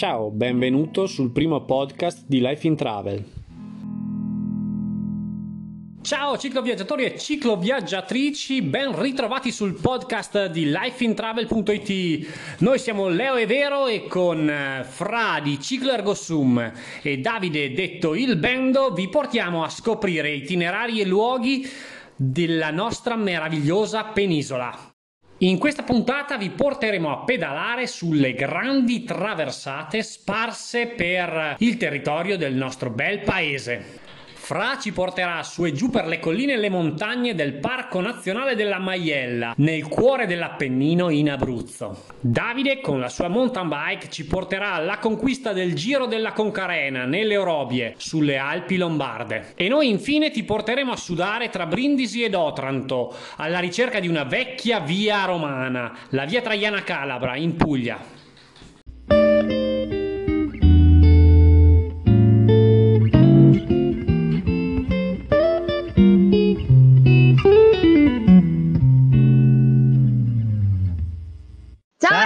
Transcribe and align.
Ciao, 0.00 0.30
benvenuto 0.30 1.04
sul 1.04 1.30
primo 1.30 1.66
podcast 1.66 2.24
di 2.26 2.40
Life 2.40 2.66
in 2.66 2.74
Travel. 2.74 3.22
Ciao 6.00 6.38
cicloviaggiatori 6.38 7.04
e 7.04 7.18
cicloviaggiatrici, 7.18 8.62
ben 8.62 8.98
ritrovati 8.98 9.52
sul 9.52 9.74
podcast 9.74 10.46
di 10.46 10.70
lifeintravel.it. 10.70 12.56
Noi 12.60 12.78
siamo 12.78 13.08
Leo 13.08 13.36
Evero 13.36 13.88
e 13.88 14.06
con 14.06 14.48
eh, 14.48 14.84
Fra 14.84 15.38
di 15.42 15.60
Ciclo 15.60 15.92
Ergo 15.92 16.14
Sum 16.14 16.72
e 17.02 17.18
Davide 17.18 17.70
detto 17.74 18.14
Il 18.14 18.36
Bendo 18.36 18.94
vi 18.94 19.06
portiamo 19.10 19.64
a 19.64 19.68
scoprire 19.68 20.30
itinerari 20.30 21.02
e 21.02 21.04
luoghi 21.04 21.68
della 22.16 22.70
nostra 22.70 23.16
meravigliosa 23.16 24.04
penisola. 24.04 24.89
In 25.42 25.56
questa 25.56 25.84
puntata 25.84 26.36
vi 26.36 26.50
porteremo 26.50 27.10
a 27.10 27.24
pedalare 27.24 27.86
sulle 27.86 28.34
grandi 28.34 29.04
traversate 29.04 30.02
sparse 30.02 30.88
per 30.88 31.54
il 31.60 31.78
territorio 31.78 32.36
del 32.36 32.52
nostro 32.52 32.90
bel 32.90 33.20
paese. 33.20 33.99
Fra 34.50 34.78
ci 34.80 34.90
porterà 34.90 35.44
su 35.44 35.64
e 35.64 35.72
giù 35.72 35.90
per 35.90 36.08
le 36.08 36.18
colline 36.18 36.54
e 36.54 36.56
le 36.56 36.70
montagne 36.70 37.36
del 37.36 37.52
Parco 37.60 38.00
Nazionale 38.00 38.56
della 38.56 38.80
Maiella, 38.80 39.54
nel 39.58 39.86
cuore 39.86 40.26
dell'Appennino 40.26 41.08
in 41.08 41.30
Abruzzo. 41.30 42.06
Davide 42.18 42.80
con 42.80 42.98
la 42.98 43.08
sua 43.08 43.28
mountain 43.28 43.68
bike 43.68 44.10
ci 44.10 44.26
porterà 44.26 44.72
alla 44.72 44.98
conquista 44.98 45.52
del 45.52 45.74
Giro 45.74 46.06
della 46.06 46.32
Concarena 46.32 47.04
nelle 47.04 47.36
Orobie, 47.36 47.94
sulle 47.96 48.38
Alpi 48.38 48.76
Lombarde. 48.76 49.52
E 49.54 49.68
noi 49.68 49.88
infine 49.88 50.32
ti 50.32 50.42
porteremo 50.42 50.90
a 50.90 50.96
sudare 50.96 51.48
tra 51.48 51.66
Brindisi 51.66 52.24
ed 52.24 52.34
Otranto, 52.34 53.14
alla 53.36 53.60
ricerca 53.60 54.00
di 54.00 54.08
una 54.08 54.24
vecchia 54.24 54.80
via 54.80 55.26
romana, 55.26 55.96
la 56.08 56.24
via 56.24 56.40
Traiana 56.40 56.82
Calabra 56.82 57.36
in 57.36 57.54
Puglia. 57.54 58.18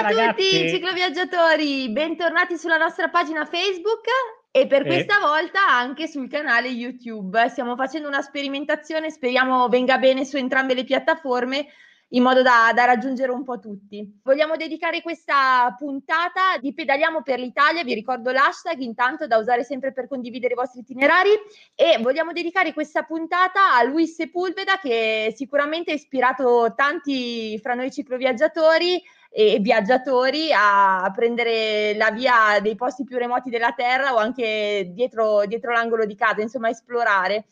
A 0.05 0.34
tutti 0.34 0.69
cicloviaggiatori, 0.69 1.88
bentornati 1.88 2.58
sulla 2.58 2.77
nostra 2.77 3.08
pagina 3.08 3.47
Facebook 3.47 4.05
e 4.50 4.66
per 4.66 4.84
questa 4.84 5.19
volta 5.19 5.66
anche 5.66 6.06
sul 6.08 6.28
canale 6.28 6.69
YouTube. 6.69 7.48
Stiamo 7.48 7.74
facendo 7.74 8.06
una 8.06 8.20
sperimentazione, 8.20 9.08
speriamo 9.08 9.66
venga 9.69 9.97
bene 9.97 10.27
su 10.27 10.36
entrambe 10.36 10.75
le 10.75 10.84
piattaforme 10.84 11.69
in 12.08 12.22
modo 12.22 12.42
da, 12.42 12.70
da, 12.75 12.84
raggiungere 12.84 13.32
un 13.32 13.44
po' 13.44 13.58
tutti. 13.58 14.20
Vogliamo 14.22 14.56
dedicare 14.56 15.00
questa 15.00 15.75
puntata 15.78 16.58
di 16.60 16.75
Pedaliamo 16.75 17.22
per 17.22 17.41
l'Italia, 17.41 17.82
vi 17.82 17.94
ricordo 17.94 18.30
l'hashtag 18.30 18.80
intanto 18.80 19.27
da 19.27 19.38
usare 19.38 19.64
sempre 19.64 19.94
per 19.94 20.06
condividere 20.06 20.52
i 20.52 20.56
vostri 20.56 20.80
itinerari. 20.80 21.30
E 21.75 21.98
vogliamo 22.02 22.32
dedicare 22.32 22.75
questa 22.75 23.05
puntata 23.05 23.75
a 23.75 23.82
Luis 23.84 24.14
Sepulveda 24.14 24.77
che 24.77 25.32
sicuramente 25.34 25.92
ha 25.92 25.94
ispirato 25.94 26.75
tanti 26.77 27.58
fra 27.58 27.72
noi 27.72 27.91
cicloviaggiatori 27.91 29.02
e 29.36 29.58
viaggiatori 29.58 30.50
a 30.54 31.10
prendere 31.12 31.96
la 31.96 32.12
via 32.12 32.60
dei 32.62 32.77
posti 32.77 33.02
più 33.02 33.18
remoti 33.18 33.50
della 33.50 33.74
Terra 33.76 34.14
o 34.14 34.16
anche 34.18 34.92
dietro, 34.92 35.44
dietro 35.46 35.72
l'angolo 35.72 36.06
di 36.06 36.14
casa, 36.14 36.41
insomma 36.41 36.68
esplorare. 36.68 37.46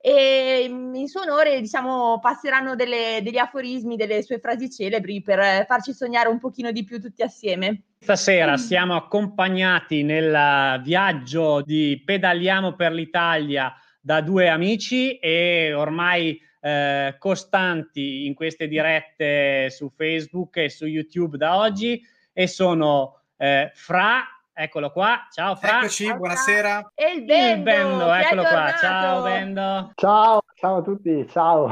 E 0.00 0.66
mm, 0.68 0.94
in 0.96 1.06
suo 1.06 1.20
onore, 1.20 1.60
diciamo, 1.60 2.18
passeranno 2.18 2.74
delle, 2.74 3.20
degli 3.22 3.36
aforismi, 3.36 3.94
delle 3.94 4.24
sue 4.24 4.40
frasi 4.40 4.68
celebri 4.72 5.22
per 5.22 5.66
farci 5.68 5.92
sognare 5.92 6.28
un 6.28 6.40
pochino 6.40 6.72
di 6.72 6.82
più 6.82 7.00
tutti 7.00 7.22
assieme. 7.22 7.82
Stasera 8.00 8.56
siamo 8.56 8.96
accompagnati 8.96 10.02
nel 10.02 10.80
viaggio 10.82 11.62
di 11.62 12.02
Pedaliamo 12.04 12.74
per 12.74 12.90
l'Italia 12.90 13.72
da 14.00 14.20
due 14.20 14.48
amici 14.48 15.16
e 15.18 15.74
ormai 15.74 16.40
eh, 16.60 17.16
costanti 17.18 18.26
in 18.26 18.34
queste 18.34 18.68
dirette 18.68 19.70
su 19.70 19.90
Facebook 19.90 20.56
e 20.58 20.68
su 20.68 20.86
YouTube 20.86 21.36
da 21.36 21.56
oggi 21.56 22.00
e 22.32 22.46
sono 22.46 23.22
eh, 23.36 23.70
Fra, 23.74 24.22
eccolo 24.52 24.90
qua, 24.90 25.26
ciao 25.32 25.56
Fra. 25.56 25.78
Eccoci, 25.78 26.04
ciao, 26.04 26.16
buonasera. 26.16 26.92
E 26.94 27.12
il 27.12 27.24
Bendo, 27.24 27.56
il 27.56 27.62
Bendo 27.62 28.12
eccolo 28.12 28.42
qua, 28.42 28.74
ciao 28.78 29.22
Bendo. 29.22 29.92
Ciao, 29.94 30.40
ciao 30.54 30.76
a 30.76 30.82
tutti, 30.82 31.26
ciao. 31.28 31.70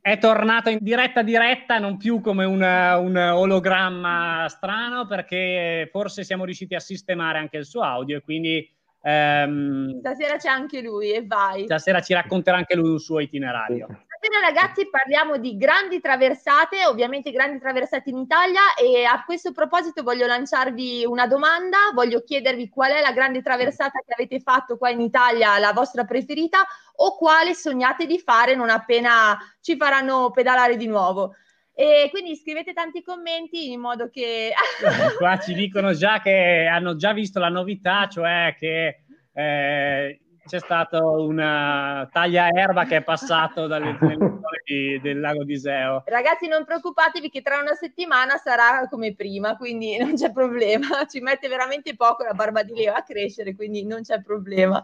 È 0.00 0.18
tornato 0.18 0.70
in 0.70 0.78
diretta 0.80 1.22
diretta, 1.22 1.78
non 1.78 1.96
più 1.96 2.20
come 2.20 2.44
un, 2.44 2.62
un 2.62 3.16
ologramma 3.16 4.46
strano 4.48 5.06
perché 5.06 5.88
forse 5.90 6.22
siamo 6.22 6.44
riusciti 6.44 6.74
a 6.74 6.80
sistemare 6.80 7.38
anche 7.38 7.56
il 7.56 7.64
suo 7.66 7.82
audio 7.82 8.16
e 8.18 8.20
quindi 8.20 8.80
Um, 9.04 9.98
stasera 9.98 10.36
c'è 10.36 10.48
anche 10.48 10.80
lui 10.80 11.12
e 11.12 11.26
vai. 11.26 11.64
Stasera 11.64 12.00
ci 12.00 12.14
racconterà 12.14 12.56
anche 12.56 12.76
lui 12.76 12.90
un 12.90 13.00
suo 13.00 13.18
itinerario. 13.18 13.88
Stasera 14.22 14.46
ragazzi 14.46 14.88
parliamo 14.88 15.36
di 15.36 15.56
grandi 15.56 16.00
traversate, 16.00 16.86
ovviamente 16.86 17.32
grandi 17.32 17.58
traversate 17.58 18.08
in 18.10 18.18
Italia 18.18 18.60
e 18.80 19.02
a 19.02 19.24
questo 19.24 19.50
proposito 19.50 20.04
voglio 20.04 20.28
lanciarvi 20.28 21.04
una 21.04 21.26
domanda, 21.26 21.90
voglio 21.92 22.22
chiedervi 22.22 22.68
qual 22.68 22.92
è 22.92 23.00
la 23.00 23.10
grande 23.10 23.42
traversata 23.42 23.98
che 23.98 24.12
avete 24.12 24.38
fatto 24.38 24.78
qua 24.78 24.90
in 24.90 25.00
Italia, 25.00 25.58
la 25.58 25.72
vostra 25.72 26.04
preferita 26.04 26.64
o 26.98 27.16
quale 27.16 27.52
sognate 27.54 28.06
di 28.06 28.20
fare 28.20 28.54
non 28.54 28.70
appena 28.70 29.36
ci 29.60 29.76
faranno 29.76 30.30
pedalare 30.30 30.76
di 30.76 30.86
nuovo. 30.86 31.34
E 31.74 32.06
quindi 32.12 32.36
scrivete 32.36 32.72
tanti 32.72 33.02
commenti 33.02 33.72
in 33.72 33.80
modo 33.80 34.08
che... 34.08 34.52
Qua 35.18 35.36
ci 35.40 35.52
dicono 35.52 35.94
già 35.94 36.20
che 36.20 36.68
hanno 36.70 36.94
già 36.94 37.12
visto 37.12 37.40
la 37.40 37.48
novità, 37.48 38.06
cioè 38.06 38.54
che 38.56 39.02
eh, 39.34 40.21
c'è 40.44 40.58
stata 40.58 41.04
una 41.04 42.08
taglia 42.12 42.48
erba 42.48 42.84
che 42.84 42.96
è 42.96 43.02
passato 43.02 43.66
dalle 43.66 43.96
zone 44.00 45.00
del 45.00 45.20
lago 45.20 45.44
di 45.44 45.54
Iseo. 45.54 46.02
Ragazzi, 46.06 46.48
non 46.48 46.64
preoccupatevi 46.64 47.30
che 47.30 47.42
tra 47.42 47.60
una 47.60 47.74
settimana 47.74 48.36
sarà 48.36 48.88
come 48.88 49.14
prima, 49.14 49.56
quindi 49.56 49.96
non 50.02 50.14
c'è 50.14 50.32
problema. 50.32 51.06
Ci 51.06 51.20
mette 51.20 51.48
veramente 51.48 51.94
poco 51.94 52.24
la 52.24 52.34
barba 52.34 52.62
di 52.62 52.74
Leo 52.74 52.94
a 52.94 53.02
crescere, 53.02 53.54
quindi 53.54 53.84
non 53.84 54.02
c'è 54.02 54.20
problema. 54.20 54.82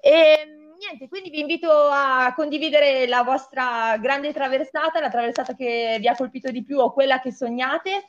E 0.00 0.10
ehm, 0.10 0.60
niente, 0.78 1.08
quindi 1.08 1.30
vi 1.30 1.40
invito 1.40 1.70
a 1.70 2.32
condividere 2.34 3.06
la 3.06 3.22
vostra 3.22 3.96
grande 3.98 4.32
traversata, 4.32 5.00
la 5.00 5.10
traversata 5.10 5.54
che 5.54 5.98
vi 6.00 6.08
ha 6.08 6.16
colpito 6.16 6.50
di 6.50 6.64
più 6.64 6.78
o 6.78 6.92
quella 6.92 7.20
che 7.20 7.32
sognate 7.32 8.04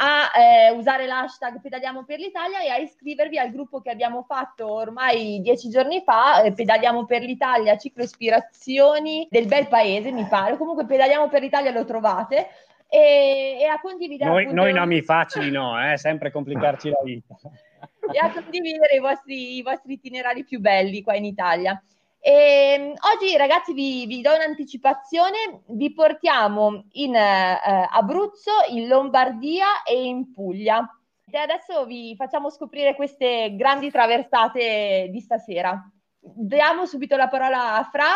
a 0.00 0.30
eh, 0.38 0.70
usare 0.70 1.06
l'hashtag 1.06 1.60
Pedaliamo 1.60 2.04
per 2.04 2.18
l'Italia 2.18 2.62
e 2.62 2.68
a 2.68 2.76
iscrivervi 2.76 3.38
al 3.38 3.50
gruppo 3.50 3.80
che 3.80 3.90
abbiamo 3.90 4.22
fatto 4.22 4.70
ormai 4.70 5.40
dieci 5.42 5.68
giorni 5.70 6.02
fa, 6.04 6.42
eh, 6.42 6.52
Pedaliamo 6.52 7.04
per 7.04 7.22
l'Italia, 7.22 7.76
ciclo 7.76 8.04
ispirazioni 8.04 9.26
del 9.28 9.46
bel 9.46 9.66
paese, 9.66 10.12
mi 10.12 10.24
pare. 10.26 10.56
Comunque 10.56 10.86
Pedaliamo 10.86 11.28
per 11.28 11.42
l'Italia 11.42 11.72
lo 11.72 11.84
trovate. 11.84 12.48
E, 12.90 13.58
e 13.60 13.64
a 13.64 13.78
condividere 13.80 14.30
noi, 14.30 14.50
noi 14.50 14.72
nomi 14.72 15.02
facili 15.02 15.50
no, 15.50 15.78
eh, 15.78 15.98
sempre 15.98 16.30
complicarci 16.30 16.88
la 16.88 17.00
vita 17.04 17.36
e 18.10 18.18
a 18.18 18.32
condividere 18.32 18.94
i 18.94 18.98
vostri, 18.98 19.56
i 19.56 19.62
vostri 19.62 19.92
itinerari 19.92 20.42
più 20.44 20.58
belli 20.58 21.02
qua 21.02 21.14
in 21.14 21.26
Italia. 21.26 21.82
E, 22.20 22.30
ehm, 22.30 22.94
oggi 23.14 23.36
ragazzi 23.36 23.72
vi, 23.72 24.06
vi, 24.06 24.20
do 24.20 24.34
un'anticipazione, 24.34 25.62
vi 25.68 25.92
portiamo 25.92 26.84
in 26.92 27.14
eh, 27.14 27.88
Abruzzo, 27.90 28.52
in 28.70 28.88
Lombardia 28.88 29.82
e 29.86 30.04
in 30.04 30.32
Puglia. 30.32 30.86
E 31.30 31.38
adesso 31.38 31.84
vi 31.84 32.14
facciamo 32.16 32.50
scoprire 32.50 32.94
queste 32.94 33.54
grandi 33.54 33.90
traversate 33.90 35.08
di 35.10 35.20
stasera. 35.20 35.78
Diamo 36.18 36.86
subito 36.86 37.16
la 37.16 37.28
parola 37.28 37.76
a 37.76 37.84
Fra 37.84 38.06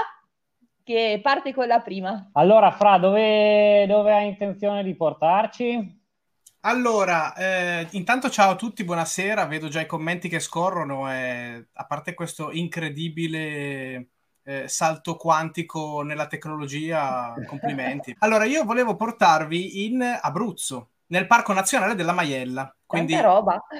che 0.82 1.20
parte 1.22 1.54
con 1.54 1.66
la 1.66 1.80
prima. 1.80 2.30
Allora 2.32 2.70
Fra, 2.72 2.98
dove, 2.98 3.86
dove 3.86 4.12
hai 4.12 4.28
intenzione 4.28 4.82
di 4.82 4.96
portarci? 4.96 6.00
Allora, 6.64 7.34
eh, 7.34 7.88
intanto 7.92 8.30
ciao 8.30 8.52
a 8.52 8.56
tutti, 8.56 8.84
buonasera, 8.84 9.46
vedo 9.46 9.66
già 9.66 9.80
i 9.80 9.86
commenti 9.86 10.28
che 10.28 10.38
scorrono, 10.38 11.12
e, 11.12 11.66
a 11.72 11.86
parte 11.86 12.14
questo 12.14 12.52
incredibile 12.52 14.10
eh, 14.44 14.68
salto 14.68 15.16
quantico 15.16 16.02
nella 16.02 16.28
tecnologia, 16.28 17.34
complimenti. 17.48 18.14
Allora, 18.20 18.44
io 18.44 18.62
volevo 18.62 18.94
portarvi 18.94 19.86
in 19.86 20.02
Abruzzo, 20.20 20.90
nel 21.06 21.26
Parco 21.26 21.52
Nazionale 21.52 21.94
della 21.94 22.12
Maiella. 22.12 22.74
Quindi 22.86 23.14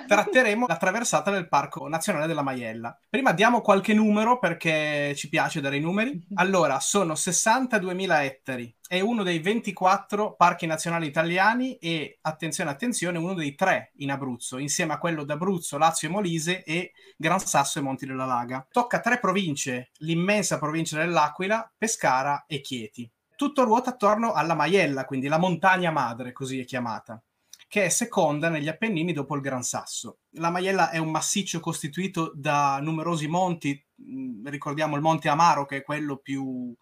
tratteremo 0.06 0.66
la 0.66 0.76
traversata 0.76 1.30
del 1.30 1.46
Parco 1.46 1.86
Nazionale 1.86 2.26
della 2.26 2.42
Maiella. 2.42 2.98
Prima 3.10 3.32
diamo 3.32 3.60
qualche 3.60 3.92
numero 3.92 4.38
perché 4.38 5.14
ci 5.14 5.28
piace 5.28 5.60
dare 5.60 5.76
i 5.76 5.80
numeri. 5.80 6.18
Allora, 6.36 6.80
sono 6.80 7.12
62.000 7.12 8.22
ettari, 8.22 8.74
è 8.88 9.00
uno 9.00 9.22
dei 9.22 9.38
24 9.38 10.34
parchi 10.34 10.64
nazionali 10.64 11.06
italiani 11.06 11.76
e, 11.76 12.18
attenzione, 12.22 12.70
attenzione, 12.70 13.18
uno 13.18 13.34
dei 13.34 13.54
tre 13.54 13.92
in 13.96 14.10
Abruzzo, 14.10 14.56
insieme 14.56 14.94
a 14.94 14.98
quello 14.98 15.24
d'Abruzzo, 15.24 15.76
Lazio 15.76 16.08
e 16.08 16.10
Molise 16.10 16.62
e 16.64 16.92
Gran 17.16 17.40
Sasso 17.40 17.78
e 17.78 17.82
Monti 17.82 18.06
della 18.06 18.24
Laga. 18.24 18.66
Tocca 18.70 19.00
tre 19.00 19.18
province, 19.18 19.90
l'immensa 19.98 20.58
provincia 20.58 20.96
dell'Aquila, 20.96 21.70
Pescara 21.76 22.44
e 22.46 22.62
Chieti 22.62 23.10
tutto 23.42 23.64
ruota 23.64 23.90
attorno 23.90 24.34
alla 24.34 24.54
Maiella, 24.54 25.04
quindi 25.04 25.26
la 25.26 25.36
montagna 25.36 25.90
madre, 25.90 26.30
così 26.30 26.60
è 26.60 26.64
chiamata, 26.64 27.20
che 27.66 27.86
è 27.86 27.88
seconda 27.88 28.48
negli 28.48 28.68
Appennini 28.68 29.12
dopo 29.12 29.34
il 29.34 29.40
Gran 29.40 29.64
Sasso. 29.64 30.18
La 30.36 30.50
Maiella 30.50 30.90
è 30.90 30.98
un 30.98 31.10
massiccio 31.10 31.58
costituito 31.58 32.30
da 32.36 32.78
numerosi 32.80 33.26
monti, 33.26 33.84
mm, 34.00 34.46
ricordiamo 34.46 34.94
il 34.94 35.02
Monte 35.02 35.28
Amaro 35.28 35.66
che 35.66 35.78
è 35.78 35.82
quello 35.82 36.18
più 36.18 36.72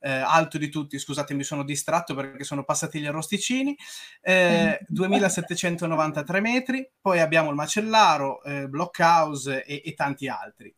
eh, 0.00 0.10
alto 0.10 0.58
di 0.58 0.68
tutti, 0.68 0.98
scusate 0.98 1.32
mi 1.32 1.44
sono 1.44 1.64
distratto 1.64 2.14
perché 2.14 2.44
sono 2.44 2.62
passati 2.62 3.00
gli 3.00 3.06
arrosticini, 3.06 3.74
eh, 4.20 4.84
2793 4.88 6.40
metri, 6.42 6.90
poi 7.00 7.20
abbiamo 7.20 7.48
il 7.48 7.54
Macellaro, 7.54 8.42
eh, 8.42 8.68
Blockhouse 8.68 9.64
e, 9.64 9.80
e 9.82 9.94
tanti 9.94 10.28
altri 10.28 10.74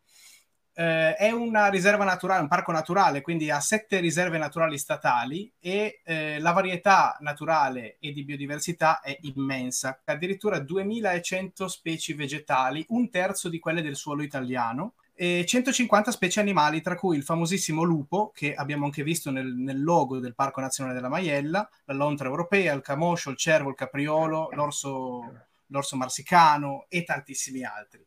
eh, 0.74 1.14
è 1.14 1.30
una 1.30 1.68
riserva 1.68 2.04
naturale, 2.04 2.42
un 2.42 2.48
parco 2.48 2.72
naturale, 2.72 3.20
quindi 3.20 3.50
ha 3.50 3.60
sette 3.60 4.00
riserve 4.00 4.38
naturali 4.38 4.76
statali 4.76 5.50
e 5.60 6.00
eh, 6.04 6.40
la 6.40 6.52
varietà 6.52 7.16
naturale 7.20 7.96
e 8.00 8.12
di 8.12 8.24
biodiversità 8.24 9.00
è 9.00 9.16
immensa, 9.22 10.00
addirittura 10.04 10.58
2100 10.58 11.68
specie 11.68 12.14
vegetali, 12.14 12.84
un 12.88 13.08
terzo 13.08 13.48
di 13.48 13.58
quelle 13.58 13.82
del 13.82 13.96
suolo 13.96 14.22
italiano. 14.22 14.94
E 15.16 15.44
150 15.46 16.10
specie 16.10 16.40
animali, 16.40 16.80
tra 16.80 16.96
cui 16.96 17.16
il 17.16 17.22
famosissimo 17.22 17.84
lupo, 17.84 18.32
che 18.34 18.52
abbiamo 18.52 18.86
anche 18.86 19.04
visto 19.04 19.30
nel, 19.30 19.46
nel 19.54 19.80
logo 19.80 20.18
del 20.18 20.34
Parco 20.34 20.60
Nazionale 20.60 20.96
della 20.96 21.08
Maiella, 21.08 21.68
la 21.84 21.94
lontra 21.94 22.26
europea, 22.26 22.72
il 22.72 22.82
camoscio, 22.82 23.30
il 23.30 23.36
cervo, 23.36 23.68
il 23.68 23.76
capriolo, 23.76 24.48
l'orso, 24.50 25.46
l'orso 25.66 25.96
marsicano 25.96 26.86
e 26.88 27.04
tantissimi 27.04 27.62
altri 27.62 28.04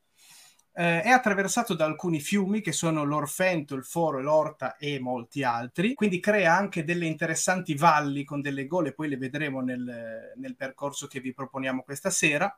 eh, 0.80 1.02
è 1.02 1.10
attraversato 1.10 1.74
da 1.74 1.86
alcuni 1.86 2.20
fiumi 2.20 2.62
che 2.62 2.72
sono 2.72 3.04
l'Orfento, 3.04 3.74
il 3.74 3.84
Foro, 3.84 4.22
l'Orta 4.22 4.78
e 4.78 5.00
molti 5.00 5.42
altri, 5.42 5.96
quindi 5.96 6.20
crea 6.20 6.56
anche 6.56 6.84
delle 6.84 7.08
interessanti 7.08 7.74
valli 7.74 8.24
con 8.24 8.42
delle 8.42 8.68
gole, 8.68 8.94
poi 8.94 9.10
le 9.10 9.18
vedremo 9.18 9.62
nel, 9.62 10.34
nel 10.36 10.56
percorso 10.56 11.08
che 11.08 11.20
vi 11.20 11.34
proponiamo 11.34 11.82
questa 11.82 12.12
sera. 12.12 12.56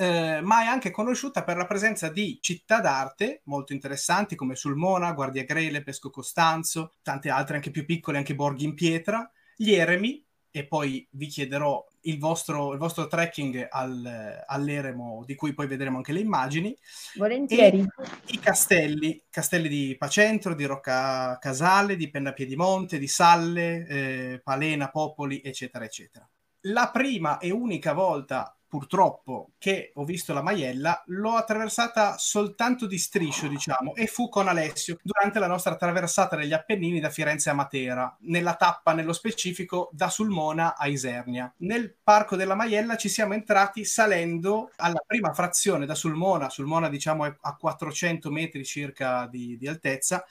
Eh, 0.00 0.40
ma 0.42 0.62
è 0.62 0.66
anche 0.66 0.90
conosciuta 0.90 1.42
per 1.42 1.56
la 1.56 1.66
presenza 1.66 2.08
di 2.08 2.38
città 2.40 2.80
d'arte 2.80 3.40
molto 3.44 3.72
interessanti 3.72 4.36
come 4.36 4.54
Sulmona, 4.54 5.12
Guardia 5.12 5.44
Grele, 5.44 5.82
Pesco 5.82 6.08
Costanzo, 6.08 6.94
tante 7.02 7.28
altre 7.28 7.56
anche 7.56 7.72
più 7.72 7.84
piccole, 7.84 8.16
anche 8.16 8.36
borghi 8.36 8.64
in 8.64 8.74
pietra, 8.74 9.30
gli 9.54 9.72
eremi, 9.72 10.24
e 10.58 10.66
poi 10.66 11.06
vi 11.12 11.28
chiederò 11.28 11.86
il 12.02 12.18
vostro, 12.18 12.72
il 12.72 12.78
vostro 12.78 13.06
trekking 13.06 13.68
al, 13.70 14.42
all'Eremo, 14.44 15.22
di 15.24 15.36
cui 15.36 15.54
poi 15.54 15.68
vedremo 15.68 15.98
anche 15.98 16.10
le 16.10 16.18
immagini. 16.18 16.76
Volentieri. 17.14 17.86
I 18.26 18.40
castelli, 18.40 19.22
castelli 19.30 19.68
di 19.68 19.94
Pacentro, 19.96 20.56
di 20.56 20.64
Rocca 20.64 21.38
Casale, 21.38 21.94
di 21.94 22.10
Pennapiedimonte, 22.10 22.98
di 22.98 23.06
Salle, 23.06 23.86
eh, 23.86 24.40
Palena, 24.42 24.90
Popoli, 24.90 25.40
eccetera, 25.44 25.84
eccetera. 25.84 26.28
La 26.62 26.90
prima 26.90 27.38
e 27.38 27.52
unica 27.52 27.92
volta 27.92 28.57
purtroppo 28.68 29.52
che 29.58 29.92
ho 29.94 30.04
visto 30.04 30.32
la 30.32 30.42
Maiella 30.42 31.02
l'ho 31.06 31.34
attraversata 31.34 32.16
soltanto 32.18 32.86
di 32.86 32.98
striscio 32.98 33.48
diciamo 33.48 33.94
e 33.94 34.06
fu 34.06 34.28
con 34.28 34.46
Alessio 34.46 34.98
durante 35.02 35.38
la 35.38 35.46
nostra 35.46 35.76
traversata 35.76 36.36
degli 36.36 36.52
Appennini 36.52 37.00
da 37.00 37.10
Firenze 37.10 37.50
a 37.50 37.54
Matera 37.54 38.14
nella 38.20 38.54
tappa 38.54 38.92
nello 38.92 39.12
specifico 39.12 39.88
da 39.92 40.10
Sulmona 40.10 40.76
a 40.76 40.86
Isernia 40.86 41.52
nel 41.58 41.94
parco 42.02 42.36
della 42.36 42.54
Maiella 42.54 42.96
ci 42.96 43.08
siamo 43.08 43.34
entrati 43.34 43.84
salendo 43.84 44.70
alla 44.76 45.02
prima 45.06 45.32
frazione 45.32 45.86
da 45.86 45.94
Sulmona 45.94 46.50
Sulmona 46.50 46.88
diciamo 46.88 47.24
è 47.24 47.34
a 47.40 47.56
400 47.56 48.30
metri 48.30 48.64
circa 48.64 49.26
di, 49.26 49.56
di 49.56 49.66
altezza 49.66 50.24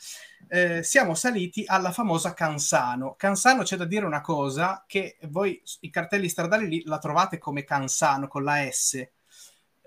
eh, 0.50 0.82
siamo 0.84 1.14
saliti 1.14 1.64
alla 1.66 1.92
famosa 1.92 2.34
Cansano. 2.34 3.16
Cansano 3.18 3.64
c'è 3.64 3.76
da 3.76 3.86
dire 3.86 4.06
una 4.06 4.22
cosa, 4.22 4.84
che 4.88 5.18
voi 5.24 5.62
i 5.82 5.90
cartelli 5.90 6.30
stradali 6.30 6.68
lì 6.68 6.84
la 6.86 7.00
trovate 7.00 7.38
come 7.38 7.64
Cansano 7.64 8.27
con 8.28 8.44
la 8.44 8.68
S, 8.70 9.08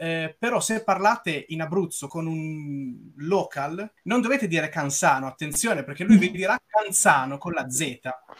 eh, 0.02 0.34
però 0.38 0.60
se 0.60 0.82
parlate 0.82 1.44
in 1.48 1.60
Abruzzo 1.60 2.08
con 2.08 2.26
un 2.26 3.12
local 3.16 3.92
non 4.04 4.22
dovete 4.22 4.48
dire 4.48 4.70
Cansano, 4.70 5.26
attenzione 5.26 5.84
perché 5.84 6.04
lui 6.04 6.16
vi 6.16 6.30
dirà 6.32 6.58
Canzano 6.66 7.36
con 7.36 7.52
la 7.52 7.68
Z. 7.68 7.98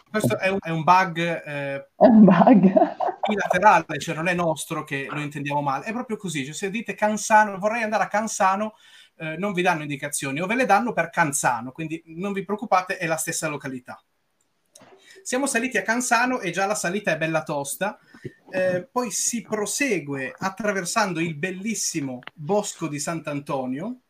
Questo 0.09 0.39
è 0.39 0.47
un, 0.47 0.57
è 0.59 0.71
un 0.71 0.83
bug, 0.83 1.19
eh, 1.19 1.89
un 1.97 2.23
bug. 2.23 2.73
bilaterale, 3.29 3.99
cioè 3.99 4.15
non 4.15 4.27
è 4.27 4.33
nostro 4.33 4.83
che 4.83 5.07
lo 5.09 5.19
intendiamo 5.19 5.61
male, 5.61 5.85
è 5.85 5.91
proprio 5.91 6.17
così, 6.17 6.43
cioè, 6.43 6.53
se 6.55 6.71
dite 6.71 6.95
Cansano, 6.95 7.59
vorrei 7.59 7.83
andare 7.83 8.03
a 8.03 8.07
Cansano, 8.07 8.73
eh, 9.17 9.37
non 9.37 9.53
vi 9.53 9.61
danno 9.61 9.83
indicazioni 9.83 10.41
o 10.41 10.47
ve 10.47 10.55
le 10.55 10.65
danno 10.65 10.93
per 10.93 11.11
Canzano, 11.11 11.71
quindi 11.71 12.01
non 12.07 12.33
vi 12.33 12.43
preoccupate, 12.43 12.97
è 12.97 13.05
la 13.05 13.17
stessa 13.17 13.47
località. 13.47 14.01
Siamo 15.23 15.45
saliti 15.45 15.77
a 15.77 15.83
Cansano 15.83 16.39
e 16.39 16.51
già 16.51 16.65
la 16.65 16.75
salita 16.75 17.11
è 17.11 17.17
bella 17.17 17.43
tosta, 17.43 17.99
eh, 18.49 18.87
poi 18.91 19.11
si 19.11 19.41
prosegue 19.41 20.33
attraversando 20.37 21.19
il 21.19 21.35
bellissimo 21.35 22.19
bosco 22.33 22.87
di 22.87 22.99
Sant'Antonio, 22.99 24.01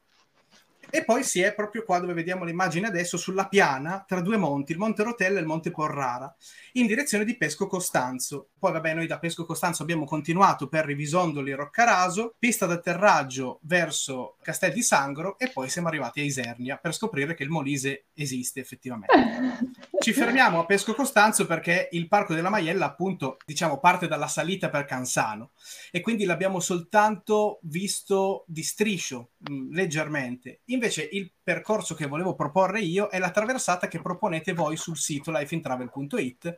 e 0.92 1.04
poi 1.04 1.24
si 1.24 1.42
è 1.42 1.54
proprio 1.54 1.84
qua 1.84 2.00
dove 2.00 2.14
vediamo 2.14 2.44
l'immagine 2.44 2.88
adesso, 2.88 3.18
sulla 3.18 3.48
piana 3.48 4.04
tra 4.08 4.22
due 4.22 4.38
monti, 4.38 4.74
il 4.74 4.78
Monte 4.78 5.04
Rotella 5.04 5.38
e 5.38 5.42
il 5.42 5.48
Monte 5.48 5.72
Porrara, 5.72 6.34
in 6.74 6.86
direzione 6.86 7.26
di 7.26 7.38
Pesco 7.38 7.68
Costanzo. 7.68 8.50
Poi 8.60 8.72
vabbè, 8.74 8.94
noi 8.94 9.08
da 9.08 9.18
Pesco 9.18 9.46
Costanzo 9.46 9.82
abbiamo 9.84 10.06
continuato 10.06 10.68
per 10.68 10.86
Rivisondoli 10.86 11.52
e 11.52 11.56
Roccaraso, 11.56 12.36
pista 12.38 12.66
d'atterraggio 12.66 13.60
verso 13.64 14.36
Castel 14.42 14.74
di 14.74 14.84
Sangro 14.84 15.38
e 15.40 15.50
poi 15.50 15.70
siamo 15.70 15.88
arrivati 15.88 16.20
a 16.20 16.24
Isernia 16.24 16.78
per 16.78 16.94
scoprire 16.94 17.34
che 17.34 17.44
il 17.44 17.50
Molise 17.50 18.06
esiste 18.14 18.60
effettivamente. 18.60 19.14
Ci 20.02 20.14
fermiamo 20.14 20.60
a 20.60 20.66
Pesco 20.66 20.94
Costanzo 20.94 21.46
perché 21.46 21.90
il 21.92 22.08
Parco 22.08 22.34
della 22.34 22.50
Maiella 22.50 22.86
appunto, 22.86 23.38
diciamo, 23.46 23.80
parte 23.80 24.08
dalla 24.08 24.28
salita 24.28 24.70
per 24.70 24.86
Cansano 24.86 25.52
e 25.92 26.02
quindi 26.02 26.26
l'abbiamo 26.26 26.60
soltanto 26.60 27.60
visto 27.64 28.44
di 28.48 28.64
striscio, 28.64 29.32
mh, 29.38 29.74
leggermente. 29.74 30.62
In 30.66 30.80
Invece 30.82 31.08
il 31.12 31.32
percorso 31.44 31.94
che 31.94 32.08
volevo 32.08 32.34
proporre 32.34 32.82
io 32.82 33.08
è 33.10 33.20
la 33.20 33.30
traversata 33.30 33.88
che 33.88 34.02
proponete 34.02 34.54
voi 34.54 34.78
sul 34.78 34.98
sito 34.98 35.30
lifeintravel.it. 35.30 36.56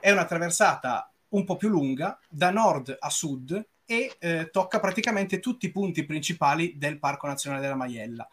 È 0.00 0.10
una 0.10 0.24
traversata 0.24 1.12
un 1.28 1.44
po' 1.44 1.56
più 1.56 1.68
lunga, 1.68 2.18
da 2.26 2.50
nord 2.50 2.96
a 2.98 3.10
sud, 3.10 3.66
e 3.84 4.16
eh, 4.18 4.48
tocca 4.50 4.80
praticamente 4.80 5.40
tutti 5.40 5.66
i 5.66 5.70
punti 5.70 6.06
principali 6.06 6.78
del 6.78 6.98
Parco 6.98 7.26
Nazionale 7.26 7.60
della 7.60 7.76
Maiella 7.76 8.26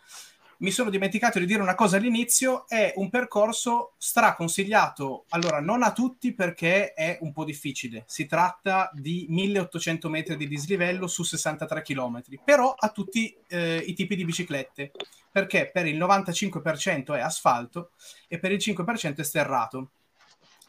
mi 0.64 0.72
sono 0.72 0.90
dimenticato 0.90 1.40
di 1.40 1.46
dire 1.46 1.62
una 1.62 1.76
cosa 1.76 1.98
all'inizio, 1.98 2.66
è 2.70 2.94
un 2.96 3.10
percorso 3.10 3.96
straconsigliato, 3.98 5.26
allora 5.30 5.60
non 5.60 5.84
a 5.84 5.92
tutti 5.92 6.34
perché 6.34 6.94
è 6.94 7.18
un 7.20 7.34
po' 7.34 7.44
difficile, 7.44 8.06
si 8.08 8.26
tratta 8.26 8.90
di 8.94 9.26
1800 9.28 10.10
metri 10.10 10.38
di 10.38 10.48
dislivello 10.48 11.08
su 11.08 11.24
63 11.24 11.82
km, 11.82 12.24
però 12.46 12.74
a 12.78 12.90
tutti 12.90 13.36
eh, 13.50 13.84
i 13.86 13.94
tipi 13.94 14.16
di 14.16 14.24
biciclette, 14.24 14.92
perché 15.30 15.70
per 15.70 15.86
il 15.86 15.98
95% 15.98 17.14
è 17.14 17.20
asfalto 17.20 17.92
e 18.30 18.40
per 18.40 18.54
il 18.54 18.60
5% 18.60 19.18
è 19.18 19.24
sterrato 19.24 19.90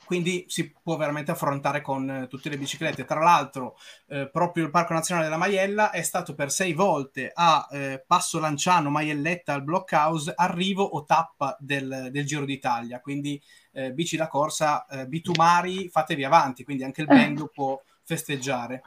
quindi 0.05 0.45
si 0.49 0.71
può 0.71 0.97
veramente 0.97 1.31
affrontare 1.31 1.81
con 1.81 2.09
eh, 2.09 2.27
tutte 2.29 2.49
le 2.49 2.59
biciclette. 2.59 3.05
Tra 3.05 3.21
l'altro, 3.21 3.77
eh, 4.09 4.29
proprio 4.31 4.65
il 4.65 4.71
Parco 4.71 4.93
Nazionale 4.93 5.27
della 5.27 5.39
Maiella 5.39 5.91
è 5.91 6.03
stato 6.03 6.35
per 6.35 6.51
sei 6.51 6.73
volte 6.73 7.31
a 7.35 7.67
eh, 7.71 8.05
Passo 8.07 8.39
Lanciano, 8.39 8.91
Maielletta 8.91 9.55
al 9.55 9.65
Blockhouse, 9.65 10.33
arrivo 10.35 10.83
o 10.83 11.05
tappa 11.05 11.57
del, 11.59 12.09
del 12.11 12.27
Giro 12.27 12.45
d'Italia. 12.45 13.01
Quindi 13.01 13.41
eh, 13.73 13.93
bici 13.93 14.17
da 14.17 14.29
corsa, 14.29 14.87
eh, 14.87 15.07
bitumari, 15.07 15.89
fatevi 15.89 16.25
avanti, 16.25 16.65
quindi 16.65 16.85
anche 16.85 17.01
il 17.01 17.07
bando 17.09 17.51
può 17.53 17.81
festeggiare. 18.05 18.83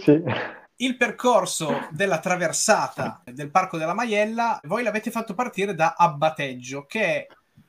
Sì. 0.00 0.22
Il 0.76 0.96
percorso 0.96 1.86
della 1.90 2.18
traversata 2.18 3.22
del 3.24 3.50
Parco 3.50 3.76
della 3.76 3.94
Maiella, 3.94 4.58
voi 4.64 4.82
l'avete 4.82 5.10
fatto 5.12 5.34
partire 5.34 5.74
da 5.74 5.94
Abbateggio, 5.96 6.86
che 6.86 7.00
è 7.02 7.26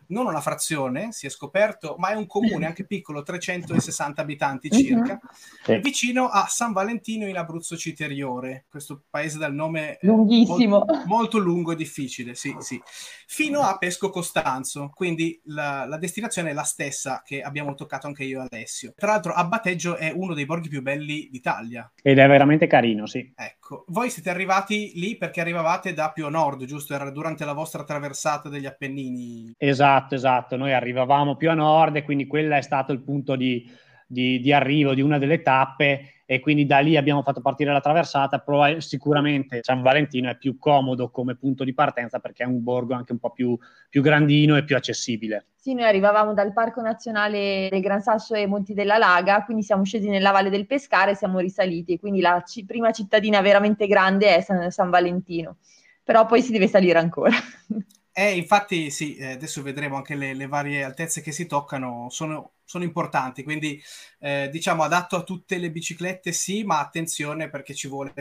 non 0.07 0.27
una 0.27 0.41
frazione, 0.41 1.11
si 1.11 1.25
è 1.25 1.29
scoperto, 1.29 1.95
ma 1.97 2.09
è 2.09 2.15
un 2.15 2.27
comune 2.27 2.65
anche 2.65 2.85
piccolo, 2.85 3.23
360 3.23 4.21
abitanti 4.21 4.69
mhm. 4.71 4.77
circa, 4.77 5.19
uh-huh. 5.67 5.79
vicino 5.79 6.27
a 6.27 6.45
San 6.47 6.71
Valentino 6.71 7.27
in 7.27 7.37
Abruzzo 7.37 7.77
Citeriore, 7.77 8.65
questo 8.69 9.03
paese 9.09 9.37
dal 9.37 9.53
nome 9.53 9.97
lunghissimo, 10.01 10.85
molto, 10.85 11.03
molto, 11.05 11.37
lungo 11.37 11.71
e 11.71 11.75
difficile, 11.75 12.35
sì, 12.35 12.55
sì, 12.59 12.81
fino 13.27 13.61
a 13.61 13.77
Pesco 13.77 14.09
Costanzo, 14.09 14.91
quindi 14.93 15.39
la, 15.45 15.85
la, 15.85 15.97
destinazione 15.97 16.51
è 16.51 16.53
la 16.53 16.63
stessa 16.63 17.21
che 17.23 17.41
abbiamo 17.41 17.73
toccato 17.75 18.07
anche 18.07 18.23
io 18.23 18.41
e 18.41 18.47
Alessio. 18.49 18.93
Tra 18.95 19.07
l'altro 19.07 19.33
Abbateggio 19.33 19.95
è 19.95 20.11
uno 20.13 20.33
dei 20.33 20.45
borghi 20.45 20.69
più 20.69 20.81
belli 20.81 21.29
d'Italia. 21.31 21.91
Ed 22.01 22.19
è 22.19 22.27
veramente 22.27 22.67
carino, 22.67 23.05
sì. 23.05 23.31
Ecco, 23.35 23.62
voi 23.87 24.09
siete 24.09 24.29
arrivati 24.29 24.91
lì 24.95 25.17
perché 25.17 25.41
arrivavate 25.41 25.93
da 25.93 26.11
più 26.11 26.25
a 26.25 26.29
nord, 26.29 26.65
giusto? 26.65 26.93
Era 26.93 27.09
durante 27.11 27.45
la 27.45 27.53
vostra 27.53 27.83
traversata 27.83 28.49
degli 28.49 28.65
Appennini. 28.65 29.53
Esatto, 29.57 30.15
esatto. 30.15 30.57
Noi 30.57 30.73
arrivavamo 30.73 31.35
più 31.35 31.49
a 31.49 31.53
nord 31.53 31.95
e 31.95 32.03
quindi 32.03 32.27
quello 32.27 32.55
è 32.55 32.61
stato 32.61 32.91
il 32.91 33.01
punto 33.01 33.35
di, 33.35 33.69
di, 34.13 34.39
di 34.39 34.53
arrivo 34.53 34.93
di 34.93 35.01
una 35.01 35.17
delle 35.17 35.41
tappe 35.41 36.21
e 36.25 36.39
quindi 36.39 36.65
da 36.65 36.79
lì 36.79 36.95
abbiamo 36.95 37.21
fatto 37.21 37.41
partire 37.41 37.73
la 37.73 37.81
traversata. 37.81 38.39
Però 38.39 38.79
sicuramente 38.79 39.59
San 39.61 39.81
Valentino 39.81 40.29
è 40.29 40.37
più 40.37 40.57
comodo 40.57 41.09
come 41.09 41.35
punto 41.35 41.65
di 41.65 41.73
partenza 41.73 42.19
perché 42.19 42.43
è 42.43 42.47
un 42.47 42.63
borgo 42.63 42.93
anche 42.93 43.11
un 43.11 43.19
po' 43.19 43.31
più, 43.31 43.57
più 43.89 44.01
grandino 44.01 44.55
e 44.55 44.63
più 44.63 44.75
accessibile. 44.77 45.47
Sì, 45.55 45.73
noi 45.73 45.85
arrivavamo 45.85 46.33
dal 46.33 46.53
Parco 46.53 46.81
Nazionale 46.81 47.67
del 47.69 47.81
Gran 47.81 48.01
Sasso 48.01 48.35
e 48.35 48.47
Monti 48.47 48.73
della 48.73 48.97
Laga, 48.97 49.43
quindi 49.43 49.63
siamo 49.63 49.83
scesi 49.83 50.09
nella 50.09 50.31
Valle 50.31 50.49
del 50.49 50.65
Pescare 50.65 51.11
e 51.11 51.15
siamo 51.15 51.39
risaliti. 51.39 51.99
Quindi 51.99 52.21
la 52.21 52.41
c- 52.45 52.65
prima 52.65 52.91
cittadina 52.91 53.41
veramente 53.41 53.87
grande 53.87 54.35
è 54.35 54.41
San, 54.41 54.71
San 54.71 54.89
Valentino, 54.89 55.57
però 56.03 56.25
poi 56.25 56.41
si 56.41 56.51
deve 56.51 56.67
salire 56.67 56.99
ancora. 56.99 57.33
Eh, 58.15 58.35
infatti 58.37 58.91
sì, 58.91 59.15
eh, 59.15 59.31
adesso 59.31 59.63
vedremo 59.63 59.95
anche 59.95 60.13
le, 60.13 60.35
le, 60.35 60.45
varie 60.47 60.83
altezze 60.83 61.21
che 61.21 61.31
si 61.31 61.47
toccano, 61.47 62.09
sono, 62.11 62.53
sono 62.63 62.83
importanti, 62.83 63.41
quindi 63.41 63.81
eh, 64.19 64.49
diciamo 64.51 64.83
adatto 64.83 65.15
a 65.15 65.23
tutte 65.23 65.57
le 65.57 65.71
biciclette 65.71 66.31
sì, 66.31 66.63
ma 66.63 66.79
attenzione 66.79 67.49
perché 67.49 67.73
ci 67.73 67.87
vuole 67.87 68.13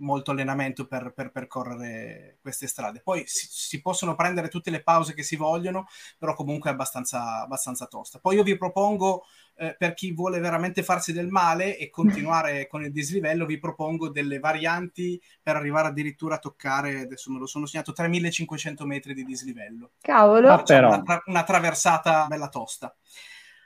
molto 0.00 0.32
allenamento 0.32 0.86
per, 0.86 1.12
per 1.14 1.30
percorrere 1.30 2.38
queste 2.42 2.66
strade. 2.66 3.00
Poi 3.00 3.22
si, 3.26 3.46
si, 3.50 3.80
possono 3.80 4.14
prendere 4.14 4.48
tutte 4.48 4.70
le 4.70 4.82
pause 4.82 5.14
che 5.14 5.22
si 5.22 5.36
vogliono, 5.36 5.86
però 6.18 6.34
comunque 6.34 6.68
è 6.70 6.72
abbastanza, 6.74 7.40
abbastanza 7.40 7.86
tosta. 7.86 8.18
Poi 8.18 8.36
io 8.36 8.42
vi 8.42 8.58
propongo, 8.58 9.24
eh, 9.60 9.76
per 9.76 9.92
chi 9.92 10.12
vuole 10.12 10.40
veramente 10.40 10.82
farsi 10.82 11.12
del 11.12 11.28
male 11.28 11.76
e 11.76 11.90
continuare 11.90 12.66
con 12.68 12.82
il 12.82 12.90
dislivello, 12.90 13.44
vi 13.44 13.58
propongo 13.58 14.08
delle 14.08 14.38
varianti 14.38 15.20
per 15.42 15.56
arrivare 15.56 15.88
addirittura 15.88 16.36
a 16.36 16.38
toccare, 16.38 17.00
adesso 17.00 17.30
me 17.30 17.38
lo 17.38 17.46
sono 17.46 17.66
segnato, 17.66 17.92
3500 17.92 18.86
metri 18.86 19.12
di 19.12 19.22
dislivello. 19.22 19.90
Cavolo! 20.00 20.48
Ah, 20.48 20.64
una, 20.66 21.02
tra- 21.02 21.22
una 21.26 21.44
traversata 21.44 22.26
bella 22.26 22.48
tosta. 22.48 22.94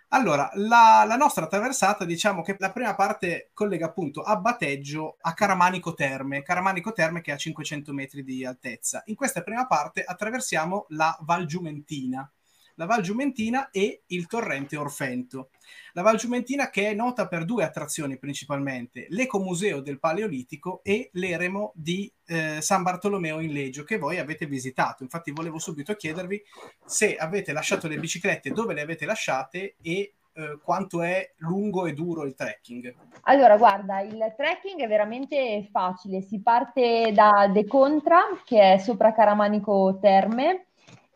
Allora, 0.08 0.50
la, 0.54 1.04
la, 1.06 1.16
nostra 1.16 1.46
traversata, 1.46 2.04
diciamo 2.04 2.42
che 2.42 2.56
la 2.58 2.70
prima 2.72 2.94
parte 2.94 3.50
collega 3.52 3.86
appunto 3.86 4.22
a 4.22 4.36
Bateggio 4.36 5.16
a 5.20 5.32
Caramanico 5.32 5.94
Terme, 5.94 6.42
Caramanico 6.42 6.92
Terme 6.92 7.20
che 7.20 7.32
ha 7.32 7.36
500 7.36 7.92
metri 7.92 8.22
di 8.24 8.44
altezza. 8.44 9.02
In 9.06 9.14
questa 9.14 9.42
prima 9.42 9.66
parte 9.66 10.02
attraversiamo 10.04 10.86
la 10.90 11.16
Val 11.22 11.46
Giumentina, 11.46 12.28
la 12.74 12.86
Val 12.86 13.02
Giumentina 13.02 13.70
e 13.70 14.02
il 14.06 14.26
torrente 14.26 14.76
Orfento. 14.76 15.50
La 15.92 16.02
Val 16.02 16.16
Giumentina 16.16 16.70
che 16.70 16.90
è 16.90 16.94
nota 16.94 17.28
per 17.28 17.44
due 17.44 17.64
attrazioni 17.64 18.18
principalmente, 18.18 19.06
l'Ecomuseo 19.10 19.80
del 19.80 19.98
Paleolitico 19.98 20.80
e 20.82 21.10
l'Eremo 21.12 21.72
di 21.74 22.10
eh, 22.26 22.60
San 22.60 22.82
Bartolomeo 22.82 23.40
in 23.40 23.52
Leggio 23.52 23.84
che 23.84 23.98
voi 23.98 24.18
avete 24.18 24.46
visitato. 24.46 25.02
Infatti 25.02 25.30
volevo 25.30 25.58
subito 25.58 25.94
chiedervi 25.94 26.42
se 26.84 27.16
avete 27.16 27.52
lasciato 27.52 27.88
le 27.88 27.98
biciclette, 27.98 28.50
dove 28.50 28.74
le 28.74 28.82
avete 28.82 29.06
lasciate 29.06 29.76
e 29.80 30.14
eh, 30.36 30.58
quanto 30.62 31.00
è 31.02 31.32
lungo 31.38 31.86
e 31.86 31.92
duro 31.92 32.24
il 32.24 32.34
trekking? 32.34 32.92
Allora, 33.22 33.56
guarda, 33.56 34.00
il 34.00 34.34
trekking 34.36 34.80
è 34.80 34.88
veramente 34.88 35.68
facile. 35.70 36.22
Si 36.22 36.40
parte 36.40 37.12
da 37.14 37.48
De 37.52 37.66
Contra, 37.66 38.20
che 38.44 38.74
è 38.74 38.78
sopra 38.78 39.12
Caramanico 39.12 39.98
Terme, 40.00 40.66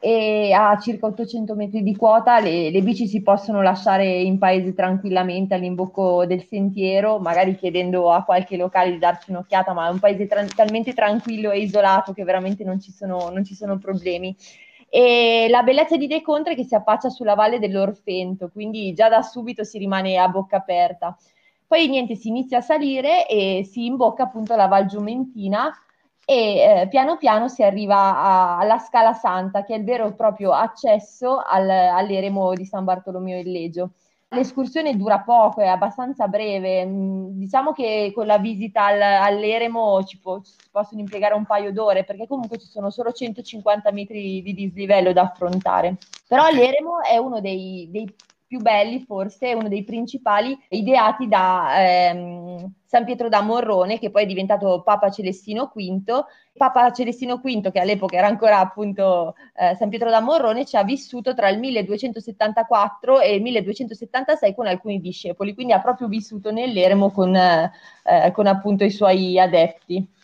e 0.01 0.53
a 0.53 0.79
circa 0.79 1.07
800 1.07 1.57
metri 1.57 1.83
di 1.83 1.97
quota 1.97 2.39
le, 2.39 2.71
le, 2.71 2.83
bici 2.83 3.09
si 3.09 3.21
possono 3.21 3.63
lasciare 3.63 4.07
in 4.07 4.39
paese 4.39 4.73
tranquillamente 4.73 5.55
all'imbocco 5.55 6.25
del 6.25 6.45
sentiero, 6.45 7.19
magari 7.19 7.57
chiedendo 7.57 8.13
a 8.13 8.23
qualche 8.23 8.57
locale 8.57 8.93
di 8.93 8.99
darci 8.99 9.31
un'occhiata, 9.31 9.73
ma 9.73 9.89
è 9.89 9.91
un 9.91 9.99
paese 9.99 10.27
tra- 10.27 10.45
talmente 10.45 10.93
tranquillo 10.93 11.51
e 11.51 11.59
isolato 11.59 12.13
che 12.13 12.23
veramente 12.23 12.63
non 12.63 12.81
ci 12.81 12.93
sono, 12.93 13.29
non 13.31 13.45
ci 13.45 13.55
sono 13.55 13.79
problemi. 13.79 14.37
E 14.89 15.49
la 15.51 15.63
bellezza 15.63 15.97
di 15.97 16.07
De 16.07 16.23
Contre 16.23 16.53
è 16.53 16.57
che 16.57 16.65
si 16.65 16.75
affaccia 16.77 17.11
sulla 17.11 17.35
valle 17.35 17.59
dell'Orfento, 17.59 18.51
quindi 18.53 18.93
già 18.95 19.09
da 19.09 19.23
subito 19.23 19.65
si 19.65 19.79
rimane 19.79 20.17
a 20.17 20.29
bocca 20.29 20.59
aperta. 20.59 21.17
Poi 21.67 21.89
niente, 21.89 22.15
si 22.15 22.29
inizia 22.29 22.59
a 22.59 22.63
salire 22.63 23.27
e 23.29 23.63
si 23.69 23.85
imbocca 23.85 24.23
appunto 24.23 24.55
la 24.57 24.69
Val 24.69 24.87
Giumentina, 24.87 25.71
e 26.31 26.81
eh, 26.83 26.89
piano 26.89 27.17
piano 27.17 27.49
si 27.49 27.63
arriva 27.63 27.97
a, 27.97 28.59
alla 28.59 28.77
Scala 28.77 29.15
Santa, 29.15 29.65
che 29.65 29.75
è 29.75 29.79
il 29.79 29.85
vero 29.85 30.09
e 30.09 30.13
proprio 30.13 30.53
accesso 30.53 31.39
al, 31.39 31.71
all'eremo 31.71 32.53
di 32.53 32.67
San 32.67 32.85
Bartolomeo 32.85 33.39
il 33.39 33.51
Legio. 33.51 33.93
L'escursione 34.29 34.95
dura 34.95 35.21
poco, 35.21 35.63
è 35.63 35.69
abbastanza 35.69 36.29
breve. 36.29 36.85
Mm, 36.85 37.39
diciamo 37.39 37.73
che 37.73 38.13
con 38.15 38.27
la 38.27 38.37
visita 38.37 38.85
al, 38.85 39.01
all'eremo 39.01 40.05
ci, 40.05 40.19
po- 40.19 40.43
ci, 40.43 40.53
possono 40.71 41.01
impiegare 41.01 41.33
un 41.33 41.47
paio 41.47 41.73
d'ore, 41.73 42.05
perché 42.05 42.27
comunque 42.27 42.59
ci 42.59 42.67
sono 42.67 42.91
solo 42.91 43.11
150 43.11 43.91
metri 43.93 44.43
di 44.43 44.53
dislivello 44.53 45.15
da 45.15 45.23
affrontare. 45.23 45.97
Però 46.27 46.47
l'eremo 46.51 47.03
è 47.03 47.17
uno 47.17 47.41
dei, 47.41 47.89
dei 47.91 48.15
più 48.49 48.61
belli, 48.61 49.01
forse 49.01 49.53
uno 49.53 49.69
dei 49.69 49.85
principali, 49.85 50.59
ideati 50.71 51.29
da 51.29 51.85
ehm, 51.85 52.73
San 52.83 53.05
Pietro 53.05 53.29
da 53.29 53.43
Morrone, 53.43 53.99
che 53.99 54.11
poi 54.11 54.23
è 54.23 54.27
diventato 54.27 54.81
Papa 54.83 55.11
Celestino 55.11 55.71
V. 55.75 56.25
Papa 56.57 56.91
Celestino 56.91 57.37
V, 57.37 57.71
che 57.71 57.79
all'epoca 57.79 58.17
era 58.17 58.27
ancora 58.27 58.59
appunto 58.59 59.35
eh, 59.55 59.75
San 59.77 59.91
Pietro 59.91 60.09
da 60.09 60.21
Morrone, 60.21 60.65
ci 60.65 60.79
ha 60.79 60.83
vissuto 60.83 61.35
tra 61.35 61.51
il 61.51 61.59
1274 61.59 63.21
e 63.21 63.35
il 63.35 63.43
1276 63.43 64.55
con 64.55 64.67
alcuni 64.67 64.99
discepoli, 64.99 65.53
quindi 65.53 65.75
ha 65.75 65.81
proprio 65.81 66.09
vissuto 66.09 66.51
nell'eremo 66.51 67.11
con, 67.11 67.37
eh, 67.37 67.71
con 68.33 68.47
appunto 68.47 68.83
i 68.83 68.91
suoi 68.91 69.39
adepti 69.39 70.17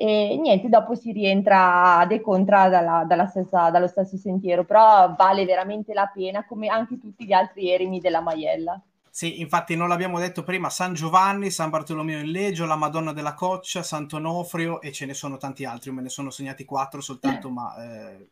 e 0.00 0.36
niente, 0.40 0.68
dopo 0.68 0.94
si 0.94 1.10
rientra 1.10 2.04
De 2.06 2.20
Contra 2.20 2.68
dalla, 2.68 3.02
dalla 3.04 3.26
stessa, 3.26 3.68
dallo 3.70 3.88
stesso 3.88 4.16
sentiero, 4.16 4.64
però 4.64 5.12
vale 5.18 5.44
veramente 5.44 5.92
la 5.92 6.08
pena 6.14 6.46
come 6.46 6.68
anche 6.68 7.00
tutti 7.00 7.26
gli 7.26 7.32
altri 7.32 7.72
eremi 7.72 7.98
della 7.98 8.20
Maiella. 8.20 8.80
Sì, 9.10 9.40
infatti 9.40 9.74
non 9.74 9.88
l'abbiamo 9.88 10.20
detto 10.20 10.44
prima, 10.44 10.70
San 10.70 10.94
Giovanni, 10.94 11.50
San 11.50 11.70
Bartolomeo 11.70 12.20
in 12.20 12.30
Leggio, 12.30 12.64
la 12.64 12.76
Madonna 12.76 13.12
della 13.12 13.34
Coccia, 13.34 13.82
Sant'Onofrio 13.82 14.80
e 14.80 14.92
ce 14.92 15.04
ne 15.04 15.14
sono 15.14 15.36
tanti 15.36 15.64
altri, 15.64 15.90
me 15.90 16.02
ne 16.02 16.10
sono 16.10 16.30
segnati 16.30 16.64
quattro 16.64 17.00
soltanto, 17.00 17.50
ma 17.50 17.74
eh, 17.82 18.28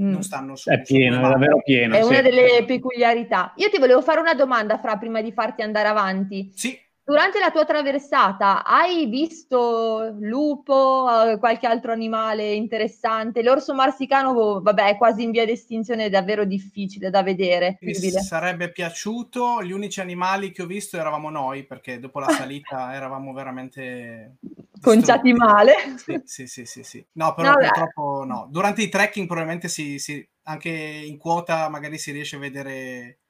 mm. 0.00 0.10
non 0.10 0.22
stanno 0.22 0.56
su. 0.56 0.70
È 0.70 0.80
pieno, 0.80 1.18
è 1.18 1.20
davvero 1.28 1.60
pieno. 1.62 1.94
È 1.94 2.00
sì. 2.00 2.08
una 2.08 2.22
delle 2.22 2.64
peculiarità. 2.64 3.52
Io 3.56 3.68
ti 3.68 3.78
volevo 3.78 4.00
fare 4.00 4.18
una 4.18 4.32
domanda, 4.32 4.78
Fra, 4.78 4.96
prima 4.96 5.20
di 5.20 5.30
farti 5.30 5.60
andare 5.60 5.88
avanti. 5.88 6.50
Sì. 6.54 6.80
Durante 7.04 7.40
la 7.40 7.50
tua 7.50 7.64
traversata 7.64 8.64
hai 8.64 9.06
visto 9.06 10.14
lupo, 10.20 11.08
eh, 11.24 11.38
qualche 11.38 11.66
altro 11.66 11.90
animale 11.90 12.52
interessante? 12.52 13.42
L'orso 13.42 13.74
marsicano, 13.74 14.60
vabbè, 14.60 14.90
è 14.90 14.96
quasi 14.96 15.24
in 15.24 15.32
via 15.32 15.44
d'estinzione, 15.44 16.04
è 16.04 16.10
davvero 16.10 16.44
difficile 16.44 17.10
da 17.10 17.24
vedere. 17.24 17.78
Mi 17.80 17.94
sarebbe 17.94 18.70
piaciuto. 18.70 19.64
Gli 19.64 19.72
unici 19.72 20.00
animali 20.00 20.52
che 20.52 20.62
ho 20.62 20.66
visto 20.66 20.96
eravamo 20.96 21.28
noi, 21.28 21.64
perché 21.64 21.98
dopo 21.98 22.20
la 22.20 22.28
salita 22.28 22.94
eravamo 22.94 23.32
veramente 23.32 24.36
conciati 24.80 25.32
male. 25.32 25.74
Sì, 25.96 26.20
sì, 26.24 26.46
sì, 26.46 26.64
sì, 26.64 26.84
sì. 26.84 27.04
No, 27.14 27.34
però 27.34 27.50
no, 27.50 27.56
purtroppo 27.56 28.24
no. 28.24 28.46
Durante 28.48 28.82
i 28.82 28.88
trekking 28.88 29.26
probabilmente 29.26 29.66
si, 29.66 29.98
si, 29.98 30.24
anche 30.44 30.70
in 30.70 31.18
quota 31.18 31.68
magari 31.68 31.98
si 31.98 32.12
riesce 32.12 32.36
a 32.36 32.38
vedere 32.40 33.21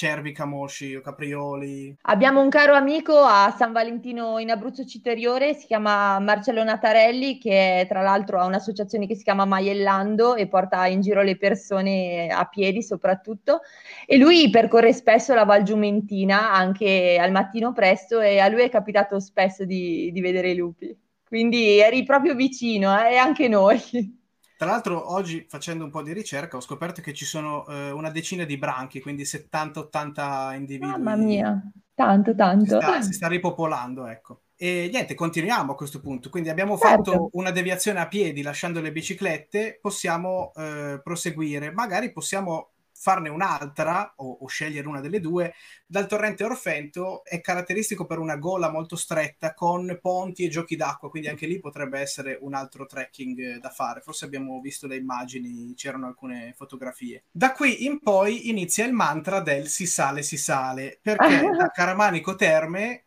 cervi, 0.00 0.32
camosci 0.32 0.98
caprioli. 1.02 1.94
Abbiamo 2.02 2.40
un 2.40 2.48
caro 2.48 2.72
amico 2.72 3.18
a 3.18 3.54
San 3.54 3.72
Valentino 3.72 4.38
in 4.38 4.50
Abruzzo 4.50 4.86
Citeriore, 4.86 5.52
si 5.52 5.66
chiama 5.66 6.18
Marcello 6.20 6.64
Natarelli, 6.64 7.36
che 7.36 7.84
tra 7.86 8.00
l'altro 8.00 8.40
ha 8.40 8.46
un'associazione 8.46 9.06
che 9.06 9.14
si 9.14 9.24
chiama 9.24 9.44
Maiellando 9.44 10.36
e 10.36 10.48
porta 10.48 10.86
in 10.86 11.02
giro 11.02 11.20
le 11.20 11.36
persone 11.36 12.28
a 12.28 12.46
piedi 12.46 12.82
soprattutto. 12.82 13.60
E 14.06 14.16
lui 14.16 14.48
percorre 14.48 14.94
spesso 14.94 15.34
la 15.34 15.44
Val 15.44 15.64
Giumentina 15.64 16.50
anche 16.50 17.18
al 17.20 17.30
mattino 17.30 17.74
presto 17.74 18.20
e 18.20 18.38
a 18.38 18.48
lui 18.48 18.62
è 18.62 18.70
capitato 18.70 19.20
spesso 19.20 19.66
di, 19.66 20.10
di 20.12 20.20
vedere 20.22 20.52
i 20.52 20.56
lupi. 20.56 20.98
Quindi 21.26 21.78
eri 21.78 22.04
proprio 22.04 22.34
vicino, 22.34 22.98
eh, 23.04 23.12
e 23.12 23.16
anche 23.16 23.48
noi. 23.48 23.78
Tra 24.60 24.68
l'altro 24.68 25.14
oggi 25.14 25.46
facendo 25.48 25.84
un 25.84 25.90
po' 25.90 26.02
di 26.02 26.12
ricerca 26.12 26.58
ho 26.58 26.60
scoperto 26.60 27.00
che 27.00 27.14
ci 27.14 27.24
sono 27.24 27.66
eh, 27.66 27.92
una 27.92 28.10
decina 28.10 28.44
di 28.44 28.58
branchi, 28.58 29.00
quindi 29.00 29.22
70-80 29.22 30.54
individui. 30.54 30.90
Mamma 30.90 31.16
mia, 31.16 31.62
tanto, 31.94 32.34
tanto. 32.34 32.78
Si 32.78 32.86
sta, 32.86 33.00
si 33.00 33.12
sta 33.14 33.26
ripopolando, 33.28 34.06
ecco. 34.06 34.42
E 34.56 34.90
niente, 34.92 35.14
continuiamo 35.14 35.72
a 35.72 35.74
questo 35.74 36.02
punto. 36.02 36.28
Quindi 36.28 36.50
abbiamo 36.50 36.76
certo. 36.76 37.10
fatto 37.10 37.28
una 37.32 37.52
deviazione 37.52 38.00
a 38.00 38.06
piedi 38.06 38.42
lasciando 38.42 38.82
le 38.82 38.92
biciclette, 38.92 39.78
possiamo 39.80 40.52
eh, 40.54 41.00
proseguire. 41.02 41.72
Magari 41.72 42.12
possiamo 42.12 42.72
farne 43.00 43.30
un'altra 43.30 44.12
o, 44.16 44.38
o, 44.42 44.46
scegliere 44.46 44.86
una 44.86 45.00
delle 45.00 45.20
due, 45.20 45.54
dal 45.86 46.06
torrente 46.06 46.44
Orfento 46.44 47.24
è 47.24 47.40
caratteristico 47.40 48.04
per 48.04 48.18
una 48.18 48.36
gola 48.36 48.70
molto 48.70 48.94
stretta 48.94 49.54
con 49.54 49.98
ponti 50.02 50.44
e 50.44 50.50
giochi 50.50 50.76
d'acqua, 50.76 51.08
quindi 51.08 51.28
anche 51.28 51.46
lì 51.46 51.58
potrebbe 51.58 51.98
essere 51.98 52.36
un 52.42 52.52
altro 52.52 52.84
trekking 52.84 53.38
eh, 53.38 53.58
da 53.58 53.70
fare. 53.70 54.02
Forse 54.02 54.26
abbiamo 54.26 54.60
visto 54.60 54.86
le 54.86 54.96
immagini, 54.96 55.72
c'erano 55.74 56.08
alcune 56.08 56.52
fotografie. 56.54 57.24
Da 57.30 57.52
qui 57.52 57.86
in 57.86 58.00
poi 58.00 58.50
inizia 58.50 58.84
il 58.84 58.92
mantra 58.92 59.40
del 59.40 59.68
si 59.68 59.86
sale, 59.86 60.22
si 60.22 60.36
sale, 60.36 60.98
perché 61.00 61.40
da 61.56 61.70
Caramanico 61.70 62.34
Terme 62.34 63.04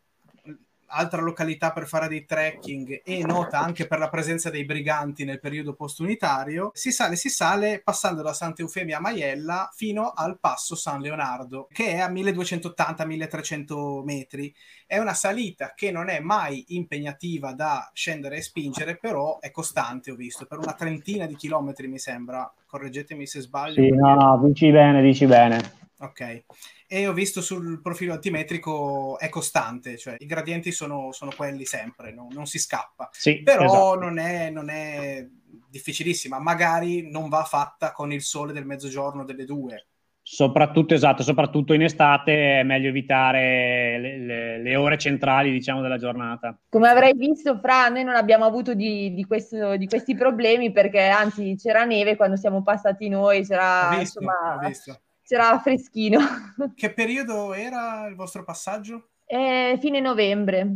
altra 0.94 1.22
località 1.22 1.72
per 1.72 1.88
fare 1.88 2.08
dei 2.08 2.26
trekking 2.26 3.02
e 3.04 3.24
nota 3.26 3.60
anche 3.60 3.88
per 3.88 4.00
la 4.00 4.10
presenza 4.10 4.50
dei 4.50 4.66
briganti 4.66 5.26
nel 5.26 5.40
periodo 5.40 5.74
postunitario, 5.74 6.72
si 6.74 6.92
sale, 6.92 7.16
si 7.16 7.30
sale 7.30 7.82
passando 7.84 8.22
da 8.22 8.34
Santa 8.34 8.62
Eufemia 8.62 8.98
a 8.98 9.02
Maiella 9.02 9.70
fino 9.74 10.12
al 10.16 10.40
passo 10.40 10.76
San 10.76 11.02
Leonardo, 11.02 11.68
che 11.72 11.94
è 11.94 12.00
a 12.00 12.10
1280-1300 12.10 14.04
metri. 14.04 14.54
È 14.86 14.98
una 15.00 15.14
salita 15.14 15.74
che 15.76 15.92
non 15.92 16.10
è 16.10 16.20
mai 16.20 16.64
impegnativa 16.70 17.54
da 17.54 17.90
scendere 17.94 18.38
e 18.38 18.42
spingere, 18.42 18.98
però 18.98 19.40
è 19.40 19.52
costante, 19.52 20.12
ho 20.12 20.16
visto, 20.16 20.46
per 20.46 20.60
una 20.60 20.74
trentina 20.74 21.26
di 21.26 21.36
chilometri 21.36 21.88
mi 21.88 22.00
sembra. 22.00 22.52
Correggetemi 22.66 23.26
se 23.28 23.42
sbaglio. 23.42 23.82
Sì, 23.82 23.90
no, 23.90 24.16
no, 24.16 24.42
dici 24.44 24.72
bene, 24.72 25.02
dici 25.02 25.26
bene. 25.26 25.82
Ok, 26.04 26.44
e 26.86 27.08
ho 27.08 27.14
visto 27.14 27.42
sul 27.42 27.80
profilo 27.82 28.12
altimetrico 28.12 29.18
è 29.18 29.30
costante, 29.30 29.98
cioè 29.98 30.18
i 30.20 30.26
gradienti 30.26 30.74
sono, 30.74 31.14
sono 31.14 31.32
quelli 31.34 31.64
sempre, 31.64 32.12
no? 32.12 32.28
non 32.32 32.46
si 32.46 32.60
scappa. 32.60 33.08
Sì, 33.14 33.42
Però 33.42 33.64
esatto. 33.64 34.00
non, 34.00 34.18
è, 34.18 34.50
non 34.50 34.68
è 34.70 35.26
difficilissima, 35.70 36.40
magari 36.40 37.10
non 37.10 37.30
va 37.30 37.46
fatta 37.46 37.94
con 37.94 38.12
il 38.12 38.22
sole 38.22 38.52
del 38.52 38.66
mezzogiorno 38.66 39.24
delle 39.24 39.46
due. 39.46 39.88
Soprattutto, 40.22 40.94
esatto, 40.94 41.24
soprattutto 41.24 41.74
in 41.74 41.84
estate 41.84 42.60
è 42.60 42.64
meglio 42.64 42.90
evitare 42.90 43.98
le, 44.00 44.18
le- 44.18 44.62
le 44.62 44.76
ore 44.76 44.98
centrali, 44.98 45.52
diciamo, 45.52 45.82
della 45.82 45.98
giornata. 45.98 46.58
Come 46.68 46.90
avrai 46.90 47.14
visto, 47.14 47.58
Fra, 47.60 47.88
noi 47.88 48.04
non 48.04 48.16
abbiamo 48.16 48.44
avuto 48.44 48.74
di, 48.74 49.14
di 49.14 49.24
questo- 49.26 49.78
di 49.78 49.88
questi 49.88 50.16
problemi 50.16 50.74
perché 50.74 51.02
anzi 51.02 51.56
c'era 51.58 51.86
neve 51.86 52.18
quando 52.18 52.36
siamo 52.36 52.62
passati 52.62 53.08
noi, 53.08 53.46
c'era, 53.46 53.88
Ho 53.88 53.98
visto, 53.98 54.22
insomma, 54.22 54.56
ho 54.56 54.68
visto. 54.68 55.02
C'era 55.34 55.60
freschino. 55.60 56.20
Che 56.76 56.94
periodo 56.94 57.54
era 57.54 58.06
il 58.08 58.16
vostro 58.16 58.44
passaggio? 58.44 59.10
È 59.26 59.78
fine 59.80 60.00
novembre, 60.00 60.68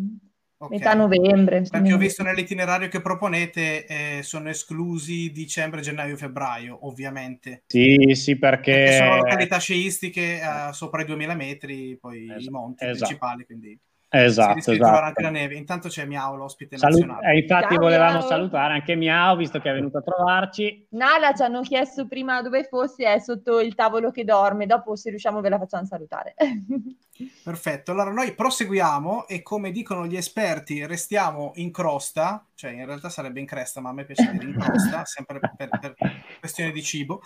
Ok. 0.59 0.71
metà 0.71 0.95
novembre. 0.95 1.61
Perché 1.69 1.93
ho 1.93 1.97
visto 1.97 2.23
nell'itinerario 2.23 2.87
che 2.87 3.01
proponete 3.01 3.85
eh, 3.85 4.23
sono 4.23 4.49
esclusi 4.49 5.31
dicembre, 5.31 5.81
gennaio, 5.81 6.17
febbraio, 6.17 6.87
ovviamente. 6.87 7.63
Sì, 7.67 8.15
sì, 8.15 8.35
Perché 8.39 8.91
sono 8.91 9.09
perché... 9.09 9.23
località 9.29 9.59
sciistiche 9.59 10.41
eh, 10.41 10.73
sopra 10.73 11.03
i 11.03 11.05
2000 11.05 11.35
metri, 11.35 11.97
poi 11.99 12.25
i 12.25 12.33
Es- 12.33 12.47
monti 12.47 12.83
esatto. 12.85 12.95
principali, 12.95 13.45
quindi 13.45 13.79
si 14.09 14.17
Esatto, 14.17 14.75
trovare 14.75 15.05
anche 15.07 15.21
la 15.21 15.29
esatto. 15.29 15.43
neve. 15.43 15.55
Intanto 15.55 15.87
c'è 15.89 16.05
Miao, 16.05 16.35
l'ospite 16.35 16.77
Salu- 16.77 16.99
nazionale. 16.99 17.33
eh, 17.33 17.39
infatti 17.39 17.73
Ciao, 17.73 17.81
volevamo 17.83 18.17
Miao. 18.17 18.27
salutare 18.27 18.73
anche 18.73 18.95
Miao, 18.95 19.35
visto 19.35 19.59
che 19.59 19.69
è 19.69 19.73
venuto 19.73 19.97
a 19.97 20.01
trovarci. 20.01 20.87
Nala 20.91 21.33
ci 21.33 21.43
hanno 21.43 21.61
chiesto 21.61 22.07
prima 22.07 22.41
dove 22.41 22.63
fosse, 22.63 23.05
è 23.05 23.19
sotto 23.19 23.59
il 23.59 23.75
tavolo 23.75 24.11
che 24.11 24.23
dorme, 24.23 24.65
dopo 24.65 24.95
se 24.95 25.09
riusciamo 25.09 25.41
ve 25.41 25.49
la 25.49 25.57
facciamo 25.57 25.85
salutare. 25.85 26.35
Perfetto, 27.43 27.91
allora 27.91 28.11
noi 28.11 28.35
proseguiamo 28.35 29.27
e 29.27 29.41
come 29.41 29.71
dicono 29.71 30.05
gli 30.05 30.15
esperti 30.15 30.85
restiamo 30.85 31.51
in 31.55 31.71
crosta, 31.71 32.45
cioè 32.53 32.71
in 32.71 32.85
realtà 32.85 33.09
sarebbe 33.09 33.39
in 33.39 33.45
cresta, 33.45 33.81
ma 33.81 33.89
a 33.89 33.93
me 33.93 34.05
piace 34.05 34.31
dire 34.31 34.45
in 34.45 34.59
crosta, 34.59 35.03
sempre 35.05 35.39
per, 35.55 35.69
per 35.79 35.95
questione 36.39 36.71
di 36.71 36.83
cibo. 36.83 37.21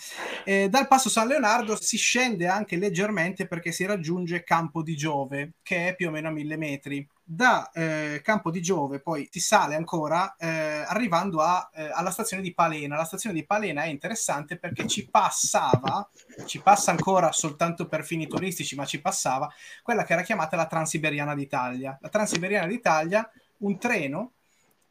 Eh, 0.45 0.69
dal 0.69 0.87
passo 0.87 1.09
San 1.09 1.27
Leonardo 1.27 1.75
si 1.75 1.97
scende 1.97 2.47
anche 2.47 2.77
leggermente 2.77 3.47
perché 3.47 3.71
si 3.71 3.85
raggiunge 3.85 4.43
Campo 4.43 4.81
di 4.81 4.95
Giove, 4.95 5.53
che 5.61 5.89
è 5.89 5.95
più 5.95 6.07
o 6.07 6.11
meno 6.11 6.29
a 6.29 6.31
mille 6.31 6.55
metri. 6.55 7.05
Da 7.33 7.71
eh, 7.71 8.19
Campo 8.21 8.51
di 8.51 8.61
Giove 8.61 8.99
poi 8.99 9.25
si 9.31 9.39
sale 9.39 9.75
ancora 9.75 10.35
eh, 10.35 10.49
arrivando 10.85 11.39
a, 11.39 11.69
eh, 11.73 11.89
alla 11.89 12.11
stazione 12.11 12.43
di 12.43 12.53
Palena. 12.53 12.97
La 12.97 13.05
stazione 13.05 13.33
di 13.33 13.45
Palena 13.45 13.83
è 13.83 13.87
interessante 13.87 14.57
perché 14.57 14.85
ci 14.85 15.07
passava, 15.07 16.09
ci 16.45 16.59
passa 16.59 16.91
ancora 16.91 17.31
soltanto 17.31 17.87
per 17.87 18.03
fini 18.03 18.27
turistici, 18.27 18.75
ma 18.75 18.83
ci 18.83 18.99
passava 18.99 19.49
quella 19.81 20.03
che 20.03 20.11
era 20.11 20.23
chiamata 20.23 20.57
la 20.57 20.65
Transiberiana 20.65 21.33
d'Italia. 21.33 21.97
La 22.01 22.09
Transiberiana 22.09 22.67
d'Italia, 22.67 23.31
un 23.59 23.79
treno 23.79 24.33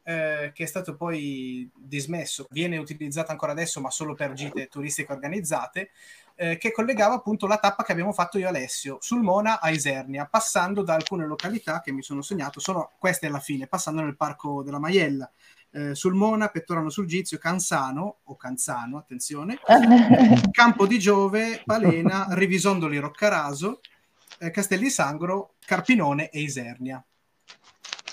eh, 0.01 0.51
che 0.51 0.63
è 0.63 0.67
stato 0.67 0.95
poi 0.95 1.69
dismesso, 1.75 2.47
viene 2.49 2.77
utilizzato 2.77 3.29
ancora 3.29 3.51
adesso, 3.51 3.79
ma 3.81 3.91
solo 3.91 4.15
per 4.15 4.33
gite 4.33 4.65
turistiche 4.65 5.13
organizzate, 5.13 5.91
eh, 6.41 6.57
che 6.57 6.71
collegava 6.71 7.13
appunto 7.13 7.45
la 7.45 7.57
tappa 7.57 7.83
che 7.83 7.91
abbiamo 7.91 8.13
fatto 8.13 8.39
io 8.39 8.45
e 8.45 8.49
Alessio, 8.49 8.97
sul 8.99 9.21
Mona 9.21 9.59
a 9.59 9.69
Isernia, 9.69 10.25
passando 10.25 10.81
da 10.81 10.95
alcune 10.95 11.27
località 11.27 11.81
che 11.81 11.91
mi 11.91 12.01
sono 12.01 12.23
segnato, 12.23 12.59
sono 12.59 12.93
queste 12.97 13.27
alla 13.27 13.39
fine, 13.39 13.67
passando 13.67 14.01
nel 14.01 14.15
parco 14.15 14.63
della 14.63 14.79
Maiella. 14.79 15.29
eh, 15.73 15.93
sul 15.93 16.15
Mona, 16.15 16.47
Pettorano 16.47 16.89
sul 16.89 17.05
Gizio, 17.05 17.37
Canzano 17.37 18.21
o 18.23 18.35
Canzano, 18.35 18.97
attenzione, 18.97 19.59
Campo 20.49 20.87
di 20.87 20.97
Giove, 20.97 21.61
Palena, 21.63 22.25
Rivisondoli 22.31 22.97
Roccaraso, 22.97 23.79
eh, 24.39 24.49
Castelli 24.49 24.89
Sangro, 24.89 25.53
Carpinone 25.63 26.29
e 26.29 26.41
Isernia. 26.41 27.05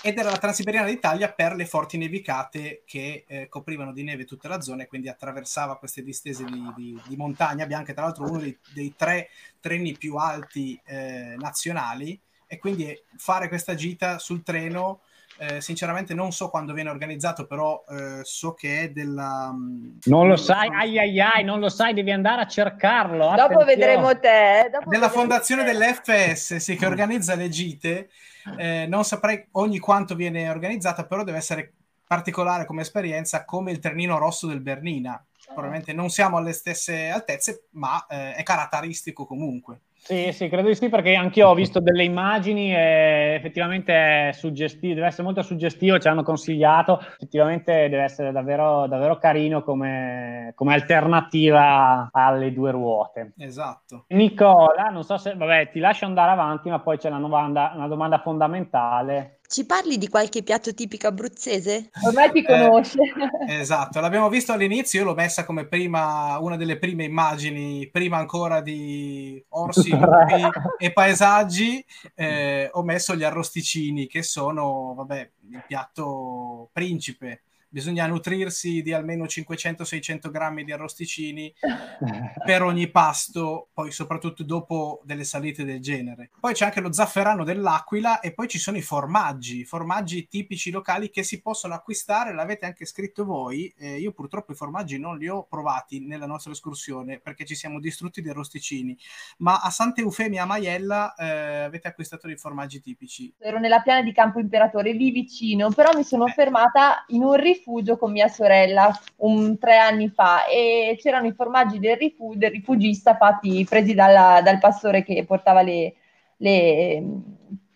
Ed 0.01 0.17
era 0.17 0.29
la 0.29 0.37
Transiberiana 0.37 0.87
d'Italia 0.87 1.31
per 1.31 1.55
le 1.55 1.65
forti 1.65 1.97
nevicate 1.97 2.83
che 2.85 3.25
eh, 3.27 3.49
coprivano 3.49 3.91
di 3.91 4.03
neve 4.03 4.23
tutta 4.23 4.47
la 4.47 4.61
zona 4.61 4.83
e 4.83 4.87
quindi 4.87 5.09
attraversava 5.09 5.77
queste 5.77 6.03
distese 6.03 6.45
di, 6.45 6.71
di- 6.75 7.01
di 7.05 7.15
montagna 7.17 7.65
bianche, 7.65 7.93
tra 7.93 8.03
l'altro 8.03 8.25
uno 8.25 8.39
dei, 8.39 8.57
dei 8.73 8.93
tre 8.95 9.29
treni 9.59 9.97
più 9.97 10.15
alti 10.15 10.79
eh, 10.85 11.35
nazionali 11.37 12.17
e 12.47 12.57
quindi 12.57 12.97
fare 13.17 13.47
questa 13.49 13.75
gita 13.75 14.19
sul 14.19 14.41
treno 14.41 15.01
eh, 15.37 15.61
sinceramente 15.61 16.13
non 16.13 16.31
so 16.33 16.49
quando 16.49 16.73
viene 16.73 16.89
organizzato 16.89 17.45
però 17.45 17.83
eh, 17.89 18.19
so 18.23 18.53
che 18.53 18.81
è 18.81 18.89
della 18.91 19.51
mm, 19.53 19.97
Non 20.05 20.27
lo 20.27 20.35
sai, 20.35 20.69
ai 20.69 20.97
ai 20.99 21.21
ai, 21.21 21.43
non 21.43 21.59
lo 21.59 21.69
sai, 21.69 21.93
devi 21.93 22.11
andare 22.11 22.41
a 22.41 22.47
cercarlo. 22.47 23.33
Dopo 23.35 23.59
attenzione. 23.59 23.65
vedremo 23.65 24.19
te. 24.19 24.59
eh, 24.65 24.69
dopo 24.69 24.89
della 24.89 25.07
vedremo 25.07 25.09
fondazione 25.09 25.63
te. 25.63 25.71
dell'FS 25.71 26.55
sì, 26.57 26.75
che 26.75 26.85
organizza 26.85 27.35
le 27.35 27.49
gite 27.49 28.09
eh, 28.57 28.85
non 28.87 29.03
saprei 29.03 29.47
ogni 29.51 29.79
quanto 29.79 30.15
viene 30.15 30.49
organizzata 30.49 31.05
però 31.05 31.23
deve 31.23 31.37
essere 31.37 31.73
particolare 32.05 32.65
come 32.65 32.81
esperienza 32.81 33.45
come 33.45 33.71
il 33.71 33.79
trenino 33.79 34.17
rosso 34.17 34.47
del 34.47 34.61
Bernina. 34.61 35.23
Probabilmente 35.45 35.93
non 35.93 36.09
siamo 36.09 36.37
alle 36.37 36.53
stesse 36.53 37.09
altezze 37.09 37.67
ma 37.71 38.05
eh, 38.07 38.33
è 38.33 38.43
caratteristico 38.43 39.25
comunque 39.25 39.81
Sì, 40.01 40.31
sì, 40.31 40.47
credo 40.47 40.69
di 40.69 40.75
sì, 40.75 40.89
perché 40.89 41.13
anch'io 41.13 41.49
ho 41.49 41.53
visto 41.53 41.79
delle 41.79 42.03
immagini 42.03 42.73
e 42.73 43.35
effettivamente 43.35 44.29
è 44.29 44.31
suggestivo, 44.31 44.93
deve 44.95 45.07
essere 45.07 45.23
molto 45.23 45.41
suggestivo, 45.41 45.99
ci 45.99 46.07
hanno 46.07 46.23
consigliato, 46.23 46.99
effettivamente 46.99 47.89
deve 47.89 48.03
essere 48.03 48.31
davvero, 48.31 48.87
davvero 48.87 49.17
carino 49.17 49.61
come, 49.61 50.53
come 50.55 50.73
alternativa 50.73 52.09
alle 52.11 52.53
due 52.53 52.71
ruote. 52.71 53.33
esatto 53.37 54.05
Nicola, 54.07 54.85
non 54.85 55.03
so 55.03 55.17
se, 55.17 55.35
vabbè, 55.35 55.69
ti 55.69 55.79
lascio 55.79 56.05
andare 56.05 56.31
avanti, 56.31 56.69
ma 56.69 56.79
poi 56.79 56.97
c'è 56.97 57.09
una 57.09 57.19
domanda, 57.19 57.73
una 57.75 57.87
domanda 57.87 58.19
fondamentale. 58.19 59.38
Ci 59.51 59.65
parli 59.65 59.97
di 59.97 60.09
qualche 60.09 60.43
piatto 60.43 60.75
tipico 60.75 61.07
abruzzese? 61.07 61.89
Ormai 62.05 62.31
ti 62.31 62.43
conosce. 62.45 62.99
Esatto, 63.49 63.99
l'abbiamo 63.99 64.29
visto 64.29 64.51
all'inizio, 64.51 64.99
io 64.99 65.05
l'ho 65.05 65.15
messa 65.15 65.43
come 65.43 65.65
prima, 65.65 66.37
una 66.37 66.55
delle 66.55 66.77
prime 66.77 67.05
immagini, 67.05 67.89
prima 67.91 68.17
ancora 68.17 68.61
di 68.61 69.43
orsi, 69.49 69.89
lupi 69.97 70.47
e 70.77 70.93
paesaggi, 70.93 71.83
eh, 72.13 72.69
ho 72.71 72.83
messo 72.83 73.15
gli 73.15 73.23
arrosticini 73.23 74.05
che 74.05 74.21
sono, 74.21 74.93
vabbè, 74.95 75.29
il 75.49 75.63
piatto 75.65 76.69
principe. 76.71 77.41
Bisogna 77.71 78.07
nutrirsi 78.07 78.81
di 78.81 78.93
almeno 78.93 79.25
500-600 79.25 80.31
grammi 80.31 80.63
di 80.63 80.71
arrosticini 80.71 81.53
per 82.43 82.63
ogni 82.63 82.89
pasto, 82.89 83.69
poi 83.73 83.91
soprattutto 83.91 84.43
dopo 84.43 85.01
delle 85.03 85.23
salite 85.23 85.63
del 85.63 85.79
genere. 85.79 86.31
Poi 86.39 86.53
c'è 86.53 86.65
anche 86.65 86.81
lo 86.81 86.91
zafferano 86.91 87.43
dell'Aquila 87.43 88.21
e 88.21 88.33
poi 88.33 88.47
ci 88.47 88.57
sono 88.57 88.77
i 88.77 88.81
formaggi, 88.81 89.65
formaggi 89.65 90.27
tipici 90.27 90.71
locali 90.71 91.11
che 91.11 91.21
si 91.21 91.41
possono 91.41 91.75
acquistare, 91.75 92.33
l'avete 92.33 92.65
anche 92.65 92.85
scritto 92.85 93.23
voi. 93.23 93.71
Eh, 93.77 93.99
io 93.99 94.13
purtroppo 94.13 94.51
i 94.51 94.55
formaggi 94.55 94.97
non 94.97 95.17
li 95.19 95.27
ho 95.27 95.43
provati 95.43 95.99
nella 96.03 96.25
nostra 96.25 96.51
escursione 96.51 97.19
perché 97.19 97.45
ci 97.45 97.53
siamo 97.53 97.79
distrutti 97.79 98.21
di 98.23 98.29
arrosticini, 98.29 98.97
ma 99.37 99.59
a 99.59 99.69
Santa 99.69 100.01
Eufemia 100.01 100.41
a 100.41 100.45
Maiella 100.47 101.13
eh, 101.13 101.63
avete 101.65 101.87
acquistato 101.87 102.25
dei 102.25 102.35
formaggi 102.37 102.81
tipici. 102.81 103.31
Ero 103.37 103.59
nella 103.59 103.81
piana 103.81 104.01
di 104.01 104.11
Campo 104.11 104.39
Imperatore, 104.39 104.91
lì 104.93 105.11
vicino, 105.11 105.69
però 105.69 105.91
mi 105.95 106.03
sono 106.03 106.25
Eh. 106.25 106.31
fermata 106.31 107.03
in 107.09 107.23
un 107.23 107.35
rifugio 107.59 107.97
con 107.97 108.11
mia 108.11 108.27
sorella 108.27 108.91
un, 109.17 109.57
tre 109.57 109.77
anni 109.77 110.09
fa 110.09 110.45
e 110.45 110.97
c'erano 110.99 111.27
i 111.27 111.33
formaggi 111.33 111.79
del, 111.79 111.97
rifu- 111.97 112.35
del 112.35 112.51
rifugista 112.51 113.15
fatti, 113.15 113.65
presi 113.67 113.93
dalla- 113.93 114.41
dal 114.43 114.59
pastore 114.59 115.03
che 115.03 115.23
portava 115.25 115.61
le, 115.61 115.93
le- 116.37 117.03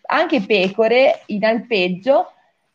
anche 0.06 0.40
pecore 0.40 1.22
in 1.26 1.44
alpeggio 1.44 2.32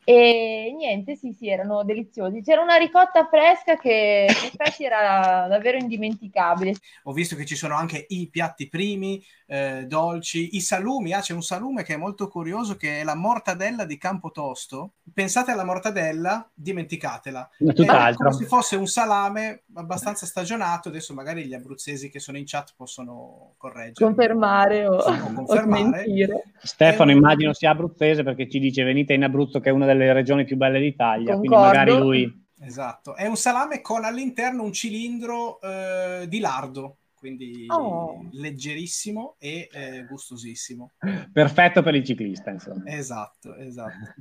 E 0.10 0.74
niente, 0.76 1.16
sì, 1.16 1.34
sì, 1.34 1.50
erano 1.50 1.84
deliziosi. 1.84 2.42
C'era 2.42 2.64
una 2.64 2.78
ricotta 2.78 3.28
fresca 3.28 3.78
che 3.78 4.26
in 4.28 4.48
effetti 4.48 4.84
era 4.84 5.46
davvero 5.48 5.78
indimenticabile. 5.78 6.74
Ho 7.04 7.14
visto 7.14 7.36
che 7.36 7.46
ci 7.46 7.56
sono 7.56 7.76
anche 7.76 8.08
i 8.08 8.28
piatti 8.28 8.68
primi, 8.70 9.24
eh, 9.46 9.86
dolci, 9.86 10.56
i 10.56 10.62
salumi. 10.62 11.14
Ah, 11.14 11.20
c'è 11.20 11.34
un 11.34 11.44
salume 11.44 11.84
che 11.84 11.94
è 11.94 11.98
molto 11.98 12.28
curioso, 12.28 12.76
che 12.76 13.02
è 13.02 13.04
la 13.04 13.14
mortadella 13.14 13.86
di 13.86 14.00
Campotosto. 14.00 14.94
Pensate 15.14 15.52
alla 15.52 15.64
mortadella, 15.64 16.50
dimenticatela. 16.56 17.48
È 17.60 18.14
come 18.16 18.34
se 18.34 18.46
fosse 18.46 18.76
un 18.78 18.88
salame 18.88 19.66
abbastanza 19.76 20.26
stagionato. 20.26 20.90
Adesso 20.90 21.14
magari 21.14 21.46
gli 21.46 21.54
abruzzesi 21.54 22.10
che 22.10 22.20
sono 22.20 22.40
in 22.40 22.46
chat 22.48 22.74
possono 22.76 23.54
correggere. 23.58 24.06
Confermare 24.06 24.88
o, 24.88 24.96
o 24.98 25.34
confermare. 25.36 26.04
O 26.32 26.42
Stefano 26.58 27.12
un... 27.12 27.18
immagino 27.18 27.54
sia 27.54 27.70
abruzzese 27.70 28.24
perché 28.24 28.50
ci 28.50 28.58
dice 28.58 28.84
venite 28.84 29.14
in 29.14 29.24
Abruzzo 29.24 29.60
che 29.60 29.70
è 29.70 29.72
una 29.72 29.86
delle 29.86 29.99
delle 30.00 30.14
regioni 30.14 30.46
più 30.46 30.58
belle 30.58 30.80
d'Italia, 30.80 31.34
Concordo. 31.34 31.40
quindi 31.40 31.56
magari 31.56 31.98
lui... 31.98 32.48
Esatto, 32.62 33.16
è 33.16 33.26
un 33.26 33.38
salame 33.38 33.80
con 33.82 34.04
all'interno 34.04 34.64
un 34.64 34.74
cilindro 34.74 35.62
eh, 35.62 36.26
di 36.28 36.40
lardo, 36.40 36.98
quindi 37.20 37.66
oh. 37.68 38.28
leggerissimo 38.32 39.36
e 39.38 39.70
eh, 39.72 40.06
gustosissimo. 40.06 40.92
Perfetto 41.32 41.84
per 41.84 41.96
il 41.96 42.04
ciclista, 42.04 42.50
insomma. 42.50 42.84
Esatto, 42.86 43.56
esatto. 43.56 44.14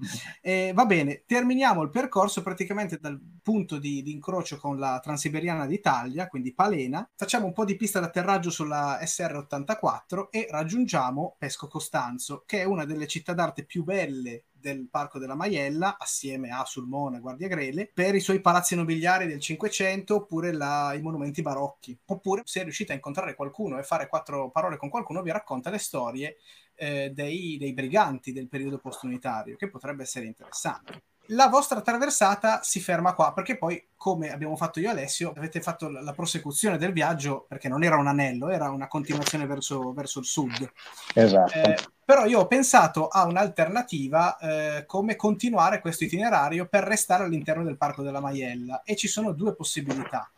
e, 0.42 0.72
va 0.74 0.84
bene, 0.84 1.22
terminiamo 1.24 1.82
il 1.82 1.90
percorso 1.90 2.42
praticamente 2.42 2.98
dal 3.00 3.18
punto 3.40 3.78
di, 3.78 4.02
di, 4.02 4.12
incrocio 4.12 4.58
con 4.58 4.78
la 4.78 5.00
Transiberiana 5.00 5.66
d'Italia, 5.66 6.26
quindi 6.26 6.52
Palena. 6.52 7.08
Facciamo 7.14 7.46
un 7.46 7.52
po' 7.52 7.64
di 7.64 7.76
pista 7.76 8.00
d'atterraggio 8.00 8.50
sulla 8.50 8.98
SR84 9.00 10.28
e 10.30 10.48
raggiungiamo 10.50 11.36
Pesco 11.38 11.68
Costanzo, 11.68 12.42
che 12.44 12.60
è 12.60 12.64
una 12.64 12.84
delle 12.84 13.06
città 13.06 13.32
d'arte 13.32 13.64
più 13.64 13.84
belle 13.84 14.44
del 14.60 14.88
Parco 14.90 15.18
della 15.18 15.34
Maiella, 15.34 15.96
assieme 15.98 16.50
a 16.50 16.64
Sulmone 16.64 17.18
e 17.18 17.20
Guardia 17.20 17.48
Grele, 17.48 17.90
per 17.92 18.14
i 18.14 18.20
suoi 18.20 18.40
palazzi 18.40 18.74
nobiliari 18.74 19.26
del 19.26 19.40
Cinquecento 19.40 20.16
oppure 20.16 20.52
la, 20.52 20.92
i 20.94 21.02
monumenti 21.02 21.42
barocchi. 21.42 21.98
Oppure, 22.06 22.42
se 22.44 22.62
riuscite 22.62 22.92
a 22.92 22.96
incontrare 22.96 23.34
qualcuno 23.34 23.78
e 23.78 23.82
fare 23.82 24.08
quattro 24.08 24.50
parole 24.50 24.76
con 24.76 24.88
qualcuno, 24.88 25.22
vi 25.22 25.30
racconta 25.30 25.70
le 25.70 25.78
storie 25.78 26.36
eh, 26.74 27.10
dei, 27.10 27.56
dei 27.58 27.72
briganti 27.72 28.32
del 28.32 28.48
periodo 28.48 28.78
postunitario, 28.78 29.56
che 29.56 29.68
potrebbe 29.68 30.02
essere 30.02 30.26
interessante 30.26 31.02
la 31.28 31.48
vostra 31.48 31.80
traversata 31.80 32.60
si 32.62 32.80
ferma 32.80 33.14
qua 33.14 33.32
perché 33.32 33.56
poi 33.56 33.88
come 33.96 34.32
abbiamo 34.32 34.56
fatto 34.56 34.80
io 34.80 34.88
e 34.88 34.92
Alessio 34.92 35.32
avete 35.36 35.60
fatto 35.60 35.88
la 35.88 36.12
prosecuzione 36.12 36.78
del 36.78 36.92
viaggio 36.92 37.44
perché 37.48 37.68
non 37.68 37.82
era 37.82 37.96
un 37.96 38.06
anello 38.06 38.48
era 38.48 38.70
una 38.70 38.88
continuazione 38.88 39.46
verso, 39.46 39.92
verso 39.92 40.20
il 40.20 40.24
sud 40.24 40.70
esatto 41.14 41.52
eh, 41.52 41.76
però 42.08 42.24
io 42.24 42.40
ho 42.40 42.46
pensato 42.46 43.08
a 43.08 43.26
un'alternativa 43.26 44.38
eh, 44.38 44.86
come 44.86 45.14
continuare 45.14 45.80
questo 45.80 46.04
itinerario 46.04 46.66
per 46.66 46.84
restare 46.84 47.24
all'interno 47.24 47.64
del 47.64 47.76
Parco 47.76 48.02
della 48.02 48.20
Maiella 48.20 48.80
e 48.82 48.96
ci 48.96 49.08
sono 49.08 49.32
due 49.32 49.54
possibilità. 49.54 50.30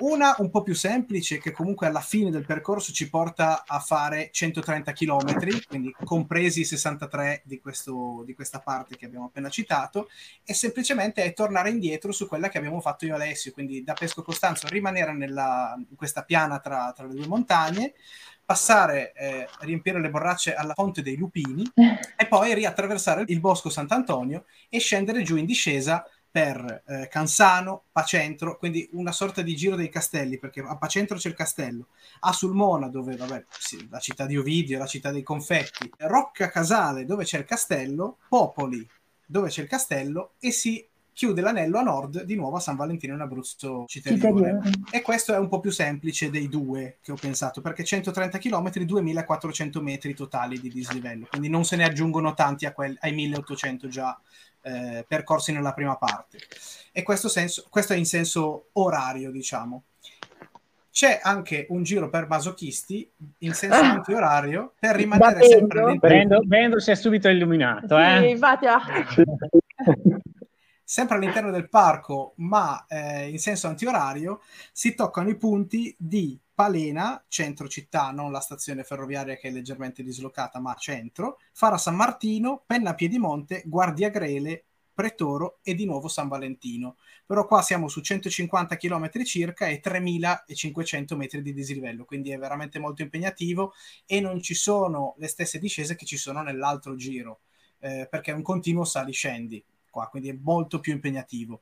Una 0.00 0.36
un 0.38 0.50
po' 0.50 0.62
più 0.62 0.74
semplice 0.74 1.38
che 1.38 1.50
comunque 1.50 1.88
alla 1.88 2.00
fine 2.00 2.30
del 2.30 2.46
percorso 2.46 2.92
ci 2.92 3.08
porta 3.10 3.64
a 3.66 3.80
fare 3.80 4.30
130 4.30 4.92
km, 4.92 5.66
quindi 5.66 5.92
compresi 6.04 6.60
i 6.60 6.64
63 6.64 7.42
di, 7.44 7.58
questo, 7.58 8.22
di 8.24 8.32
questa 8.32 8.60
parte 8.60 8.96
che 8.96 9.06
abbiamo 9.06 9.24
appena 9.24 9.48
citato, 9.48 10.08
e 10.44 10.54
semplicemente 10.54 11.24
è 11.24 11.32
tornare 11.32 11.70
indietro 11.70 12.12
su 12.12 12.28
quella 12.28 12.48
che 12.48 12.58
abbiamo 12.58 12.80
fatto 12.80 13.06
io 13.06 13.12
e 13.12 13.16
Alessio, 13.16 13.50
quindi 13.50 13.82
da 13.82 13.94
Pesco 13.94 14.22
Costanzo 14.22 14.68
rimanere 14.68 15.12
nella, 15.14 15.74
in 15.76 15.96
questa 15.96 16.22
piana 16.22 16.60
tra, 16.60 16.92
tra 16.94 17.06
le 17.06 17.14
due 17.14 17.26
montagne, 17.26 17.94
passare, 18.44 19.12
eh, 19.14 19.46
riempire 19.60 20.00
le 20.00 20.08
borracce 20.08 20.54
alla 20.54 20.74
Fonte 20.74 21.02
dei 21.02 21.16
Lupini 21.16 21.68
e 21.74 22.26
poi 22.26 22.54
riattraversare 22.54 23.24
il 23.26 23.40
Bosco 23.40 23.68
Sant'Antonio 23.68 24.44
e 24.70 24.78
scendere 24.78 25.22
giù 25.22 25.36
in 25.36 25.44
discesa 25.44 26.02
per 26.30 26.82
eh, 26.86 27.08
Cansano, 27.08 27.84
Pacentro, 27.90 28.58
quindi 28.58 28.88
una 28.92 29.12
sorta 29.12 29.42
di 29.42 29.56
giro 29.56 29.76
dei 29.76 29.88
castelli, 29.88 30.38
perché 30.38 30.60
a 30.60 30.76
Pacentro 30.76 31.16
c'è 31.16 31.28
il 31.28 31.34
castello, 31.34 31.88
a 32.20 32.32
Sulmona, 32.32 32.88
dove 32.88 33.16
vabbè, 33.16 33.44
sì, 33.58 33.88
la 33.90 33.98
città 33.98 34.26
di 34.26 34.36
Ovidio, 34.36 34.78
la 34.78 34.86
città 34.86 35.10
dei 35.10 35.22
confetti, 35.22 35.90
Rocca 35.98 36.50
Casale, 36.50 37.04
dove 37.04 37.24
c'è 37.24 37.38
il 37.38 37.44
castello, 37.44 38.18
Popoli, 38.28 38.86
dove 39.26 39.48
c'è 39.48 39.62
il 39.62 39.68
castello, 39.68 40.32
e 40.38 40.50
si 40.50 40.86
chiude 41.18 41.40
l'anello 41.40 41.78
a 41.78 41.82
nord 41.82 42.22
di 42.22 42.36
nuovo 42.36 42.58
a 42.58 42.60
San 42.60 42.76
Valentino 42.76 43.14
in 43.14 43.20
Abruzzo 43.20 43.86
cittadino. 43.88 44.60
E 44.88 45.02
questo 45.02 45.34
è 45.34 45.38
un 45.38 45.48
po' 45.48 45.58
più 45.58 45.72
semplice 45.72 46.30
dei 46.30 46.48
due 46.48 46.98
che 47.02 47.10
ho 47.10 47.16
pensato, 47.16 47.60
perché 47.60 47.82
130 47.82 48.38
km, 48.38 48.70
2400 48.70 49.82
metri 49.82 50.14
totali 50.14 50.60
di 50.60 50.68
dislivello, 50.68 51.26
quindi 51.28 51.48
non 51.48 51.64
se 51.64 51.74
ne 51.74 51.84
aggiungono 51.84 52.34
tanti 52.34 52.70
quel, 52.72 52.96
ai 53.00 53.14
1800 53.14 53.88
già 53.88 54.16
eh, 54.68 55.04
percorsi 55.06 55.52
nella 55.52 55.72
prima 55.72 55.96
parte. 55.96 56.38
E 56.92 57.02
questo, 57.02 57.28
senso, 57.28 57.66
questo 57.70 57.92
è 57.92 57.96
in 57.96 58.06
senso 58.06 58.68
orario, 58.72 59.30
diciamo. 59.30 59.84
C'è 60.90 61.20
anche 61.22 61.66
un 61.70 61.84
giro 61.84 62.08
per 62.08 62.26
masochisti 62.26 63.08
in 63.38 63.54
senso 63.54 63.76
ah, 63.78 63.90
anti-orario 63.90 64.74
per 64.78 64.96
rimanere 64.96 65.44
sempre 65.46 65.80
all'interno. 65.80 66.40
Bendo 66.40 66.80
si 66.80 66.90
è 66.90 66.96
subito 66.96 67.28
illuminato. 67.28 67.96
Sì, 67.96 68.02
eh? 68.02 68.30
infatti, 68.30 68.66
ah. 68.66 68.80
sempre 70.82 71.16
all'interno 71.16 71.50
del 71.50 71.68
parco, 71.68 72.32
ma 72.38 72.84
eh, 72.88 73.28
in 73.28 73.38
senso 73.38 73.68
antiorario, 73.68 74.40
si 74.72 74.94
toccano 74.94 75.28
i 75.28 75.36
punti 75.36 75.94
di 75.96 76.36
Palena, 76.58 77.24
centro 77.28 77.68
città, 77.68 78.10
non 78.10 78.32
la 78.32 78.40
stazione 78.40 78.82
ferroviaria 78.82 79.36
che 79.36 79.46
è 79.46 79.52
leggermente 79.52 80.02
dislocata, 80.02 80.58
ma 80.58 80.74
centro, 80.74 81.38
Fara 81.52 81.78
San 81.78 81.94
Martino, 81.94 82.64
Penna 82.66 82.96
Piedimonte, 82.96 83.62
Guardia 83.64 84.08
Grele, 84.08 84.64
Pretoro 84.92 85.60
e 85.62 85.76
di 85.76 85.84
nuovo 85.84 86.08
San 86.08 86.26
Valentino. 86.26 86.96
Però 87.24 87.46
qua 87.46 87.62
siamo 87.62 87.86
su 87.86 88.00
150 88.00 88.76
km 88.76 89.22
circa 89.22 89.68
e 89.68 89.78
3500 89.78 91.16
metri 91.16 91.42
di 91.42 91.52
dislivello, 91.52 92.04
quindi 92.04 92.32
è 92.32 92.38
veramente 92.38 92.80
molto 92.80 93.02
impegnativo 93.02 93.72
e 94.04 94.18
non 94.18 94.42
ci 94.42 94.54
sono 94.54 95.14
le 95.18 95.28
stesse 95.28 95.60
discese 95.60 95.94
che 95.94 96.06
ci 96.06 96.16
sono 96.16 96.42
nell'altro 96.42 96.96
giro, 96.96 97.42
eh, 97.78 98.08
perché 98.10 98.32
è 98.32 98.34
un 98.34 98.42
continuo 98.42 98.82
sali-scendi 98.82 99.64
qua, 99.90 100.08
quindi 100.08 100.28
è 100.28 100.36
molto 100.40 100.80
più 100.80 100.92
impegnativo. 100.92 101.60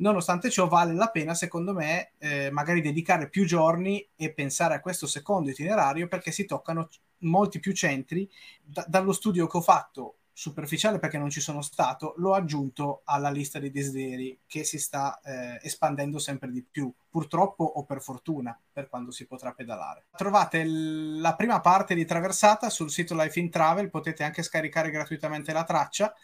Nonostante 0.00 0.48
ciò 0.50 0.68
vale 0.68 0.94
la 0.94 1.08
pena, 1.10 1.34
secondo 1.34 1.72
me, 1.72 2.12
eh, 2.18 2.50
magari 2.50 2.80
dedicare 2.80 3.28
più 3.28 3.44
giorni 3.44 4.06
e 4.14 4.32
pensare 4.32 4.74
a 4.74 4.80
questo 4.80 5.06
secondo 5.08 5.50
itinerario 5.50 6.06
perché 6.06 6.30
si 6.30 6.44
toccano 6.44 6.88
molti 7.18 7.58
più 7.58 7.72
centri. 7.72 8.28
Da- 8.62 8.84
dallo 8.86 9.12
studio 9.12 9.46
che 9.48 9.56
ho 9.56 9.60
fatto 9.60 10.17
superficiale 10.38 11.00
perché 11.00 11.18
non 11.18 11.30
ci 11.30 11.40
sono 11.40 11.62
stato, 11.62 12.14
l'ho 12.18 12.32
aggiunto 12.32 13.00
alla 13.06 13.28
lista 13.28 13.58
dei 13.58 13.72
desideri 13.72 14.38
che 14.46 14.62
si 14.62 14.78
sta 14.78 15.18
eh, 15.20 15.58
espandendo 15.62 16.20
sempre 16.20 16.48
di 16.52 16.62
più, 16.62 16.94
purtroppo 17.10 17.64
o 17.64 17.84
per 17.84 18.00
fortuna, 18.00 18.56
per 18.72 18.88
quando 18.88 19.10
si 19.10 19.26
potrà 19.26 19.50
pedalare. 19.50 20.06
Trovate 20.16 20.64
l- 20.64 21.20
la 21.20 21.34
prima 21.34 21.60
parte 21.60 21.96
di 21.96 22.04
traversata 22.04 22.70
sul 22.70 22.88
sito 22.88 23.16
Life 23.16 23.40
in 23.40 23.50
Travel, 23.50 23.90
potete 23.90 24.22
anche 24.22 24.44
scaricare 24.44 24.90
gratuitamente 24.90 25.52
la 25.52 25.64
traccia 25.64 26.14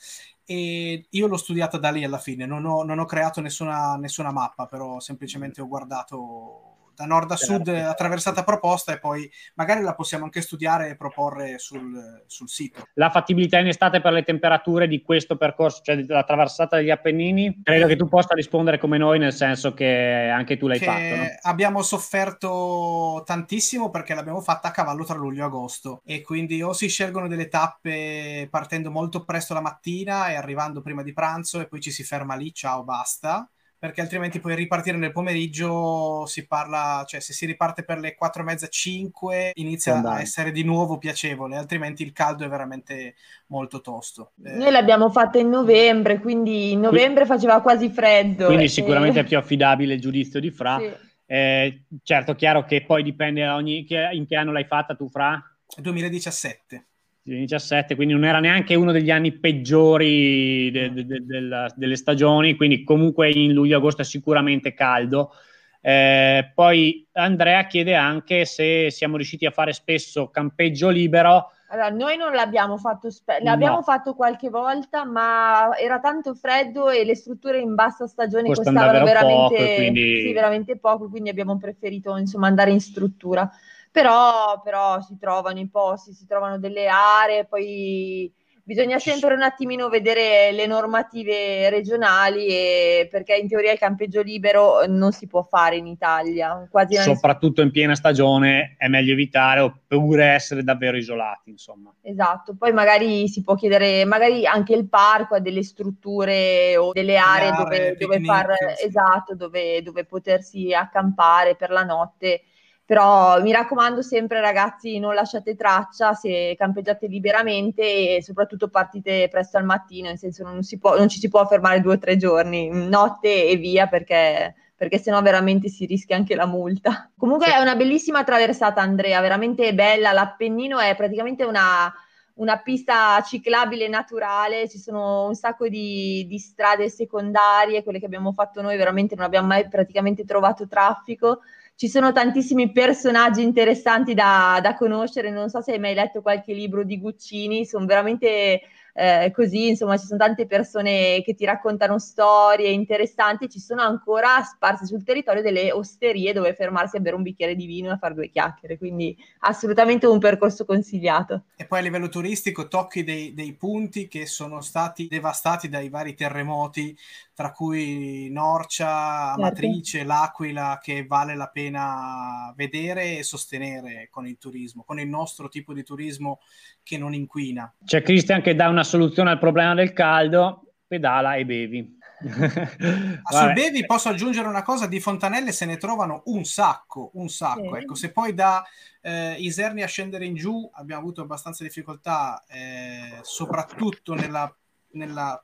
e 0.44 1.06
io 1.10 1.26
l'ho 1.26 1.36
studiata 1.36 1.76
da 1.76 1.90
lì 1.90 2.04
alla 2.04 2.18
fine, 2.18 2.46
non 2.46 2.64
ho, 2.66 2.84
non 2.84 3.00
ho 3.00 3.06
creato 3.06 3.40
nessuna, 3.40 3.96
nessuna 3.96 4.30
mappa, 4.30 4.66
però 4.66 5.00
semplicemente 5.00 5.60
ho 5.60 5.66
guardato 5.66 6.73
da 6.94 7.04
nord 7.04 7.30
a 7.30 7.36
sud 7.36 7.66
la 7.70 7.94
traversata 7.94 8.44
proposta 8.44 8.92
e 8.92 8.98
poi 8.98 9.30
magari 9.54 9.82
la 9.82 9.94
possiamo 9.94 10.24
anche 10.24 10.40
studiare 10.40 10.90
e 10.90 10.96
proporre 10.96 11.58
sul, 11.58 12.22
sul, 12.26 12.48
sito. 12.48 12.86
La 12.94 13.10
fattibilità 13.10 13.58
in 13.58 13.68
estate 13.68 14.00
per 14.00 14.12
le 14.12 14.22
temperature 14.22 14.86
di 14.86 15.02
questo 15.02 15.36
percorso, 15.36 15.82
cioè 15.82 15.96
della 15.96 16.24
traversata 16.24 16.76
degli 16.76 16.90
Appennini, 16.90 17.60
credo 17.62 17.86
che 17.86 17.96
tu 17.96 18.08
possa 18.08 18.34
rispondere 18.34 18.78
come 18.78 18.98
noi, 18.98 19.18
nel 19.18 19.32
senso 19.32 19.74
che 19.74 20.30
anche 20.32 20.56
tu 20.56 20.66
l'hai 20.66 20.78
che 20.78 20.84
fatto. 20.84 21.16
No? 21.16 21.26
Abbiamo 21.42 21.82
sofferto 21.82 23.22
tantissimo 23.24 23.90
perché 23.90 24.14
l'abbiamo 24.14 24.40
fatta 24.40 24.68
a 24.68 24.72
cavallo 24.72 25.04
tra 25.04 25.16
luglio 25.16 25.42
e 25.42 25.46
agosto 25.46 26.00
e 26.04 26.22
quindi 26.22 26.62
o 26.62 26.72
si 26.72 26.88
scelgono 26.88 27.28
delle 27.28 27.48
tappe 27.48 28.48
partendo 28.50 28.90
molto 28.90 29.24
presto 29.24 29.54
la 29.54 29.60
mattina 29.60 30.28
e 30.28 30.34
arrivando 30.34 30.80
prima 30.80 31.02
di 31.02 31.12
pranzo 31.12 31.60
e 31.60 31.66
poi 31.66 31.80
ci 31.80 31.90
si 31.90 32.04
ferma 32.04 32.34
lì, 32.34 32.52
ciao, 32.52 32.84
basta 32.84 33.48
perché 33.84 34.00
altrimenti 34.00 34.40
poi 34.40 34.54
ripartire 34.54 34.96
nel 34.96 35.12
pomeriggio 35.12 36.24
si 36.24 36.46
parla, 36.46 37.04
cioè 37.06 37.20
se 37.20 37.34
si 37.34 37.44
riparte 37.44 37.84
per 37.84 37.98
le 37.98 38.14
4 38.14 38.40
e 38.40 38.44
mezza, 38.46 38.66
5 38.66 39.50
inizia 39.56 40.00
a 40.00 40.22
essere 40.22 40.52
di 40.52 40.64
nuovo 40.64 40.96
piacevole, 40.96 41.58
altrimenti 41.58 42.02
il 42.02 42.14
caldo 42.14 42.46
è 42.46 42.48
veramente 42.48 43.14
molto 43.48 43.82
tosto. 43.82 44.32
Eh... 44.42 44.54
Noi 44.54 44.70
l'abbiamo 44.70 45.10
fatta 45.10 45.36
in 45.38 45.50
novembre, 45.50 46.18
quindi 46.18 46.72
in 46.72 46.80
novembre 46.80 47.26
faceva 47.26 47.60
quasi 47.60 47.90
freddo. 47.90 48.46
Quindi 48.46 48.64
e... 48.64 48.68
sicuramente 48.68 49.20
è 49.20 49.24
più 49.24 49.36
affidabile 49.36 49.92
il 49.92 50.00
giudizio 50.00 50.40
di 50.40 50.50
Fra. 50.50 50.78
Sì. 50.78 50.90
Eh, 51.26 51.84
certo, 52.02 52.34
chiaro 52.34 52.64
che 52.64 52.84
poi 52.86 53.02
dipende 53.02 53.46
ogni... 53.48 53.86
in 54.12 54.26
che 54.26 54.34
anno 54.34 54.52
l'hai 54.52 54.64
fatta 54.64 54.94
tu, 54.94 55.10
Fra? 55.10 55.38
2017. 55.76 56.86
2017, 57.24 57.94
quindi 57.94 58.12
non 58.12 58.24
era 58.24 58.38
neanche 58.38 58.74
uno 58.74 58.92
degli 58.92 59.10
anni 59.10 59.32
peggiori 59.32 60.70
de, 60.70 60.92
de, 60.92 61.06
de, 61.06 61.24
della, 61.24 61.72
delle 61.74 61.96
stagioni, 61.96 62.54
quindi 62.54 62.84
comunque 62.84 63.30
in 63.30 63.52
luglio-agosto 63.52 64.02
è 64.02 64.04
sicuramente 64.04 64.74
caldo. 64.74 65.32
Eh, 65.80 66.50
poi 66.54 67.06
Andrea 67.12 67.66
chiede 67.66 67.94
anche 67.94 68.44
se 68.44 68.90
siamo 68.90 69.16
riusciti 69.16 69.46
a 69.46 69.50
fare 69.50 69.72
spesso 69.72 70.28
campeggio 70.28 70.90
libero. 70.90 71.50
Allora, 71.68 71.88
noi 71.88 72.16
non 72.16 72.32
l'abbiamo 72.32 72.76
fatto, 72.76 73.10
spe- 73.10 73.42
l'abbiamo 73.42 73.76
no. 73.76 73.82
fatto 73.82 74.14
qualche 74.14 74.50
volta, 74.50 75.04
ma 75.04 75.76
era 75.76 76.00
tanto 76.00 76.34
freddo 76.34 76.90
e 76.90 77.04
le 77.04 77.14
strutture 77.14 77.58
in 77.58 77.74
bassa 77.74 78.06
stagione 78.06 78.48
Costano 78.48 78.76
costavano 78.78 79.04
veramente 79.04 79.56
poco, 79.56 79.74
quindi... 79.74 80.20
sì, 80.20 80.32
veramente 80.32 80.76
poco, 80.76 81.08
quindi 81.08 81.30
abbiamo 81.30 81.56
preferito 81.56 82.16
insomma, 82.16 82.46
andare 82.46 82.70
in 82.70 82.80
struttura. 82.80 83.50
Però, 83.94 84.60
però 84.60 85.00
si 85.02 85.16
trovano 85.16 85.60
i 85.60 85.68
posti, 85.68 86.12
si 86.12 86.26
trovano 86.26 86.58
delle 86.58 86.88
aree, 86.88 87.44
poi 87.44 88.28
bisogna 88.64 88.98
sempre 88.98 89.34
un 89.34 89.42
attimino 89.42 89.88
vedere 89.88 90.50
le 90.50 90.66
normative 90.66 91.70
regionali 91.70 92.48
e, 92.48 93.08
perché 93.08 93.36
in 93.36 93.46
teoria 93.46 93.70
il 93.70 93.78
campeggio 93.78 94.20
libero 94.20 94.84
non 94.86 95.12
si 95.12 95.28
può 95.28 95.42
fare 95.42 95.76
in 95.76 95.86
Italia. 95.86 96.66
Quasi 96.68 96.96
Soprattutto 96.96 97.62
in 97.62 97.70
piena 97.70 97.94
stagione 97.94 98.74
è 98.76 98.88
meglio 98.88 99.12
evitare 99.12 99.60
oppure 99.60 100.24
essere 100.24 100.64
davvero 100.64 100.96
isolati, 100.96 101.50
insomma. 101.50 101.94
Esatto, 102.02 102.56
poi 102.58 102.72
magari 102.72 103.28
si 103.28 103.44
può 103.44 103.54
chiedere, 103.54 104.04
magari 104.04 104.44
anche 104.44 104.74
il 104.74 104.88
parco 104.88 105.36
ha 105.36 105.40
delle 105.40 105.62
strutture 105.62 106.76
o 106.76 106.90
delle 106.90 107.16
aree, 107.16 107.48
aree 107.50 107.94
dove, 107.94 107.96
dove, 107.96 108.20
far, 108.24 108.56
esatto, 108.84 109.36
dove, 109.36 109.82
dove 109.82 110.04
potersi 110.04 110.74
accampare 110.74 111.54
per 111.54 111.70
la 111.70 111.84
notte 111.84 112.40
però 112.86 113.40
mi 113.40 113.52
raccomando 113.52 114.02
sempre 114.02 114.40
ragazzi 114.40 114.98
non 114.98 115.14
lasciate 115.14 115.56
traccia 115.56 116.12
se 116.12 116.54
campeggiate 116.58 117.06
liberamente 117.06 118.16
e 118.16 118.22
soprattutto 118.22 118.68
partite 118.68 119.28
presto 119.30 119.56
al 119.56 119.64
mattino, 119.64 120.08
nel 120.08 120.18
senso 120.18 120.42
non, 120.44 120.60
può, 120.78 120.96
non 120.96 121.08
ci 121.08 121.18
si 121.18 121.28
può 121.28 121.46
fermare 121.46 121.80
due 121.80 121.94
o 121.94 121.98
tre 121.98 122.16
giorni, 122.16 122.68
notte 122.68 123.46
e 123.48 123.56
via 123.56 123.86
perché 123.86 124.54
perché 124.76 124.98
sennò 124.98 125.22
veramente 125.22 125.68
si 125.68 125.86
rischia 125.86 126.16
anche 126.16 126.34
la 126.34 126.46
multa. 126.46 127.08
Comunque 127.16 127.46
è 127.46 127.58
una 127.60 127.76
bellissima 127.76 128.24
traversata 128.24 128.80
Andrea, 128.80 129.20
veramente 129.20 129.72
bella, 129.72 130.12
l'Appennino 130.12 130.78
è 130.80 130.94
praticamente 130.96 131.44
una, 131.44 131.90
una 132.34 132.58
pista 132.58 133.22
ciclabile 133.22 133.88
naturale, 133.88 134.68
ci 134.68 134.78
sono 134.78 135.26
un 135.26 135.34
sacco 135.34 135.68
di, 135.68 136.26
di, 136.28 136.38
strade 136.38 136.90
secondarie, 136.90 137.82
quelle 137.84 138.00
che 138.00 138.06
abbiamo 138.06 138.32
fatto 138.32 138.60
noi 138.60 138.76
veramente 138.76 139.14
non 139.14 139.24
abbiamo 139.24 139.46
mai 139.46 139.68
praticamente 139.68 140.24
trovato 140.24 140.66
traffico 140.66 141.40
ci 141.76 141.88
sono 141.88 142.12
tantissimi 142.12 142.70
personaggi 142.70 143.42
interessanti 143.42 144.14
da, 144.14 144.60
da, 144.62 144.74
conoscere, 144.74 145.30
non 145.30 145.48
so 145.48 145.60
se 145.60 145.72
hai 145.72 145.78
mai 145.78 145.94
letto 145.94 146.22
qualche 146.22 146.52
libro 146.52 146.84
di 146.84 146.98
Guccini, 147.00 147.66
sono 147.66 147.86
veramente 147.86 148.60
eh, 148.96 149.32
così, 149.34 149.68
insomma 149.68 149.96
ci 149.96 150.06
sono 150.06 150.20
tante 150.20 150.46
persone 150.46 151.20
che 151.22 151.34
ti 151.34 151.44
raccontano 151.44 151.98
storie 151.98 152.70
interessanti, 152.70 153.48
ci 153.48 153.58
sono 153.58 153.82
ancora 153.82 154.40
sparse 154.42 154.86
sul 154.86 155.02
territorio 155.02 155.42
delle 155.42 155.72
osterie 155.72 156.32
dove 156.32 156.54
fermarsi 156.54 156.96
a 156.96 157.00
bere 157.00 157.16
un 157.16 157.22
bicchiere 157.22 157.56
di 157.56 157.66
vino 157.66 157.90
e 157.90 157.94
a 157.94 157.98
fare 157.98 158.14
due 158.14 158.28
chiacchiere, 158.28 158.78
quindi 158.78 159.16
assolutamente 159.40 160.06
un 160.06 160.20
percorso 160.20 160.64
consigliato. 160.64 161.42
E 161.56 161.66
poi 161.66 161.80
a 161.80 161.82
livello 161.82 162.08
turistico 162.08 162.68
tocchi 162.68 163.02
dei, 163.02 163.34
dei 163.34 163.52
punti 163.54 164.06
che 164.06 164.26
sono 164.26 164.60
stati 164.60 165.08
devastati 165.08 165.68
dai 165.68 165.88
vari 165.88 166.14
terremoti, 166.14 166.96
tra 167.34 167.50
cui 167.50 168.30
Norcia, 168.30 168.86
certo. 168.86 169.40
Amatrice, 169.40 169.98
certo. 169.98 170.06
L'Aquila, 170.06 170.78
che 170.80 171.04
vale 171.04 171.34
la 171.34 171.48
pena 171.48 172.52
vedere 172.54 173.18
e 173.18 173.22
sostenere 173.24 174.08
con 174.08 174.26
il 174.26 174.38
turismo, 174.38 174.84
con 174.84 175.00
il 175.00 175.08
nostro 175.08 175.48
tipo 175.48 175.72
di 175.72 175.82
turismo 175.82 176.38
che 176.84 176.96
non 176.96 177.12
inquina. 177.12 177.72
C'è 177.84 178.02
Cristian 178.02 178.40
che 178.40 178.54
dà 178.54 178.68
una 178.68 178.83
soluzione 178.84 179.30
al 179.30 179.38
problema 179.38 179.74
del 179.74 179.92
caldo, 179.92 180.74
pedala 180.86 181.34
e 181.34 181.44
bevi. 181.44 181.98
sul 182.24 183.52
bevi 183.52 183.84
posso 183.84 184.08
aggiungere 184.08 184.48
una 184.48 184.62
cosa, 184.62 184.86
di 184.86 185.00
fontanelle 185.00 185.52
se 185.52 185.66
ne 185.66 185.76
trovano 185.76 186.22
un 186.26 186.44
sacco, 186.44 187.10
un 187.14 187.28
sacco. 187.28 187.74
Sì. 187.74 187.82
Ecco, 187.82 187.94
se 187.94 188.12
poi 188.12 188.34
da 188.34 188.64
eh, 189.00 189.34
Iserni 189.38 189.82
a 189.82 189.86
scendere 189.86 190.24
in 190.24 190.34
giù 190.34 190.68
abbiamo 190.74 191.02
avuto 191.02 191.22
abbastanza 191.22 191.64
difficoltà, 191.64 192.44
eh, 192.48 193.18
soprattutto 193.22 194.14
nella, 194.14 194.54
nella 194.92 195.42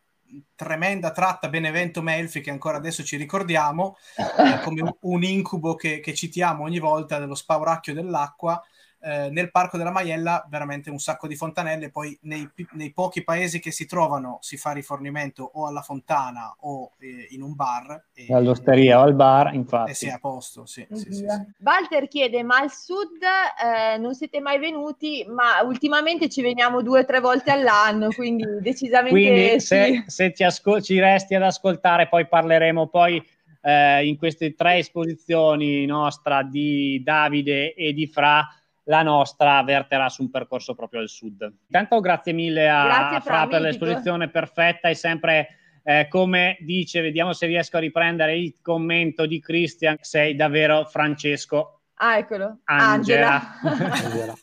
tremenda 0.55 1.11
tratta 1.11 1.48
Benevento-Melfi 1.48 2.40
che 2.40 2.50
ancora 2.50 2.76
adesso 2.76 3.03
ci 3.03 3.16
ricordiamo 3.16 3.96
eh, 4.16 4.61
come 4.62 4.96
un 5.00 5.22
incubo 5.24 5.74
che, 5.74 6.00
che, 6.00 6.14
citiamo 6.14 6.62
ogni 6.62 6.79
volta 6.79 7.18
dello 7.18 7.35
spauracchio 7.35 7.94
dell'acqua 7.94 8.62
eh, 9.03 9.31
nel 9.31 9.51
Parco 9.51 9.79
della 9.79 9.91
Maiella 9.91 10.47
veramente 10.49 10.91
un 10.91 10.99
sacco 10.99 11.27
di 11.27 11.35
fontanelle, 11.35 11.91
poi 11.91 12.17
nei, 12.23 12.49
nei, 12.73 12.93
pochi 12.93 13.25
paesi 13.25 13.59
che 13.59 13.71
si 13.71 13.87
trovano 13.87 14.39
si 14.43 14.59
fa 14.59 14.73
rifornimento 14.73 15.51
o 15.55 15.67
alla 15.67 15.81
fontana 15.81 16.55
o 16.61 16.93
eh, 16.99 17.29
in 17.31 17.43
un 17.43 17.55
bar. 17.55 18.09
E, 18.13 18.27
All'osteria 18.33 18.99
o 18.99 19.03
al 19.03 19.15
bar, 19.15 19.55
infatti. 19.55 19.93
E 19.93 19.95
si 19.95 20.07
è 20.07 20.11
a 20.11 20.19
posto, 20.19 20.67
sì, 20.67 20.87
sì, 20.93 21.13
sì, 21.13 21.25
Walter 21.61 22.09
chiede, 22.09 22.43
ma 22.43 22.57
al 22.59 22.71
sud 22.71 23.23
eh, 23.23 23.97
non 23.97 24.15
siete 24.15 24.41
mai 24.41 24.59
venuti, 24.59 25.25
ma 25.27 25.63
ultimamente 25.65 26.29
ci 26.29 26.43
veniamo 26.43 26.83
due 26.83 27.01
o 27.01 27.05
tre 27.07 27.21
volte 27.21 27.51
all'anno, 27.51 28.09
quindi 28.09 28.45
decisamente... 28.61 29.19
Quindi 29.19 29.61
se, 29.61 30.05
se 30.07 30.35
ci, 30.35 30.45
ascol- 30.45 30.83
ci 30.83 30.99
resti 30.99 31.35
ad 31.35 31.43
ascoltare, 31.43 32.07
poi 32.09 32.29
parleremo 32.29 32.89
poi 32.89 33.23
eh, 33.63 34.07
in 34.07 34.17
queste 34.17 34.55
tre 34.55 34.77
esposizioni 34.77 35.85
nostra 35.87 36.43
di 36.43 37.01
Davide 37.03 37.75
e 37.75 37.93
di 37.93 38.07
Fra 38.07 38.47
la 38.90 39.03
nostra 39.03 39.62
verterà 39.62 40.09
su 40.09 40.22
un 40.22 40.31
percorso 40.31 40.74
proprio 40.74 41.00
al 41.00 41.09
sud. 41.09 41.48
Intanto 41.66 42.00
grazie 42.00 42.33
mille 42.33 42.68
a, 42.68 42.85
grazie, 42.85 43.16
a 43.16 43.20
Fra 43.20 43.46
per 43.46 43.61
l'esposizione 43.61 44.29
perfetta 44.29 44.88
e 44.88 44.94
sempre 44.94 45.48
eh, 45.85 46.09
come 46.09 46.57
dice, 46.61 47.00
vediamo 47.00 47.33
se 47.33 47.46
riesco 47.46 47.76
a 47.76 47.81
riprendere 47.81 48.37
il 48.37 48.57
commento 48.61 49.26
di 49.26 49.40
Christian, 49.40 49.96
sei 50.00 50.35
davvero 50.35 50.85
Francesco. 50.85 51.83
Ah, 51.94 52.18
eccolo. 52.18 52.59
Angela. 52.64 53.61
Angela. 53.62 54.35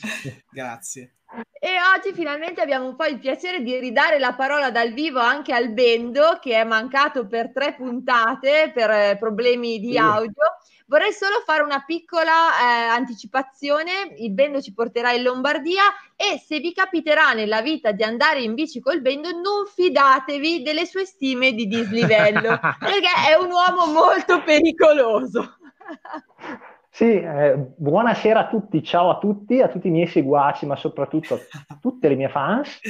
grazie. 0.50 1.12
E 1.60 1.68
oggi 1.94 2.14
finalmente 2.14 2.62
abbiamo 2.62 2.86
un 2.86 2.96
po' 2.96 3.04
il 3.04 3.18
piacere 3.18 3.62
di 3.62 3.78
ridare 3.78 4.18
la 4.18 4.32
parola 4.32 4.70
dal 4.70 4.94
vivo 4.94 5.20
anche 5.20 5.52
al 5.52 5.72
Bendo 5.72 6.38
che 6.40 6.54
è 6.54 6.64
mancato 6.64 7.26
per 7.26 7.52
tre 7.52 7.74
puntate 7.74 8.70
per 8.72 8.90
eh, 8.90 9.16
problemi 9.18 9.78
di 9.78 9.98
audio. 9.98 10.32
Vorrei 10.88 11.12
solo 11.12 11.42
fare 11.44 11.62
una 11.62 11.84
piccola 11.86 12.32
eh, 12.32 12.88
anticipazione, 12.88 14.14
il 14.16 14.32
Bendo 14.32 14.62
ci 14.62 14.72
porterà 14.72 15.12
in 15.12 15.22
Lombardia 15.22 15.82
e 16.16 16.38
se 16.38 16.60
vi 16.60 16.72
capiterà 16.72 17.34
nella 17.34 17.60
vita 17.60 17.92
di 17.92 18.02
andare 18.02 18.40
in 18.40 18.54
bici 18.54 18.80
col 18.80 19.02
Bendo 19.02 19.28
non 19.32 19.66
fidatevi 19.66 20.62
delle 20.62 20.86
sue 20.86 21.04
stime 21.04 21.52
di 21.52 21.66
dislivello 21.66 22.58
perché 22.80 23.10
è 23.28 23.34
un 23.38 23.50
uomo 23.50 23.92
molto 23.92 24.42
pericoloso. 24.42 25.58
Sì, 26.88 27.20
eh, 27.20 27.54
buonasera 27.76 28.40
a 28.40 28.48
tutti, 28.48 28.82
ciao 28.82 29.10
a 29.10 29.18
tutti, 29.18 29.60
a 29.60 29.68
tutti 29.68 29.88
i 29.88 29.90
miei 29.90 30.06
seguaci, 30.06 30.64
ma 30.64 30.74
soprattutto 30.74 31.34
a 31.34 31.78
tutte 31.78 32.08
le 32.08 32.14
mie 32.14 32.30
fans. 32.30 32.80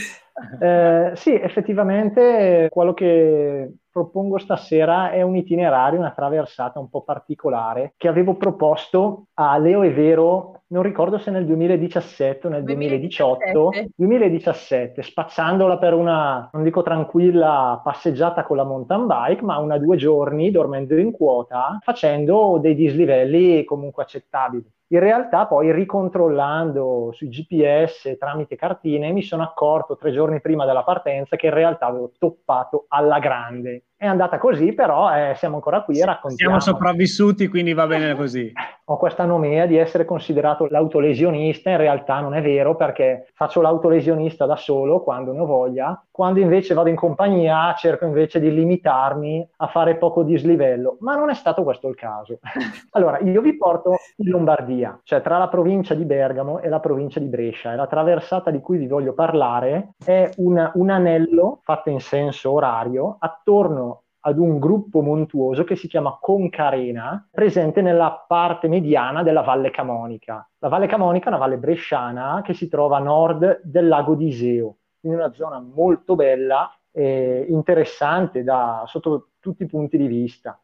Eh, 0.61 1.13
sì, 1.15 1.35
effettivamente 1.35 2.69
quello 2.71 2.95
che 2.95 3.73
propongo 3.91 4.39
stasera 4.39 5.11
è 5.11 5.23
un 5.23 5.35
itinerario, 5.35 5.99
una 5.99 6.13
traversata 6.13 6.79
un 6.79 6.89
po' 6.89 7.03
particolare 7.03 7.95
che 7.97 8.07
avevo 8.07 8.37
proposto 8.37 9.27
a 9.35 9.59
Leo 9.59 9.83
e 9.83 9.91
Vero, 9.91 10.63
non 10.69 10.83
ricordo 10.83 11.19
se 11.19 11.31
nel 11.31 11.47
2017 11.47 12.47
o 12.47 12.51
nel 12.51 12.63
2018, 12.63 13.71
2017, 13.71 13.93
2017 13.97 15.03
spacciandola 15.03 15.79
per 15.79 15.95
una, 15.95 16.49
non 16.53 16.63
dico 16.63 16.83
tranquilla 16.83 17.81
passeggiata 17.83 18.45
con 18.45 18.57
la 18.57 18.65
mountain 18.65 19.07
bike, 19.07 19.43
ma 19.43 19.59
una 19.59 19.79
due 19.79 19.97
giorni 19.97 20.51
dormendo 20.51 20.97
in 20.97 21.11
quota, 21.11 21.79
facendo 21.83 22.59
dei 22.61 22.75
dislivelli 22.75 23.65
comunque 23.65 24.05
accettabili. 24.05 24.71
In 24.91 25.01
realtà 25.01 25.47
poi 25.47 25.71
ricontrollando 25.71 27.11
sui 27.13 27.29
GPS 27.29 28.17
tramite 28.19 28.57
cartine 28.57 29.13
mi 29.13 29.23
sono 29.23 29.43
accorto 29.43 29.97
tre 29.97 30.13
giorni 30.13 30.41
prima 30.41 30.65
della 30.65 30.83
partenza 30.83 31.37
che 31.37 31.47
in 31.47 31.53
realtà 31.53 31.87
avevo 31.87 32.13
toppato 32.19 32.87
alla 32.89 33.19
grande 33.19 33.88
è 33.99 34.07
andata 34.07 34.39
così, 34.39 34.75
però 34.75 35.13
eh, 35.13 35.35
siamo 35.35 35.57
ancora 35.57 35.83
qui 35.83 35.99
e 35.99 36.05
raccontiamo. 36.05 36.61
Siamo 36.61 36.77
sopravvissuti, 36.77 37.49
quindi 37.49 37.75
va 37.75 37.89
bene 37.89 38.15
così. 38.15 38.53
Ho 38.91 38.97
questa 38.97 39.25
nomea 39.25 39.67
di 39.67 39.77
essere 39.77 40.07
considerato 40.07 40.67
l'autolesionista, 40.71 41.69
in 41.69 41.77
realtà 41.77 42.21
non 42.21 42.33
è 42.33 42.41
vero 42.41 42.75
perché 42.75 43.27
faccio 43.35 43.61
l'autolesionista 43.61 44.47
da 44.47 44.57
solo 44.57 45.03
quando 45.03 45.33
ne 45.33 45.41
ho 45.41 45.45
voglia, 45.45 46.03
quando 46.11 46.41
invece 46.41 46.73
vado 46.73 46.89
in 46.89 46.97
compagnia 46.97 47.75
cerco 47.77 48.07
invece 48.07 48.41
di 48.41 48.51
limitarmi 48.51 49.47
a 49.57 49.67
fare 49.67 49.97
poco 49.97 50.23
dislivello, 50.23 50.97
ma 51.01 51.17
non 51.17 51.29
è 51.29 51.35
stato 51.35 51.65
questo 51.65 51.89
il 51.89 51.97
caso. 51.97 52.39
allora, 52.93 53.19
io 53.19 53.43
vi 53.43 53.59
porto 53.59 53.97
in 54.17 54.31
Lombardia, 54.31 54.99
cioè 55.03 55.21
tra 55.21 55.37
la 55.37 55.49
provincia 55.49 55.93
di 55.93 56.07
Bergamo 56.07 56.61
e 56.61 56.71
la 56.71 56.81
provincia 56.81 57.21
di 57.21 57.27
Brescia 57.27 57.75
e 57.75 57.77
la 57.77 57.87
traversata 57.87 58.51
di 58.51 58.61
cui 58.61 58.79
vi 58.79 58.87
voglio 58.87 59.13
parlare 59.13 59.97
è 60.03 60.31
un, 60.37 60.71
un 60.73 60.89
anello 60.89 61.61
fatto 61.63 61.91
in 61.91 62.01
senso 62.01 62.53
orario 62.53 63.17
attorno 63.19 63.88
ad 64.21 64.39
un 64.39 64.59
gruppo 64.59 65.01
montuoso 65.01 65.65
che 65.65 65.77
si 65.77 65.89
chiama 65.89 66.19
Concarena, 66.21 67.29
presente 67.31 67.83
nella 67.83 68.25
parte 68.27 68.69
mediana 68.69 69.23
della 69.23 69.43
Valle 69.43 69.71
Camonica. 69.71 70.49
La 70.59 70.69
Valle 70.69 70.87
Camonica 70.87 71.27
è 71.27 71.29
una 71.29 71.39
valle 71.39 71.59
bresciana 71.59 72.41
che 72.45 72.55
si 72.55 72.69
trova 72.69 72.97
a 72.97 73.01
nord 73.01 73.61
del 73.63 73.87
lago 73.87 74.15
di 74.15 74.29
Iseo, 74.29 74.77
in 75.03 75.15
una 75.15 75.33
zona 75.33 75.61
molto 75.61 76.17
bella 76.17 76.73
e 76.91 77.47
interessante 77.49 78.43
da, 78.43 78.83
sotto 78.87 79.29
tutti 79.39 79.63
i 79.63 79.67
punti 79.67 79.97
di 79.97 80.07
vista. 80.07 80.61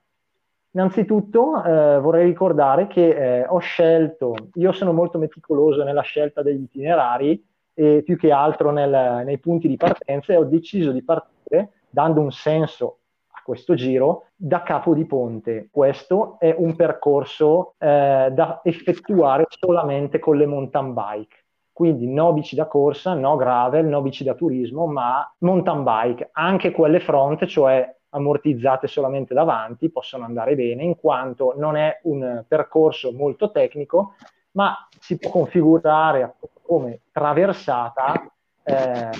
Innanzitutto 0.72 1.62
eh, 1.62 2.00
vorrei 2.00 2.24
ricordare 2.24 2.88
che 2.88 3.08
eh, 3.42 3.46
ho 3.46 3.58
scelto, 3.58 4.34
io 4.54 4.72
sono 4.72 4.92
molto 4.92 5.18
meticoloso 5.18 5.84
nella 5.84 6.02
scelta 6.02 6.42
degli 6.42 6.62
itinerari 6.62 7.40
e 7.72 8.02
più 8.04 8.16
che 8.16 8.32
altro 8.32 8.72
nel, 8.72 9.24
nei 9.24 9.38
punti 9.38 9.68
di 9.68 9.76
partenza 9.76 10.32
e 10.32 10.36
ho 10.36 10.44
deciso 10.44 10.90
di 10.90 11.02
partire 11.04 11.70
dando 11.88 12.20
un 12.20 12.32
senso 12.32 12.98
questo 13.44 13.74
giro 13.74 14.28
da 14.34 14.62
Capo 14.62 14.94
di 14.94 15.04
Ponte. 15.04 15.68
Questo 15.70 16.36
è 16.38 16.54
un 16.56 16.74
percorso 16.74 17.74
eh, 17.78 18.30
da 18.32 18.60
effettuare 18.64 19.44
solamente 19.48 20.18
con 20.18 20.36
le 20.36 20.46
mountain 20.46 20.94
bike. 20.94 21.36
Quindi 21.70 22.06
no 22.06 22.32
bici 22.32 22.54
da 22.54 22.66
corsa, 22.66 23.14
no 23.14 23.36
gravel, 23.36 23.86
no 23.86 24.00
bici 24.00 24.24
da 24.24 24.34
turismo, 24.34 24.86
ma 24.86 25.28
mountain 25.38 25.82
bike, 25.82 26.30
anche 26.32 26.70
quelle 26.70 27.00
front, 27.00 27.44
cioè 27.46 27.94
ammortizzate 28.10 28.86
solamente 28.86 29.34
davanti, 29.34 29.90
possono 29.90 30.24
andare 30.24 30.54
bene 30.54 30.84
in 30.84 30.96
quanto 30.96 31.52
non 31.56 31.76
è 31.76 32.00
un 32.04 32.44
percorso 32.46 33.12
molto 33.12 33.50
tecnico, 33.50 34.14
ma 34.52 34.88
si 35.00 35.18
può 35.18 35.30
configurare 35.30 36.36
come 36.62 37.00
traversata, 37.10 38.32
eh, 38.62 39.10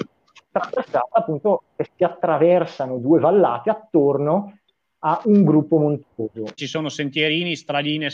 traversata 0.61 1.09
appunto 1.11 1.64
che 1.75 1.88
si 1.95 2.05
attraversano 2.05 2.99
due 2.99 3.19
vallate 3.19 3.71
attorno 3.71 4.59
a 5.07 5.21
un 5.25 5.45
gruppo 5.45 5.79
montuoso. 5.79 6.53
Ci 6.55 6.67
sono 6.67 6.88
sentierini, 6.88 7.57
stradine 7.57 8.07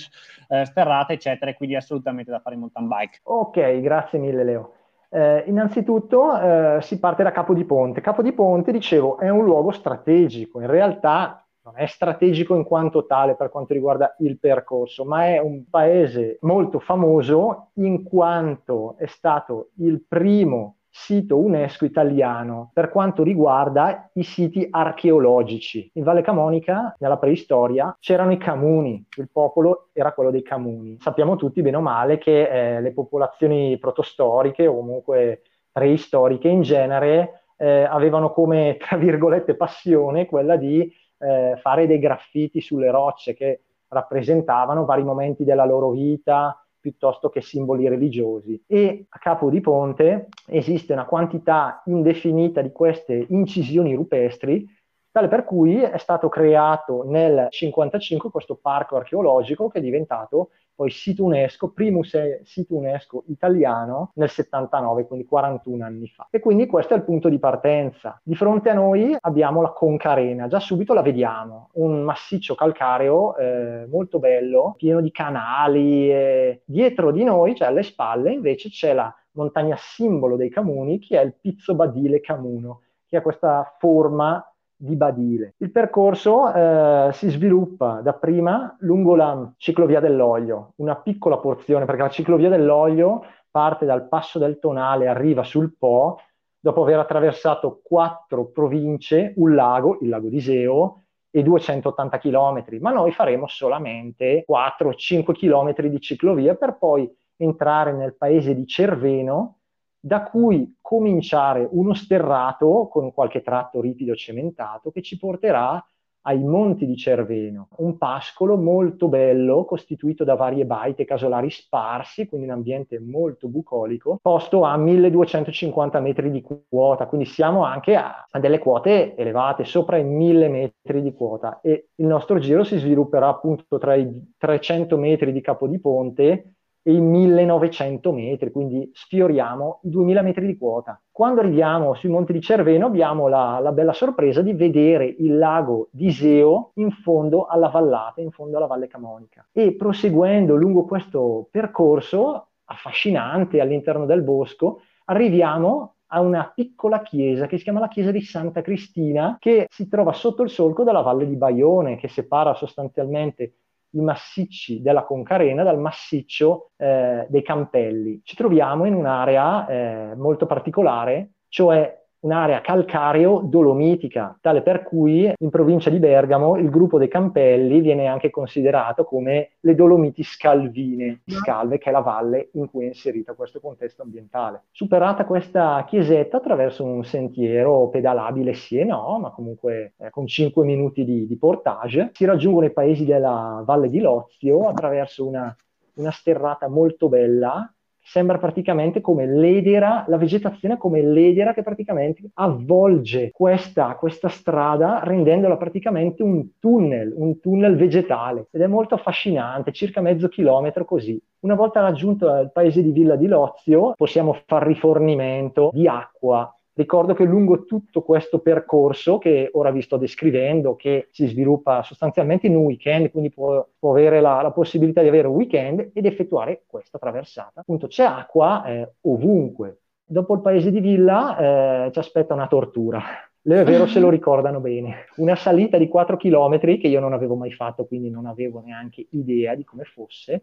eh, 0.48 0.64
sterrate, 0.64 1.12
eccetera, 1.12 1.55
quindi 1.55 1.76
assolutamente 1.76 2.31
da 2.31 2.40
fare 2.40 2.55
in 2.55 2.62
mountain 2.62 2.88
bike. 2.88 3.20
Ok, 3.24 3.81
grazie 3.81 4.18
mille 4.18 4.42
Leo. 4.42 4.72
Eh, 5.09 5.44
innanzitutto 5.46 6.40
eh, 6.40 6.79
si 6.83 6.98
parte 6.98 7.22
da 7.22 7.31
Capo 7.31 7.55
di 7.55 7.64
Ponte. 7.64 8.00
Capo 8.00 8.22
di 8.22 8.33
Ponte, 8.33 8.72
dicevo, 8.72 9.18
è 9.18 9.29
un 9.29 9.44
luogo 9.44 9.70
strategico. 9.70 10.61
In 10.61 10.66
realtà 10.66 11.44
non 11.62 11.74
è 11.76 11.87
strategico 11.87 12.57
in 12.57 12.64
quanto 12.64 13.07
tale 13.07 13.37
per 13.37 13.50
quanto 13.50 13.72
riguarda 13.72 14.16
il 14.20 14.38
percorso, 14.38 15.05
ma 15.05 15.26
è 15.26 15.38
un 15.38 15.68
paese 15.68 16.38
molto 16.42 16.81
famoso 16.81 17.70
in 17.74 18.03
quanto 18.03 18.96
è 18.96 19.07
stato 19.07 19.70
il 19.76 20.03
primo 20.07 20.76
sito 20.90 21.38
UNESCO 21.38 21.85
italiano 21.85 22.70
per 22.74 22.90
quanto 22.90 23.22
riguarda 23.22 24.11
i 24.14 24.22
siti 24.22 24.66
archeologici. 24.68 25.90
In 25.94 26.03
Valle 26.03 26.22
Camonica, 26.22 26.94
nella 26.98 27.16
preistoria, 27.16 27.96
c'erano 28.00 28.33
i 28.33 28.38
Camuni, 28.38 29.07
il 29.16 29.31
popolo 29.31 29.88
era 29.92 30.12
quello 30.12 30.31
dei 30.31 30.42
Camuni. 30.42 30.96
Sappiamo 31.00 31.37
tutti 31.37 31.62
bene 31.62 31.76
o 31.76 31.81
male 31.81 32.18
che 32.18 32.76
eh, 32.76 32.81
le 32.81 32.92
popolazioni 32.92 33.79
protostoriche 33.79 34.66
o 34.66 34.74
comunque 34.74 35.42
preistoriche 35.70 36.48
in 36.48 36.62
genere 36.62 37.44
eh, 37.57 37.85
avevano 37.85 38.33
come, 38.33 38.76
tra 38.79 38.96
virgolette, 38.96 39.55
passione 39.55 40.26
quella 40.26 40.57
di 40.57 40.92
eh, 41.18 41.57
fare 41.61 41.87
dei 41.87 41.98
graffiti 41.98 42.61
sulle 42.61 42.90
rocce 42.90 43.35
che 43.35 43.61
rappresentavano 43.88 44.85
vari 44.85 45.03
momenti 45.03 45.44
della 45.44 45.64
loro 45.64 45.90
vita, 45.90 46.64
piuttosto 46.80 47.28
che 47.28 47.42
simboli 47.42 47.88
religiosi. 47.88 48.62
E 48.66 49.06
a 49.08 49.18
Capo 49.18 49.50
di 49.50 49.60
Ponte 49.60 50.28
esiste 50.46 50.92
una 50.92 51.04
quantità 51.04 51.82
indefinita 51.86 52.62
di 52.62 52.72
queste 52.72 53.26
incisioni 53.28 53.94
rupestri, 53.94 54.66
tale 55.10 55.28
per 55.28 55.44
cui 55.44 55.80
è 55.80 55.98
stato 55.98 56.28
creato 56.28 57.02
nel 57.04 57.48
1955 57.50 58.30
questo 58.30 58.56
parco 58.56 58.96
archeologico 58.96 59.68
che 59.68 59.78
è 59.78 59.82
diventato 59.82 60.50
poi 60.74 60.90
sito 60.90 61.24
UNESCO, 61.24 61.70
primo 61.70 62.00
sito 62.02 62.76
UNESCO 62.76 63.24
italiano 63.26 64.12
nel 64.14 64.30
79, 64.30 65.06
quindi 65.06 65.26
41 65.26 65.85
anni 65.85 66.09
fa. 66.09 66.28
E 66.30 66.40
quindi 66.40 66.66
questo 66.66 66.94
è 66.94 66.96
il 66.96 67.04
punto 67.04 67.28
di 67.28 67.38
partenza. 67.38 68.18
Di 68.22 68.35
fronte 68.35 68.70
a 68.70 68.74
noi 68.74 69.16
abbiamo 69.20 69.61
la 69.62 69.70
Conca 69.70 70.11
Arena, 70.11 70.46
già 70.46 70.61
subito 70.61 70.94
la 70.94 71.02
vediamo, 71.02 71.70
un 71.74 72.02
massiccio 72.02 72.54
calcareo 72.54 73.37
eh, 73.37 73.87
molto 73.90 74.18
bello, 74.18 74.74
pieno 74.76 75.00
di 75.00 75.11
canali. 75.11 76.11
E 76.11 76.62
dietro 76.64 77.12
di 77.12 77.24
noi, 77.24 77.54
cioè 77.54 77.68
alle 77.68 77.83
spalle, 77.83 78.33
invece 78.33 78.68
c'è 78.70 78.92
la 78.92 79.14
montagna 79.33 79.76
simbolo 79.78 80.37
dei 80.37 80.48
Camuni, 80.48 80.98
che 80.98 81.20
è 81.20 81.24
il 81.24 81.35
Pizzo 81.38 81.74
Badile 81.74 82.20
Camuno, 82.20 82.83
che 83.06 83.16
ha 83.16 83.22
questa 83.22 83.76
forma 83.78 84.44
di 84.82 84.96
Badile. 84.96 85.54
Il 85.58 85.70
percorso 85.70 86.52
eh, 86.52 87.10
si 87.12 87.28
sviluppa 87.28 88.00
dapprima 88.00 88.76
lungo 88.80 89.14
la 89.14 89.52
ciclovia 89.58 90.00
dell'Olio, 90.00 90.72
una 90.76 90.96
piccola 90.96 91.36
porzione, 91.36 91.84
perché 91.84 92.02
la 92.02 92.08
ciclovia 92.08 92.48
dell'Olio 92.48 93.22
parte 93.50 93.84
dal 93.84 94.08
Passo 94.08 94.38
del 94.38 94.58
Tonale, 94.58 95.06
arriva 95.06 95.42
sul 95.42 95.74
Po, 95.76 96.18
dopo 96.58 96.82
aver 96.82 96.98
attraversato 96.98 97.80
quattro 97.82 98.46
province, 98.46 99.34
un 99.36 99.54
lago, 99.54 99.98
il 100.00 100.08
lago 100.08 100.28
di 100.28 100.40
Seo, 100.40 101.02
e 101.30 101.42
280 101.42 102.18
km, 102.18 102.64
ma 102.80 102.90
noi 102.90 103.12
faremo 103.12 103.46
solamente 103.46 104.44
4-5 104.48 105.32
km 105.32 105.86
di 105.86 106.00
ciclovia 106.00 106.54
per 106.54 106.76
poi 106.78 107.08
entrare 107.36 107.92
nel 107.92 108.16
paese 108.16 108.54
di 108.54 108.66
Cerveno, 108.66 109.60
da 110.00 110.22
cui 110.22 110.78
cominciare 110.80 111.68
uno 111.70 111.92
sterrato 111.92 112.88
con 112.90 113.12
qualche 113.12 113.42
tratto 113.42 113.80
ripido 113.80 114.14
cementato 114.14 114.90
che 114.90 115.02
ci 115.02 115.18
porterà 115.18 115.84
ai 116.22 116.42
monti 116.42 116.86
di 116.86 116.96
Cerveno, 116.96 117.68
un 117.78 117.96
pascolo 117.96 118.56
molto 118.56 119.08
bello 119.08 119.64
costituito 119.64 120.24
da 120.24 120.34
varie 120.34 120.66
baite 120.66 121.04
casolari 121.04 121.48
sparsi, 121.50 122.26
quindi 122.26 122.46
un 122.46 122.52
ambiente 122.52 122.98
molto 122.98 123.48
bucolico, 123.48 124.18
posto 124.20 124.64
a 124.64 124.76
1250 124.76 126.00
metri 126.00 126.30
di 126.30 126.42
quota, 126.68 127.06
quindi 127.06 127.26
siamo 127.26 127.64
anche 127.64 127.96
a, 127.96 128.26
delle 128.38 128.58
quote 128.58 129.14
elevate, 129.16 129.64
sopra 129.64 129.96
i 129.96 130.04
1000 130.04 130.48
metri 130.48 131.00
di 131.00 131.14
quota. 131.14 131.60
E 131.62 131.88
il 131.94 132.06
nostro 132.06 132.38
giro 132.38 132.64
si 132.64 132.76
svilupperà 132.76 133.28
appunto 133.28 133.78
tra 133.78 133.94
i 133.94 134.34
300 134.36 134.98
metri 134.98 135.32
di 135.32 135.40
capo 135.40 135.66
di 135.66 135.80
ponte 135.80 136.54
e 136.82 136.92
i 136.92 137.00
1900 137.00 138.12
metri, 138.12 138.50
quindi 138.50 138.90
sfioriamo 138.92 139.80
i 139.82 139.90
2000 139.90 140.22
metri 140.22 140.46
di 140.46 140.56
quota. 140.56 141.00
Quando 141.10 141.40
arriviamo 141.40 141.94
sui 141.94 142.08
monti 142.08 142.32
di 142.32 142.40
Cerveno 142.40 142.86
abbiamo 142.86 143.28
la, 143.28 143.58
la, 143.60 143.72
bella 143.72 143.92
sorpresa 143.92 144.40
di 144.40 144.54
vedere 144.54 145.04
il 145.06 145.36
lago 145.36 145.88
di 145.90 146.06
Iseo 146.06 146.72
in 146.74 146.90
fondo 146.90 147.46
alla 147.46 147.68
vallata, 147.68 148.20
in 148.20 148.30
fondo 148.30 148.56
alla 148.56 148.66
Valle 148.66 148.86
Camonica. 148.86 149.46
E 149.52 149.74
proseguendo 149.74 150.54
lungo 150.56 150.84
questo 150.84 151.48
percorso 151.50 152.48
affascinante 152.64 153.60
all'interno 153.60 154.06
del 154.06 154.22
bosco, 154.22 154.82
arriviamo 155.06 155.96
a 156.12 156.20
una 156.20 156.50
piccola 156.54 157.02
chiesa 157.02 157.46
che 157.46 157.56
si 157.56 157.64
chiama 157.64 157.80
la 157.80 157.88
chiesa 157.88 158.10
di 158.10 158.20
Santa 158.20 158.62
Cristina, 158.62 159.36
che 159.38 159.66
si 159.70 159.88
trova 159.88 160.12
sotto 160.12 160.42
il 160.42 160.50
solco 160.50 160.82
della 160.82 161.02
Valle 161.02 161.26
di 161.26 161.36
Baione, 161.36 161.96
che 161.96 162.08
separa 162.08 162.54
sostanzialmente 162.54 163.54
i 163.92 164.00
massicci 164.00 164.81
della 164.83 165.05
Concarena 165.05 165.62
dal 165.62 165.79
massiccio 165.79 166.70
eh, 166.76 167.26
dei 167.29 167.42
Campelli. 167.42 168.20
Ci 168.24 168.37
troviamo 168.37 168.85
in 168.85 168.94
un'area 168.94 169.66
eh, 169.66 170.14
molto 170.16 170.46
particolare, 170.46 171.33
cioè 171.48 171.99
un'area 172.20 172.61
calcareo-dolomitica, 172.61 174.38
tale 174.40 174.62
per 174.62 174.83
cui 174.83 175.33
in 175.37 175.50
provincia 175.50 175.90
di 175.90 175.98
Bergamo 175.98 176.56
il 176.56 176.68
gruppo 176.68 176.98
dei 176.98 177.09
Campelli 177.09 177.80
viene 177.80 178.06
anche 178.06 178.30
considerato 178.30 179.04
come 179.04 179.52
le 179.61 179.74
Dolomiti 179.74 180.22
Scalvine, 180.22 181.22
Scalve, 181.26 181.78
che 181.78 181.88
è 181.88 181.92
la 181.92 182.00
valle 182.00 182.50
in 182.52 182.68
cui 182.68 182.85
è 182.85 182.88
inserito 182.88 183.35
questo 183.35 183.61
contesto 183.61 184.02
ambientale. 184.02 184.64
Superata 184.70 185.24
questa 185.24 185.85
chiesetta 185.87 186.38
attraverso 186.38 186.85
un 186.85 187.04
sentiero 187.04 187.88
pedalabile 187.88 188.54
sì 188.54 188.78
e 188.78 188.85
no, 188.85 189.18
ma 189.18 189.30
comunque 189.30 189.94
eh, 189.98 190.11
con 190.11 190.26
5 190.26 190.64
minuti 190.64 191.04
di, 191.04 191.26
di, 191.26 191.37
portage, 191.37 192.11
si 192.12 192.24
raggiungono 192.24 192.66
i 192.66 192.72
paesi 192.72 193.04
della 193.04 193.62
Valle 193.64 193.88
di 193.88 194.00
Lozio 194.00 194.68
attraverso 194.68 195.26
una, 195.26 195.54
una 195.94 196.11
sterrata 196.11 196.68
molto 196.68 197.09
bella 197.09 197.72
sembra 198.11 198.38
praticamente 198.38 199.01
come 199.01 199.25
l'edera, 199.25 200.05
la 200.09 200.16
vegetazione 200.16 200.77
come 200.77 201.01
l'edera 201.01 201.55
che 201.55 201.62
praticamente 201.62 202.23
avvolge 202.35 203.31
questa, 203.33 203.94
questa 203.94 204.29
strada 204.29 205.03
rendendola 205.05 205.57
praticamente 205.57 206.25
un 206.25 206.59
tunnel, 206.59 207.14
un 207.16 207.38
tunnel 207.38 207.77
vegetale 207.77 208.49
ed 208.51 208.62
è 208.62 208.66
molto 208.66 208.96
affascinante, 208.96 209.70
circa 209.70 210.01
mezzo 210.01 210.27
chilometro 210.27 210.85
così. 210.85 211.23
Una 211.42 211.55
volta 211.55 211.83
raggiunto 211.83 212.27
il 212.40 212.51
paese 212.53 212.83
di 212.83 212.90
Villa 212.90 213.14
di 213.14 213.29
Lozio 213.29 213.92
possiamo 213.96 214.37
far 214.44 214.66
rifornimento 214.66 215.70
di 215.73 215.87
acqua 215.87 216.53
Ricordo 216.72 217.14
che 217.14 217.24
lungo 217.24 217.64
tutto 217.64 218.02
questo 218.02 218.38
percorso, 218.38 219.18
che 219.18 219.50
ora 219.52 219.70
vi 219.70 219.83
sto 219.83 219.96
descrivendo, 219.96 220.76
che 220.76 221.09
si 221.11 221.26
sviluppa 221.26 221.83
sostanzialmente 221.83 222.46
in 222.46 222.56
un 222.56 222.64
weekend, 222.64 223.11
quindi 223.11 223.30
può, 223.30 223.66
può 223.78 223.90
avere 223.90 224.20
la, 224.20 224.40
la, 224.40 224.52
possibilità 224.52 225.02
di 225.02 225.09
avere 225.09 225.26
un 225.26 225.35
weekend 225.35 225.90
ed 225.92 226.06
effettuare 226.06 226.62
questa 226.66 226.98
traversata. 226.98 227.61
Appunto 227.61 227.87
c'è 227.87 228.04
acqua 228.04 228.64
eh, 228.64 228.92
ovunque. 229.02 229.80
Dopo 230.04 230.35
il 230.35 230.40
paese 230.40 230.70
di 230.70 230.80
Villa 230.80 231.87
eh, 231.87 231.92
ci 231.92 231.98
aspetta 231.98 232.35
una 232.35 232.46
tortura. 232.46 233.02
Leo 233.42 233.61
è 233.61 233.64
vero 233.64 233.87
se 233.87 233.98
lo 234.00 234.09
ricordano 234.11 234.61
bene. 234.61 235.06
Una 235.16 235.37
salita 235.37 235.76
di 235.76 235.88
4 235.88 236.16
km 236.16 236.59
che 236.61 236.88
io 236.88 237.00
non 237.00 237.12
avevo 237.12 237.35
mai 237.35 237.52
fatto, 237.52 237.85
quindi 237.85 238.11
non 238.11 238.26
avevo 238.26 238.61
neanche 238.61 239.06
idea 239.11 239.54
di 239.54 239.64
come 239.64 239.85
fosse 239.85 240.42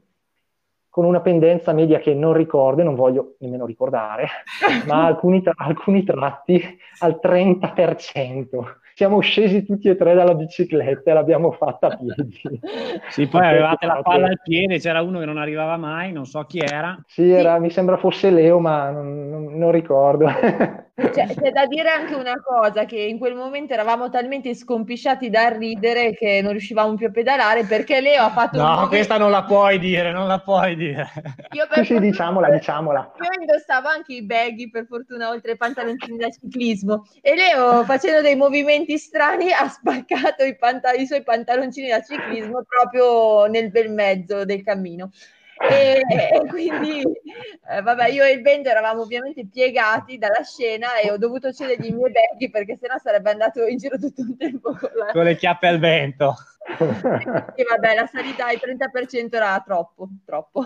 con 0.98 1.06
una 1.06 1.22
pendenza 1.22 1.74
media 1.74 2.00
che 2.00 2.16
non 2.16 2.34
ricordo 2.34 2.82
e 2.82 2.84
non 2.84 2.96
voglio 2.96 3.36
nemmeno 3.42 3.68
ricordare, 3.68 4.28
ma 4.88 5.06
alcuni, 5.06 5.44
tra- 5.44 5.54
alcuni 5.56 6.04
tratti 6.04 6.60
al 7.02 7.20
30%. 7.22 8.48
siamo 8.96 9.20
scesi 9.20 9.64
tutti 9.64 9.90
e 9.90 9.96
tre 9.96 10.16
dalla 10.16 10.34
bicicletta 10.34 11.12
e 11.12 11.14
l'abbiamo 11.14 11.52
fatta 11.52 11.90
a 11.90 11.98
piedi. 11.98 12.40
Sì, 13.10 13.28
poi 13.28 13.46
avevate 13.46 13.86
la 13.86 14.02
palla 14.02 14.26
al 14.26 14.42
piede, 14.42 14.80
c'era 14.80 15.04
uno 15.04 15.20
che 15.20 15.26
non 15.26 15.38
arrivava 15.38 15.78
mai, 15.78 16.12
non 16.12 16.26
so 16.26 16.42
chi 16.46 16.58
era. 16.58 17.00
Sì, 17.06 17.30
era, 17.30 17.60
mi 17.60 17.70
sembra 17.70 17.98
fosse 17.98 18.32
Leo, 18.32 18.58
ma 18.58 18.90
non, 18.90 19.30
non, 19.30 19.56
non 19.56 19.72
ricordo. 19.72 20.26
Cioè, 21.00 21.28
c'è 21.28 21.52
da 21.52 21.68
dire 21.68 21.90
anche 21.92 22.16
una 22.16 22.42
cosa, 22.42 22.86
che 22.86 22.98
in 22.98 23.20
quel 23.20 23.36
momento 23.36 23.72
eravamo 23.72 24.10
talmente 24.10 24.56
scompisciati 24.56 25.30
dal 25.30 25.54
ridere 25.54 26.12
che 26.14 26.42
non 26.42 26.54
riuscivamo 26.54 26.96
più 26.96 27.06
a 27.06 27.12
pedalare 27.12 27.66
perché 27.66 28.02
Leo 28.02 28.24
ha 28.24 28.32
fatto... 28.32 28.58
No, 28.58 28.82
un 28.82 28.88
questa 28.88 29.20
non 29.20 29.30
la 29.30 29.44
puoi 29.44 29.78
dire, 29.78 30.12
non 30.12 30.26
la 30.26 30.40
puoi 30.40 30.76
dire. 30.76 31.08
Io 31.52 31.67
per 31.69 31.86
sì, 31.86 32.00
diciamola, 32.00 32.50
diciamola. 32.50 33.12
Io 33.21 33.42
indossavo 33.42 33.88
anche 33.88 34.15
i 34.15 34.24
baggy, 34.24 34.71
per 34.71 34.88
fortuna, 34.88 35.30
oltre 35.30 35.52
ai 35.52 35.58
pantaloncini 35.58 36.17
da 36.17 36.30
ciclismo. 36.32 37.06
E 37.21 37.36
Leo, 37.36 37.84
facendo 37.84 38.21
dei 38.21 38.36
movimenti 38.36 38.98
strani, 38.98 39.52
ha 39.52 39.69
spaccato 39.69 40.44
i, 40.46 40.56
panta- 40.56 40.94
i 40.94 41.06
suoi 41.06 41.21
pantaloncini 41.21 41.90
da 41.90 42.02
ciclismo 42.02 42.65
proprio 42.67 43.46
nel 43.46 43.69
bel 43.69 43.92
mezzo 43.92 44.46
del 44.46 44.63
cammino. 44.63 45.12
E, 45.70 46.02
e, 46.08 46.46
quindi 46.50 47.02
eh, 47.02 47.82
vabbè 47.82 48.10
io 48.10 48.24
e 48.24 48.32
il 48.32 48.42
Bendo 48.42 48.70
eravamo 48.70 49.02
ovviamente 49.02 49.48
piegati 49.52 50.18
dalla 50.18 50.44
scena 50.44 51.00
e 51.00 51.12
ho 51.12 51.18
dovuto 51.18 51.52
cedergli 51.52 51.88
i 51.88 51.94
miei 51.94 52.12
becchi 52.12 52.50
perché 52.50 52.78
sennò 52.80 52.98
sarebbe 52.98 53.32
andato 53.32 53.66
in 53.66 53.78
giro 53.78 53.98
tutto 53.98 54.22
un 54.22 54.38
tempo 54.38 54.72
con, 54.72 54.90
la... 54.94 55.12
con 55.12 55.24
le 55.24 55.36
chiappe 55.36 55.68
al 55.68 55.80
vento. 55.80 56.36
E 57.56 57.64
vabbè 57.64 57.96
la 57.96 58.06
salita 58.08 58.48
al 58.48 58.60
30% 58.62 59.34
era 59.36 59.64
troppo 59.66 60.10
troppo. 60.26 60.66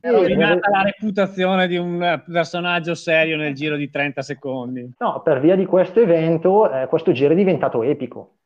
È 0.00 0.08
rovinata 0.08 0.70
la 0.70 0.82
reputazione 0.82 1.66
di 1.66 1.76
un 1.76 2.22
personaggio 2.24 2.94
serio 2.94 3.36
nel 3.36 3.52
giro 3.52 3.74
di 3.74 3.90
30 3.90 4.22
secondi. 4.22 4.94
No 4.96 5.22
per 5.22 5.40
via 5.40 5.56
di 5.56 5.66
questo 5.66 6.00
evento 6.00 6.70
eh, 6.70 6.86
questo 6.86 7.10
giro 7.10 7.32
è 7.32 7.36
diventato 7.36 7.82
epico 7.82 8.36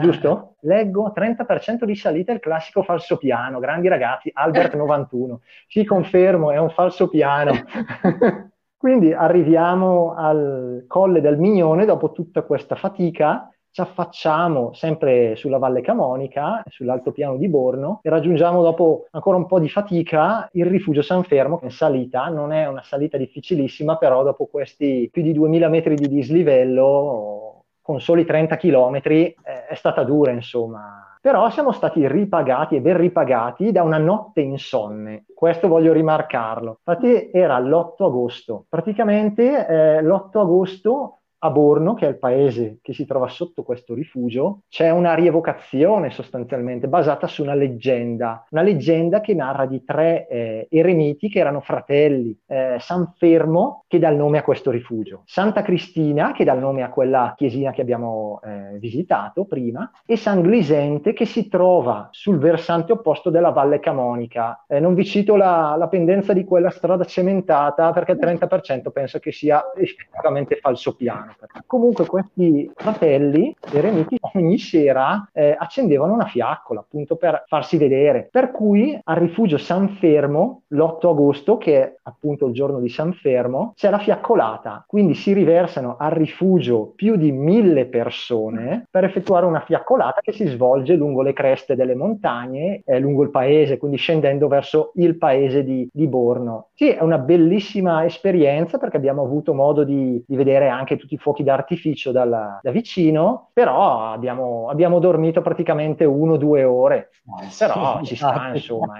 giusto? 0.00 0.54
Leggo 0.60 1.12
30% 1.14 1.84
di 1.84 1.94
salita 1.94 2.32
il 2.32 2.40
classico 2.40 2.82
falso 2.82 3.16
piano, 3.16 3.58
grandi 3.58 3.88
ragazzi, 3.88 4.30
Albert 4.32 4.74
91. 4.76 5.40
Ci 5.66 5.84
confermo, 5.84 6.50
è 6.50 6.58
un 6.58 6.70
falso 6.70 7.08
piano. 7.08 7.52
Quindi 8.76 9.12
arriviamo 9.12 10.14
al 10.16 10.84
colle 10.88 11.20
del 11.20 11.38
Mignone 11.38 11.84
dopo 11.84 12.10
tutta 12.10 12.42
questa 12.42 12.74
fatica, 12.74 13.48
ci 13.70 13.80
affacciamo 13.80 14.72
sempre 14.74 15.34
sulla 15.36 15.56
Valle 15.56 15.80
Camonica, 15.80 16.62
sull'altopiano 16.66 17.36
di 17.36 17.48
Borno 17.48 18.00
e 18.02 18.10
raggiungiamo 18.10 18.60
dopo 18.60 19.06
ancora 19.12 19.38
un 19.38 19.46
po' 19.46 19.60
di 19.60 19.68
fatica 19.68 20.48
il 20.52 20.66
rifugio 20.66 21.00
San 21.00 21.22
Fermo 21.22 21.58
che 21.58 21.66
in 21.66 21.70
salita, 21.70 22.26
non 22.28 22.52
è 22.52 22.66
una 22.66 22.82
salita 22.82 23.16
difficilissima, 23.16 23.96
però 23.96 24.22
dopo 24.24 24.46
questi 24.46 25.08
più 25.10 25.22
di 25.22 25.32
2000 25.32 25.68
metri 25.68 25.94
di 25.94 26.08
dislivello 26.08 27.51
con 27.82 28.00
soli 28.00 28.24
30 28.24 28.56
km 28.56 29.00
eh, 29.04 29.34
è 29.68 29.74
stata 29.74 30.04
dura, 30.04 30.30
insomma. 30.30 31.18
Però 31.20 31.50
siamo 31.50 31.72
stati 31.72 32.06
ripagati 32.08 32.76
e 32.76 32.80
ben 32.80 32.96
ripagati 32.96 33.70
da 33.70 33.82
una 33.82 33.98
notte 33.98 34.40
insonne. 34.40 35.24
Questo 35.34 35.68
voglio 35.68 35.92
rimarcarlo. 35.92 36.78
Infatti 36.84 37.30
era 37.32 37.58
l'8 37.58 38.04
agosto. 38.04 38.64
Praticamente 38.68 39.66
eh, 39.66 40.02
l'8 40.02 40.38
agosto 40.38 41.18
a 41.44 41.50
Borno, 41.50 41.94
che 41.94 42.06
è 42.06 42.08
il 42.08 42.18
paese 42.18 42.78
che 42.82 42.92
si 42.92 43.04
trova 43.04 43.28
sotto 43.28 43.62
questo 43.64 43.94
rifugio, 43.94 44.62
c'è 44.68 44.90
una 44.90 45.14
rievocazione 45.14 46.10
sostanzialmente 46.10 46.86
basata 46.86 47.26
su 47.26 47.42
una 47.42 47.54
leggenda, 47.54 48.46
una 48.50 48.62
leggenda 48.62 49.20
che 49.20 49.34
narra 49.34 49.66
di 49.66 49.82
tre 49.84 50.28
eh, 50.28 50.68
eremiti 50.70 51.28
che 51.28 51.40
erano 51.40 51.60
fratelli, 51.60 52.36
eh, 52.46 52.76
San 52.78 53.12
Fermo 53.16 53.84
che 53.88 53.98
dà 53.98 54.08
il 54.08 54.16
nome 54.16 54.38
a 54.38 54.42
questo 54.42 54.70
rifugio, 54.70 55.22
Santa 55.26 55.62
Cristina 55.62 56.32
che 56.32 56.44
dà 56.44 56.52
il 56.52 56.60
nome 56.60 56.82
a 56.82 56.90
quella 56.90 57.34
chiesina 57.36 57.72
che 57.72 57.80
abbiamo 57.80 58.40
eh, 58.44 58.78
visitato 58.78 59.44
prima 59.44 59.90
e 60.06 60.16
San 60.16 60.42
Glisente 60.42 61.12
che 61.12 61.26
si 61.26 61.48
trova 61.48 62.08
sul 62.12 62.38
versante 62.38 62.92
opposto 62.92 63.30
della 63.30 63.50
Valle 63.50 63.80
Camonica. 63.80 64.64
Eh, 64.68 64.78
non 64.78 64.94
vi 64.94 65.04
cito 65.04 65.34
la, 65.34 65.74
la 65.76 65.88
pendenza 65.88 66.32
di 66.32 66.44
quella 66.44 66.70
strada 66.70 67.04
cementata 67.04 67.90
perché 67.90 68.12
il 68.12 68.18
30% 68.18 68.90
penso 68.92 69.18
che 69.18 69.32
sia 69.32 69.72
effettivamente 69.74 70.56
falso 70.56 70.94
piano. 70.94 71.31
Comunque 71.66 72.06
questi 72.06 72.70
fratelli 72.74 73.54
eremiti 73.72 74.18
ogni 74.34 74.58
sera 74.58 75.28
eh, 75.32 75.54
accendevano 75.58 76.12
una 76.12 76.26
fiaccola 76.26 76.80
appunto 76.80 77.16
per 77.16 77.44
farsi 77.46 77.76
vedere. 77.76 78.28
Per 78.30 78.50
cui 78.50 78.98
al 79.02 79.16
rifugio 79.16 79.58
San 79.58 79.96
Fermo, 79.98 80.62
l'8 80.68 81.08
agosto, 81.08 81.56
che 81.56 81.82
è 81.82 81.96
appunto 82.02 82.46
il 82.46 82.54
giorno 82.54 82.80
di 82.80 82.88
San 82.88 83.12
Fermo, 83.12 83.72
c'è 83.74 83.90
la 83.90 83.98
fiaccolata. 83.98 84.84
Quindi 84.86 85.14
si 85.14 85.32
riversano 85.32 85.96
al 85.98 86.10
rifugio 86.10 86.92
più 86.94 87.16
di 87.16 87.32
mille 87.32 87.86
persone 87.86 88.86
per 88.90 89.04
effettuare 89.04 89.46
una 89.46 89.60
fiaccolata 89.60 90.20
che 90.20 90.32
si 90.32 90.46
svolge 90.46 90.94
lungo 90.94 91.22
le 91.22 91.32
creste 91.32 91.76
delle 91.76 91.94
montagne, 91.94 92.82
eh, 92.84 92.98
lungo 92.98 93.22
il 93.22 93.30
paese, 93.30 93.78
quindi 93.78 93.96
scendendo 93.96 94.48
verso 94.48 94.92
il 94.96 95.16
paese 95.16 95.64
di, 95.64 95.88
di 95.92 96.06
Borno. 96.06 96.68
Sì, 96.74 96.88
è 96.90 97.02
una 97.02 97.18
bellissima 97.18 98.04
esperienza 98.04 98.78
perché 98.78 98.96
abbiamo 98.96 99.22
avuto 99.22 99.54
modo 99.54 99.84
di, 99.84 100.22
di 100.26 100.36
vedere 100.36 100.68
anche 100.68 100.96
tutti 100.96 101.14
i 101.14 101.18
fuochi 101.22 101.42
d'artificio 101.44 102.10
dalla, 102.12 102.58
da 102.60 102.70
vicino, 102.70 103.48
però 103.52 104.12
abbiamo, 104.12 104.68
abbiamo 104.68 104.98
dormito 104.98 105.40
praticamente 105.40 106.04
uno 106.04 106.34
o 106.34 106.36
due 106.36 106.64
ore, 106.64 107.10
però 107.56 108.02
ci 108.02 108.16
sta 108.16 108.50
insomma. 108.52 108.98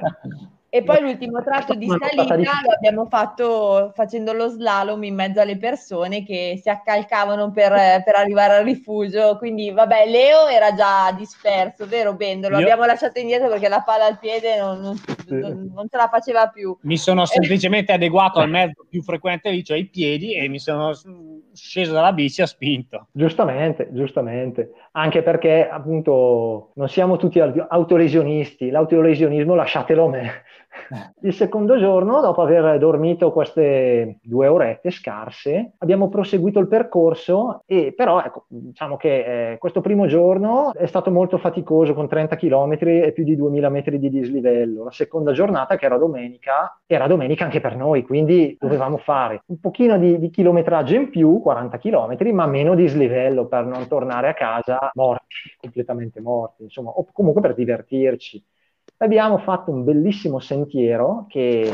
E 0.74 0.82
poi 0.82 1.02
l'ultimo 1.02 1.42
tratto 1.42 1.74
di 1.74 1.86
salita 1.86 2.34
lo 2.64 2.72
abbiamo 2.74 3.04
fatto 3.04 3.92
facendo 3.94 4.32
lo 4.32 4.48
slalom 4.48 5.04
in 5.04 5.14
mezzo 5.14 5.38
alle 5.38 5.58
persone 5.58 6.24
che 6.24 6.58
si 6.62 6.70
accalcavano 6.70 7.50
per, 7.50 7.72
per 8.02 8.14
arrivare 8.14 8.54
al 8.54 8.64
rifugio. 8.64 9.36
Quindi, 9.36 9.70
vabbè, 9.70 10.08
Leo 10.08 10.46
era 10.46 10.72
già 10.72 11.12
disperso, 11.14 11.86
vero 11.86 12.14
Bendo? 12.14 12.48
Lo 12.48 12.56
Io... 12.56 12.62
abbiamo 12.62 12.86
lasciato 12.86 13.20
indietro 13.20 13.50
perché 13.50 13.68
la 13.68 13.82
palla 13.84 14.06
al 14.06 14.18
piede 14.18 14.58
non, 14.58 14.80
non, 14.80 14.96
sì. 14.96 15.38
non, 15.38 15.70
non 15.74 15.88
ce 15.90 15.96
la 15.98 16.08
faceva 16.10 16.48
più. 16.48 16.74
Mi 16.84 16.96
sono 16.96 17.26
semplicemente 17.26 17.92
adeguato 17.92 18.40
al 18.40 18.48
mezzo 18.48 18.86
più 18.88 19.02
frequente 19.02 19.50
lì, 19.50 19.62
cioè 19.62 19.76
i 19.76 19.90
piedi, 19.90 20.36
e 20.36 20.48
mi 20.48 20.58
sono 20.58 20.92
sceso 21.52 21.92
dalla 21.92 22.14
bici 22.14 22.40
e 22.40 22.44
ho 22.44 22.46
spinto. 22.46 23.08
Giustamente, 23.12 23.88
giustamente. 23.92 24.70
Anche 24.92 25.22
perché 25.22 25.68
appunto 25.68 26.70
non 26.76 26.88
siamo 26.88 27.18
tutti 27.18 27.40
autolesionisti. 27.40 28.70
L'autolesionismo 28.70 29.54
lasciatelo 29.54 30.06
a 30.06 30.08
me 30.08 30.42
il 31.22 31.34
secondo 31.34 31.78
giorno, 31.78 32.20
dopo 32.20 32.42
aver 32.42 32.78
dormito 32.78 33.32
queste 33.32 34.18
due 34.22 34.46
orette 34.46 34.90
scarse, 34.90 35.72
abbiamo 35.78 36.08
proseguito 36.08 36.58
il 36.58 36.68
percorso 36.68 37.62
e 37.66 37.92
però 37.94 38.22
ecco, 38.22 38.46
diciamo 38.48 38.96
che 38.96 39.52
eh, 39.52 39.58
questo 39.58 39.80
primo 39.80 40.06
giorno 40.06 40.72
è 40.74 40.86
stato 40.86 41.10
molto 41.10 41.38
faticoso 41.38 41.94
con 41.94 42.08
30 42.08 42.36
km 42.36 42.76
e 42.80 43.12
più 43.12 43.24
di 43.24 43.36
2000 43.36 43.68
metri 43.68 43.98
di 43.98 44.10
dislivello. 44.10 44.84
La 44.84 44.90
seconda 44.90 45.32
giornata, 45.32 45.76
che 45.76 45.86
era 45.86 45.98
domenica, 45.98 46.80
era 46.86 47.06
domenica 47.06 47.44
anche 47.44 47.60
per 47.60 47.76
noi, 47.76 48.02
quindi 48.02 48.56
dovevamo 48.58 48.96
fare 48.96 49.42
un 49.46 49.60
pochino 49.60 49.98
di, 49.98 50.18
di 50.18 50.30
chilometraggio 50.30 50.94
in 50.94 51.10
più, 51.10 51.40
40 51.40 51.78
km, 51.78 52.16
ma 52.32 52.46
meno 52.46 52.74
dislivello 52.74 53.46
per 53.46 53.64
non 53.64 53.86
tornare 53.88 54.28
a 54.28 54.34
casa 54.34 54.90
morti, 54.94 55.36
completamente 55.60 56.20
morti, 56.20 56.62
insomma, 56.64 56.90
o 56.90 57.06
comunque 57.12 57.42
per 57.42 57.54
divertirci. 57.54 58.42
Abbiamo 58.98 59.38
fatto 59.38 59.70
un 59.70 59.82
bellissimo 59.82 60.38
sentiero 60.38 61.26
che 61.28 61.70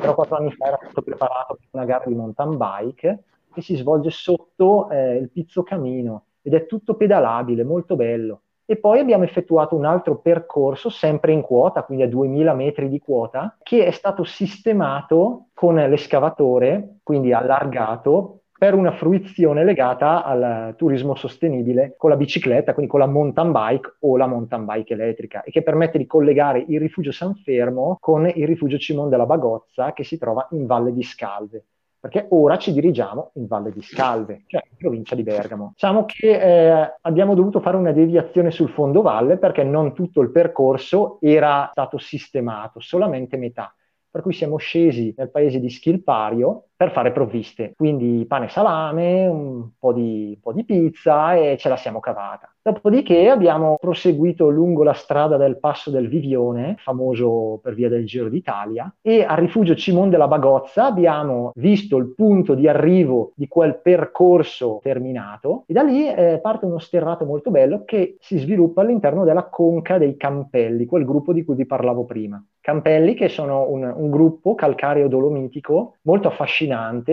però 0.00 0.14
quattro 0.14 0.36
anni 0.36 0.52
fa 0.52 0.66
era 0.66 0.78
stato 0.80 1.02
preparato 1.02 1.54
per 1.54 1.68
una 1.72 1.84
gara 1.84 2.04
di 2.06 2.14
mountain 2.14 2.56
bike 2.56 3.24
che 3.52 3.60
si 3.62 3.74
svolge 3.76 4.10
sotto 4.10 4.88
eh, 4.90 5.16
il 5.16 5.30
Pizzo 5.30 5.62
Camino 5.64 6.26
ed 6.42 6.54
è 6.54 6.66
tutto 6.66 6.94
pedalabile, 6.94 7.64
molto 7.64 7.96
bello. 7.96 8.42
E 8.64 8.76
poi 8.76 8.98
abbiamo 8.98 9.24
effettuato 9.24 9.74
un 9.74 9.86
altro 9.86 10.18
percorso 10.18 10.90
sempre 10.90 11.32
in 11.32 11.40
quota, 11.40 11.84
quindi 11.84 12.04
a 12.04 12.08
2000 12.08 12.54
metri 12.54 12.88
di 12.88 12.98
quota, 13.00 13.56
che 13.62 13.86
è 13.86 13.90
stato 13.90 14.24
sistemato 14.24 15.46
con 15.54 15.74
l'escavatore, 15.76 16.98
quindi 17.02 17.32
allargato, 17.32 18.37
per 18.58 18.74
una 18.74 18.90
fruizione 18.90 19.64
legata 19.64 20.24
al 20.24 20.74
turismo 20.76 21.14
sostenibile 21.14 21.94
con 21.96 22.10
la 22.10 22.16
bicicletta, 22.16 22.74
quindi 22.74 22.90
con 22.90 22.98
la 22.98 23.06
mountain 23.06 23.52
bike 23.52 23.98
o 24.00 24.16
la 24.16 24.26
mountain 24.26 24.64
bike 24.64 24.94
elettrica 24.94 25.42
e 25.44 25.52
che 25.52 25.62
permette 25.62 25.96
di 25.96 26.06
collegare 26.06 26.64
il 26.66 26.80
rifugio 26.80 27.12
San 27.12 27.36
Fermo 27.36 27.96
con 28.00 28.26
il 28.26 28.46
rifugio 28.46 28.76
Cimon 28.76 29.08
della 29.08 29.26
Bagozza 29.26 29.92
che 29.92 30.02
si 30.02 30.18
trova 30.18 30.48
in 30.50 30.66
Valle 30.66 30.92
di 30.92 31.04
Scalve 31.04 31.64
perché 32.00 32.26
ora 32.30 32.56
ci 32.58 32.72
dirigiamo 32.72 33.32
in 33.34 33.46
Valle 33.46 33.72
di 33.72 33.82
Scalve, 33.82 34.44
cioè 34.46 34.62
in 34.70 34.76
provincia 34.76 35.16
di 35.16 35.24
Bergamo. 35.24 35.72
Diciamo 35.72 36.04
che 36.04 36.40
eh, 36.40 36.94
abbiamo 37.00 37.34
dovuto 37.34 37.60
fare 37.60 37.76
una 37.76 37.90
deviazione 37.90 38.52
sul 38.52 38.68
fondovalle 38.68 39.36
perché 39.36 39.64
non 39.64 39.94
tutto 39.94 40.20
il 40.20 40.30
percorso 40.30 41.18
era 41.20 41.68
stato 41.72 41.98
sistemato, 41.98 42.78
solamente 42.78 43.36
metà. 43.36 43.74
Per 44.10 44.22
cui 44.22 44.32
siamo 44.32 44.58
scesi 44.58 45.12
nel 45.16 45.30
paese 45.30 45.58
di 45.58 45.68
Schilpario, 45.68 46.67
per 46.78 46.92
fare 46.92 47.10
provviste. 47.10 47.72
Quindi 47.76 48.24
pane 48.28 48.46
e 48.46 48.50
salame, 48.50 49.26
un 49.26 49.70
po, 49.76 49.92
di, 49.92 50.34
un 50.36 50.40
po' 50.40 50.52
di 50.52 50.64
pizza 50.64 51.34
e 51.34 51.56
ce 51.58 51.68
la 51.68 51.76
siamo 51.76 51.98
cavata. 51.98 52.52
Dopodiché 52.62 53.30
abbiamo 53.30 53.78
proseguito 53.80 54.48
lungo 54.48 54.84
la 54.84 54.92
strada 54.92 55.36
del 55.36 55.58
Passo 55.58 55.90
del 55.90 56.06
Vivione, 56.06 56.76
famoso 56.78 57.58
per 57.60 57.74
via 57.74 57.88
del 57.88 58.06
Giro 58.06 58.28
d'Italia, 58.28 58.94
e 59.02 59.24
al 59.24 59.38
rifugio 59.38 59.74
Cimon 59.74 60.08
della 60.08 60.28
Bagozza 60.28 60.84
abbiamo 60.84 61.50
visto 61.56 61.96
il 61.96 62.14
punto 62.14 62.54
di 62.54 62.68
arrivo 62.68 63.32
di 63.34 63.48
quel 63.48 63.80
percorso 63.80 64.78
terminato 64.80 65.64
e 65.66 65.72
da 65.72 65.82
lì 65.82 66.06
eh, 66.06 66.38
parte 66.40 66.66
uno 66.66 66.78
sterrato 66.78 67.24
molto 67.24 67.50
bello 67.50 67.84
che 67.84 68.18
si 68.20 68.38
sviluppa 68.38 68.82
all'interno 68.82 69.24
della 69.24 69.48
conca 69.48 69.98
dei 69.98 70.16
Campelli, 70.16 70.86
quel 70.86 71.04
gruppo 71.04 71.32
di 71.32 71.44
cui 71.44 71.56
vi 71.56 71.66
parlavo 71.66 72.04
prima. 72.04 72.40
Campelli 72.60 73.14
che 73.14 73.30
sono 73.30 73.66
un, 73.70 73.82
un, 73.82 74.10
gruppo 74.10 74.54
calcareo 74.54 75.08
dolomitico 75.08 75.94
molto 76.02 76.28
affascinante 76.28 76.66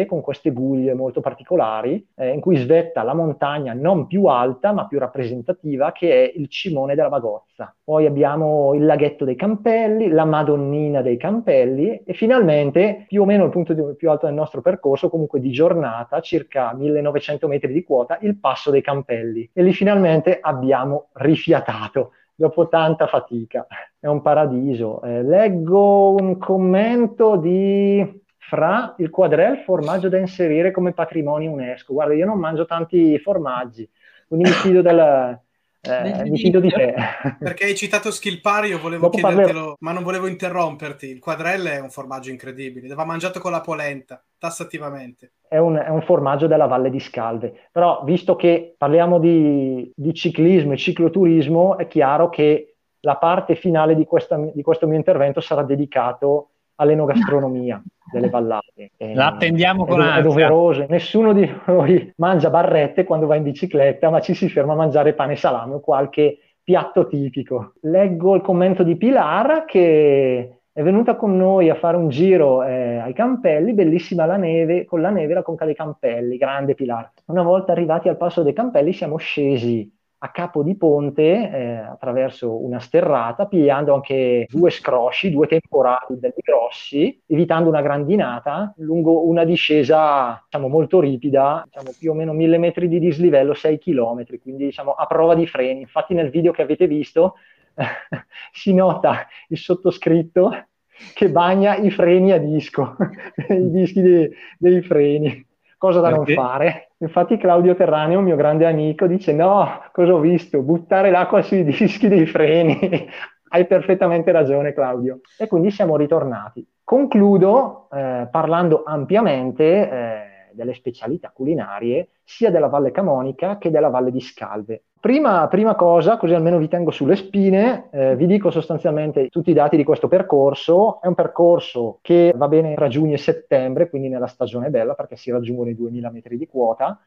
con 0.06 0.22
queste 0.22 0.52
guglie 0.52 0.94
molto 0.94 1.22
particolari 1.22 2.06
eh, 2.16 2.30
in 2.30 2.40
cui 2.40 2.58
svetta 2.58 3.04
la 3.04 3.14
montagna 3.14 3.74
non 3.74 4.08
più 4.08 4.26
alta 4.26 4.72
ma 4.72 4.88
più 4.88 5.00
rappresentativa 5.00 5.92
che 5.92 6.26
è 6.26 6.32
il 6.36 6.50
Cimone 6.50 6.96
della 6.96 7.10
Bagozza. 7.10 7.76
Poi 7.84 8.06
abbiamo 8.06 8.74
il 8.74 8.86
laghetto 8.86 9.26
dei 9.26 9.36
Campelli, 9.36 10.10
la 10.10 10.26
Madonnina 10.26 11.02
dei 11.02 11.18
Campelli 11.18 12.04
e 12.04 12.14
finalmente 12.14 13.06
più 13.08 13.22
o 13.22 13.26
meno 13.26 13.46
il 13.46 13.52
punto 13.52 13.74
di, 13.74 13.82
più 13.96 14.10
alto 14.10 14.26
del 14.26 14.36
nostro 14.36 14.62
percorso 14.62 15.10
comunque 15.10 15.40
di 15.40 15.52
giornata 15.52 16.20
circa 16.20 16.74
1900 16.74 17.48
metri 17.48 17.72
di 17.72 17.84
quota 17.84 18.18
il 18.22 18.38
passo 18.38 18.72
dei 18.72 18.82
Campelli 18.82 19.50
e 19.54 19.64
lì 19.64 19.74
finalmente 19.74 20.40
abbiamo 20.42 21.10
rifiatato 21.14 22.12
dopo 22.36 22.68
tanta 22.68 23.08
fatica. 23.08 23.66
È 24.00 24.08
un 24.08 24.22
paradiso. 24.22 25.02
Eh, 25.02 25.24
leggo 25.24 26.14
un 26.14 26.38
commento 26.38 27.38
di 27.38 28.24
Fra 28.48 28.94
il 29.00 29.10
quadrel 29.10 29.60
formaggio 29.60 30.10
da 30.10 30.18
inserire 30.18 30.72
come 30.72 30.94
patrimonio 30.94 31.52
UNESCO. 31.52 31.94
Guarda, 31.94 32.14
io 32.14 32.26
non 32.26 32.38
mangio 32.38 32.66
tanti 32.66 33.18
formaggi, 33.20 33.90
quindi 34.28 34.50
mi 34.50 34.56
fido 34.56 34.82
del, 34.82 35.40
eh, 35.88 36.30
mi 36.30 36.38
fido 36.38 36.60
di 36.60 36.70
te. 36.70 36.96
Perché 37.40 37.66
hai 37.66 37.76
citato 37.76 38.12
Skilpari, 38.12 38.70
io 38.70 38.80
volevo 38.80 39.04
Dopo 39.04 39.18
chiedertelo, 39.18 39.46
parlerò. 39.46 39.76
ma 39.80 39.92
non 39.92 40.04
volevo 40.04 40.28
interromperti. 40.28 41.10
Il 41.10 41.20
quadrelle 41.20 41.74
è 41.74 41.80
un 41.80 41.90
formaggio 41.90 42.32
incredibile, 42.32 42.94
va 42.94 43.06
mangiato 43.06 43.40
con 43.40 43.52
la 43.52 43.62
polenta, 43.62 44.22
tassativamente. 44.38 45.34
È 45.48 45.58
un, 45.58 45.76
è 45.76 45.90
un, 45.90 46.02
formaggio 46.02 46.48
della 46.48 46.66
Valle 46.66 46.90
di 46.90 47.00
Scalve, 47.00 47.70
però 47.72 48.04
visto 48.04 48.36
che 48.36 48.74
parliamo 48.78 49.20
di, 49.20 49.92
di 49.96 50.14
ciclismo 50.14 50.74
e 50.74 50.78
cicloturismo, 50.78 51.78
è 51.78 51.88
chiaro 51.88 52.30
che 52.30 52.76
la 53.02 53.18
parte 53.18 53.56
finale 53.56 53.96
di, 53.96 54.06
questa, 54.06 54.38
di 54.38 54.64
questo 54.64 54.88
mio 54.88 54.98
intervento 54.98 55.40
sarà 55.40 55.62
dedicato 55.62 56.50
all'enogastronomia 56.76 57.82
delle 58.12 58.30
vallate. 58.30 58.92
La 58.98 59.28
attendiamo 59.28 59.86
con 59.86 60.02
ansia. 60.02 60.20
È 60.20 60.22
doveroso. 60.22 60.86
Nessuno 60.90 61.34
di 61.34 61.50
noi 61.66 62.14
mangia 62.18 62.50
barrette 62.50 63.04
quando 63.04 63.28
va 63.28 63.36
in 63.36 63.44
bicicletta, 63.44 64.10
ma 64.10 64.22
ci 64.22 64.34
si 64.34 64.50
ferma 64.50 64.74
a 64.74 64.78
mangiare 64.78 65.14
pane 65.14 65.34
e 65.34 65.38
salame 65.38 65.76
o 65.76 65.80
qualche 65.80 66.40
piatto 66.64 67.08
tipico. 67.08 67.74
Leggo 67.82 68.36
il 68.36 68.42
commento 68.42 68.84
di 68.84 68.96
Pilar 68.96 69.66
che 69.66 70.60
è 70.72 70.84
venuta 70.84 71.16
con 71.16 71.38
noi 71.38 71.70
a 71.70 71.76
fare 71.76 71.96
un 71.96 72.10
giro 72.10 72.62
eh, 72.64 72.98
ai 72.98 73.14
Campelli, 73.14 73.74
bellissima 73.74 74.26
la 74.26 74.36
neve, 74.36 74.84
con 74.84 75.00
la 75.00 75.10
neve 75.10 75.34
la 75.34 75.42
conca 75.42 75.64
dei 75.64 75.76
Campelli, 75.76 76.36
grande 76.36 76.74
Pilar. 76.74 77.12
Una 77.28 77.44
volta 77.44 77.72
arrivati 77.72 78.10
al 78.10 78.18
passo 78.18 78.44
dei 78.44 78.52
Campelli 78.52 78.92
siamo 78.92 79.16
scesi 79.16 79.90
a 80.26 80.32
capo 80.32 80.64
di 80.64 80.76
ponte 80.76 81.24
eh, 81.24 81.76
attraverso 81.76 82.64
una 82.64 82.80
sterrata, 82.80 83.46
pigliando 83.46 83.94
anche 83.94 84.48
due 84.50 84.72
scrosci, 84.72 85.32
due 85.32 85.46
temporali 85.46 86.18
belli 86.18 86.42
grossi, 86.42 87.22
evitando 87.28 87.70
una 87.70 87.82
grandinata 87.82 88.74
lungo 88.78 89.28
una 89.28 89.44
discesa 89.44 90.42
diciamo, 90.44 90.68
molto 90.68 91.00
ripida, 91.00 91.64
diciamo, 91.66 91.96
più 91.98 92.12
o 92.12 92.14
meno 92.16 92.34
mille 92.34 92.58
metri 92.58 92.88
di 92.88 93.00
dislivello, 93.00 93.54
6 93.54 93.78
km, 93.78 94.26
quindi 94.42 94.66
diciamo, 94.66 94.94
a 94.94 95.06
prova 95.06 95.36
di 95.36 95.46
freni. 95.46 95.82
Infatti 95.82 96.16
nel 96.16 96.32
video 96.32 96.52
che 96.52 96.64
avete 96.64 96.88
visto 96.88 97.36
si 98.52 98.74
nota 98.74 99.28
il 99.50 99.58
sottoscritto 99.58 100.70
che 101.14 101.30
bagna 101.30 101.76
i 101.76 101.92
freni 101.92 102.32
a 102.32 102.40
disco, 102.40 102.96
i 103.50 103.70
dischi 103.70 104.02
dei, 104.02 104.32
dei 104.58 104.82
freni 104.82 105.46
cosa 105.86 106.00
da 106.00 106.10
Perché? 106.10 106.34
non 106.34 106.44
fare. 106.46 106.92
Infatti 106.98 107.38
Claudio 107.38 107.76
Terraneo, 107.76 108.20
mio 108.22 108.36
grande 108.36 108.66
amico, 108.66 109.06
dice 109.06 109.34
no, 109.34 109.84
cosa 109.92 110.14
ho 110.14 110.20
visto? 110.20 110.62
Buttare 110.62 111.12
l'acqua 111.12 111.42
sui 111.44 111.64
dischi 111.64 112.08
dei 112.08 112.26
freni. 112.26 112.80
Hai 113.50 113.68
perfettamente 113.68 114.32
ragione 114.32 114.74
Claudio. 114.74 115.20
E 115.38 115.48
quindi 115.48 115.70
siamo 115.70 115.96
ritornati. 115.96 116.68
Concludo 116.84 117.88
eh, 117.92 118.28
parlando 118.32 118.84
ampiamente 118.84 119.64
eh, 119.64 120.18
delle 120.54 120.74
specialità 120.74 121.32
culinarie 121.32 122.10
sia 122.24 122.50
della 122.50 122.68
Valle 122.68 122.92
Camonica 122.92 123.58
che 123.60 123.70
della 123.70 123.90
Valle 123.90 124.12
di 124.12 124.20
Scalve. 124.20 124.86
Prima, 125.06 125.48
prima 125.50 125.76
cosa, 125.76 126.18
così 126.18 126.34
almeno 126.34 126.58
vi 126.58 126.68
tengo 126.68 126.90
sulle 126.90 127.16
spine, 127.16 127.90
eh, 127.92 128.16
vi 128.16 128.26
dico 128.26 128.50
sostanzialmente 128.50 129.30
tutti 129.30 129.52
i 129.52 129.54
dati 129.54 129.78
di 129.78 129.84
questo 129.84 130.08
percorso. 130.08 131.00
È 131.00 131.06
un 131.06 131.14
percorso 131.14 132.00
che 132.02 132.34
va 132.36 132.48
bene 132.48 132.74
tra 132.74 132.88
giugno 132.88 133.14
e 133.14 133.20
settembre, 133.20 133.88
quindi 133.88 134.10
nella 134.10 134.26
stagione 134.26 134.72
bella 134.72 134.96
perché 134.96 135.16
si 135.16 135.30
raggiungono 135.30 135.70
i 135.70 135.76
2000 135.76 136.10
metri 136.10 136.38
di 136.38 136.48
quota 136.48 137.00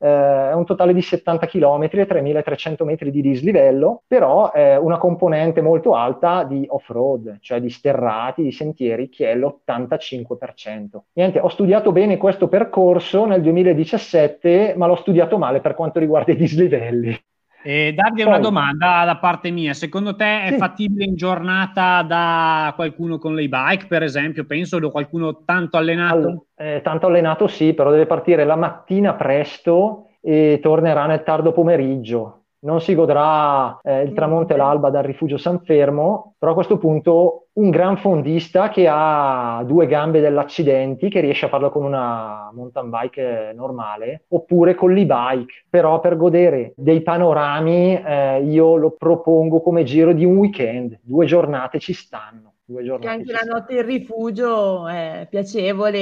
eh, 0.00 0.50
è 0.50 0.54
un 0.54 0.64
totale 0.64 0.94
di 0.94 1.02
70 1.02 1.46
km 1.46 1.82
e 1.92 2.06
3300 2.06 2.84
metri 2.84 3.10
di 3.10 3.20
dislivello, 3.20 4.02
però 4.06 4.50
è 4.50 4.76
una 4.76 4.98
componente 4.98 5.60
molto 5.60 5.94
alta 5.94 6.44
di 6.44 6.64
off-road, 6.68 7.38
cioè 7.40 7.60
di 7.60 7.68
sterrati, 7.68 8.42
di 8.42 8.52
sentieri, 8.52 9.10
che 9.10 9.30
è 9.30 9.36
l'85%. 9.36 11.00
Niente, 11.12 11.38
ho 11.38 11.48
studiato 11.48 11.92
bene 11.92 12.16
questo 12.16 12.48
percorso 12.48 13.26
nel 13.26 13.42
2017, 13.42 14.74
ma 14.76 14.86
l'ho 14.86 14.96
studiato 14.96 15.36
male 15.38 15.60
per 15.60 15.74
quanto 15.74 15.98
riguarda 15.98 16.32
i 16.32 16.36
dislivelli. 16.36 17.16
E 17.62 17.92
darvi 17.94 18.22
Poi, 18.22 18.32
una 18.32 18.38
domanda 18.38 19.04
da 19.04 19.16
parte 19.18 19.50
mia, 19.50 19.74
secondo 19.74 20.16
te 20.16 20.44
è 20.44 20.52
sì. 20.52 20.56
fattibile 20.58 21.04
in 21.04 21.14
giornata 21.14 22.02
da 22.02 22.72
qualcuno 22.74 23.18
con 23.18 23.34
l'e-bike 23.34 23.86
per 23.86 24.02
esempio, 24.02 24.46
penso, 24.46 24.78
o 24.78 24.90
qualcuno 24.90 25.42
tanto 25.44 25.76
allenato? 25.76 26.46
All, 26.56 26.66
eh, 26.66 26.80
tanto 26.82 27.06
allenato 27.06 27.46
sì, 27.46 27.74
però 27.74 27.90
deve 27.90 28.06
partire 28.06 28.44
la 28.44 28.56
mattina 28.56 29.14
presto 29.14 30.08
e 30.22 30.58
tornerà 30.62 31.06
nel 31.06 31.22
tardo 31.22 31.52
pomeriggio 31.52 32.39
non 32.60 32.80
si 32.80 32.94
godrà 32.94 33.80
eh, 33.82 34.02
il 34.02 34.12
tramonto 34.12 34.52
e 34.52 34.56
l'alba 34.56 34.90
dal 34.90 35.04
rifugio 35.04 35.38
San 35.38 35.60
Fermo, 35.60 36.34
però 36.38 36.52
a 36.52 36.54
questo 36.54 36.78
punto 36.78 37.46
un 37.54 37.70
gran 37.70 37.96
fondista 37.96 38.68
che 38.68 38.86
ha 38.88 39.62
due 39.66 39.86
gambe 39.86 40.20
dell'accidenti, 40.20 41.08
che 41.08 41.20
riesce 41.20 41.46
a 41.46 41.48
farlo 41.48 41.70
con 41.70 41.84
una 41.84 42.50
mountain 42.52 42.90
bike 42.90 43.52
normale, 43.54 44.24
oppure 44.28 44.74
con 44.74 44.92
l'e-bike. 44.92 45.64
Però 45.68 46.00
per 46.00 46.16
godere 46.16 46.72
dei 46.76 47.02
panorami 47.02 48.02
eh, 48.02 48.42
io 48.42 48.76
lo 48.76 48.90
propongo 48.92 49.60
come 49.62 49.84
giro 49.84 50.12
di 50.12 50.24
un 50.24 50.36
weekend, 50.36 50.98
due 51.02 51.26
giornate 51.26 51.78
ci 51.78 51.92
stanno. 51.92 52.54
Due 52.64 52.84
giornate 52.84 53.08
anche 53.08 53.32
la 53.32 53.52
notte 53.52 53.74
in 53.74 53.84
rifugio 53.84 54.86
è 54.86 55.26
piacevole 55.28 55.98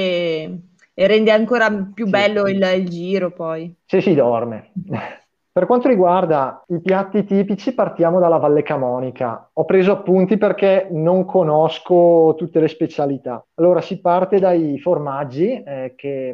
e 0.93 1.07
rende 1.07 1.31
ancora 1.31 1.71
più 1.93 2.07
bello 2.07 2.45
sì. 2.45 2.53
il, 2.53 2.73
il 2.75 2.89
giro 2.89 3.31
poi. 3.31 3.73
Se 3.85 4.01
si 4.01 4.13
dorme. 4.13 4.71
Per 5.59 5.67
quanto 5.67 5.89
riguarda 5.89 6.63
i 6.67 6.79
piatti 6.79 7.25
tipici, 7.25 7.73
partiamo 7.73 8.21
dalla 8.21 8.37
Valle 8.37 8.63
Camonica. 8.63 9.49
Ho 9.51 9.65
preso 9.65 9.91
appunti 9.91 10.37
perché 10.37 10.87
non 10.89 11.25
conosco 11.25 12.33
tutte 12.37 12.61
le 12.61 12.69
specialità. 12.69 13.45
Allora, 13.55 13.81
si 13.81 13.99
parte 13.99 14.39
dai 14.39 14.79
formaggi, 14.79 15.61
eh, 15.61 15.95
che, 15.97 16.33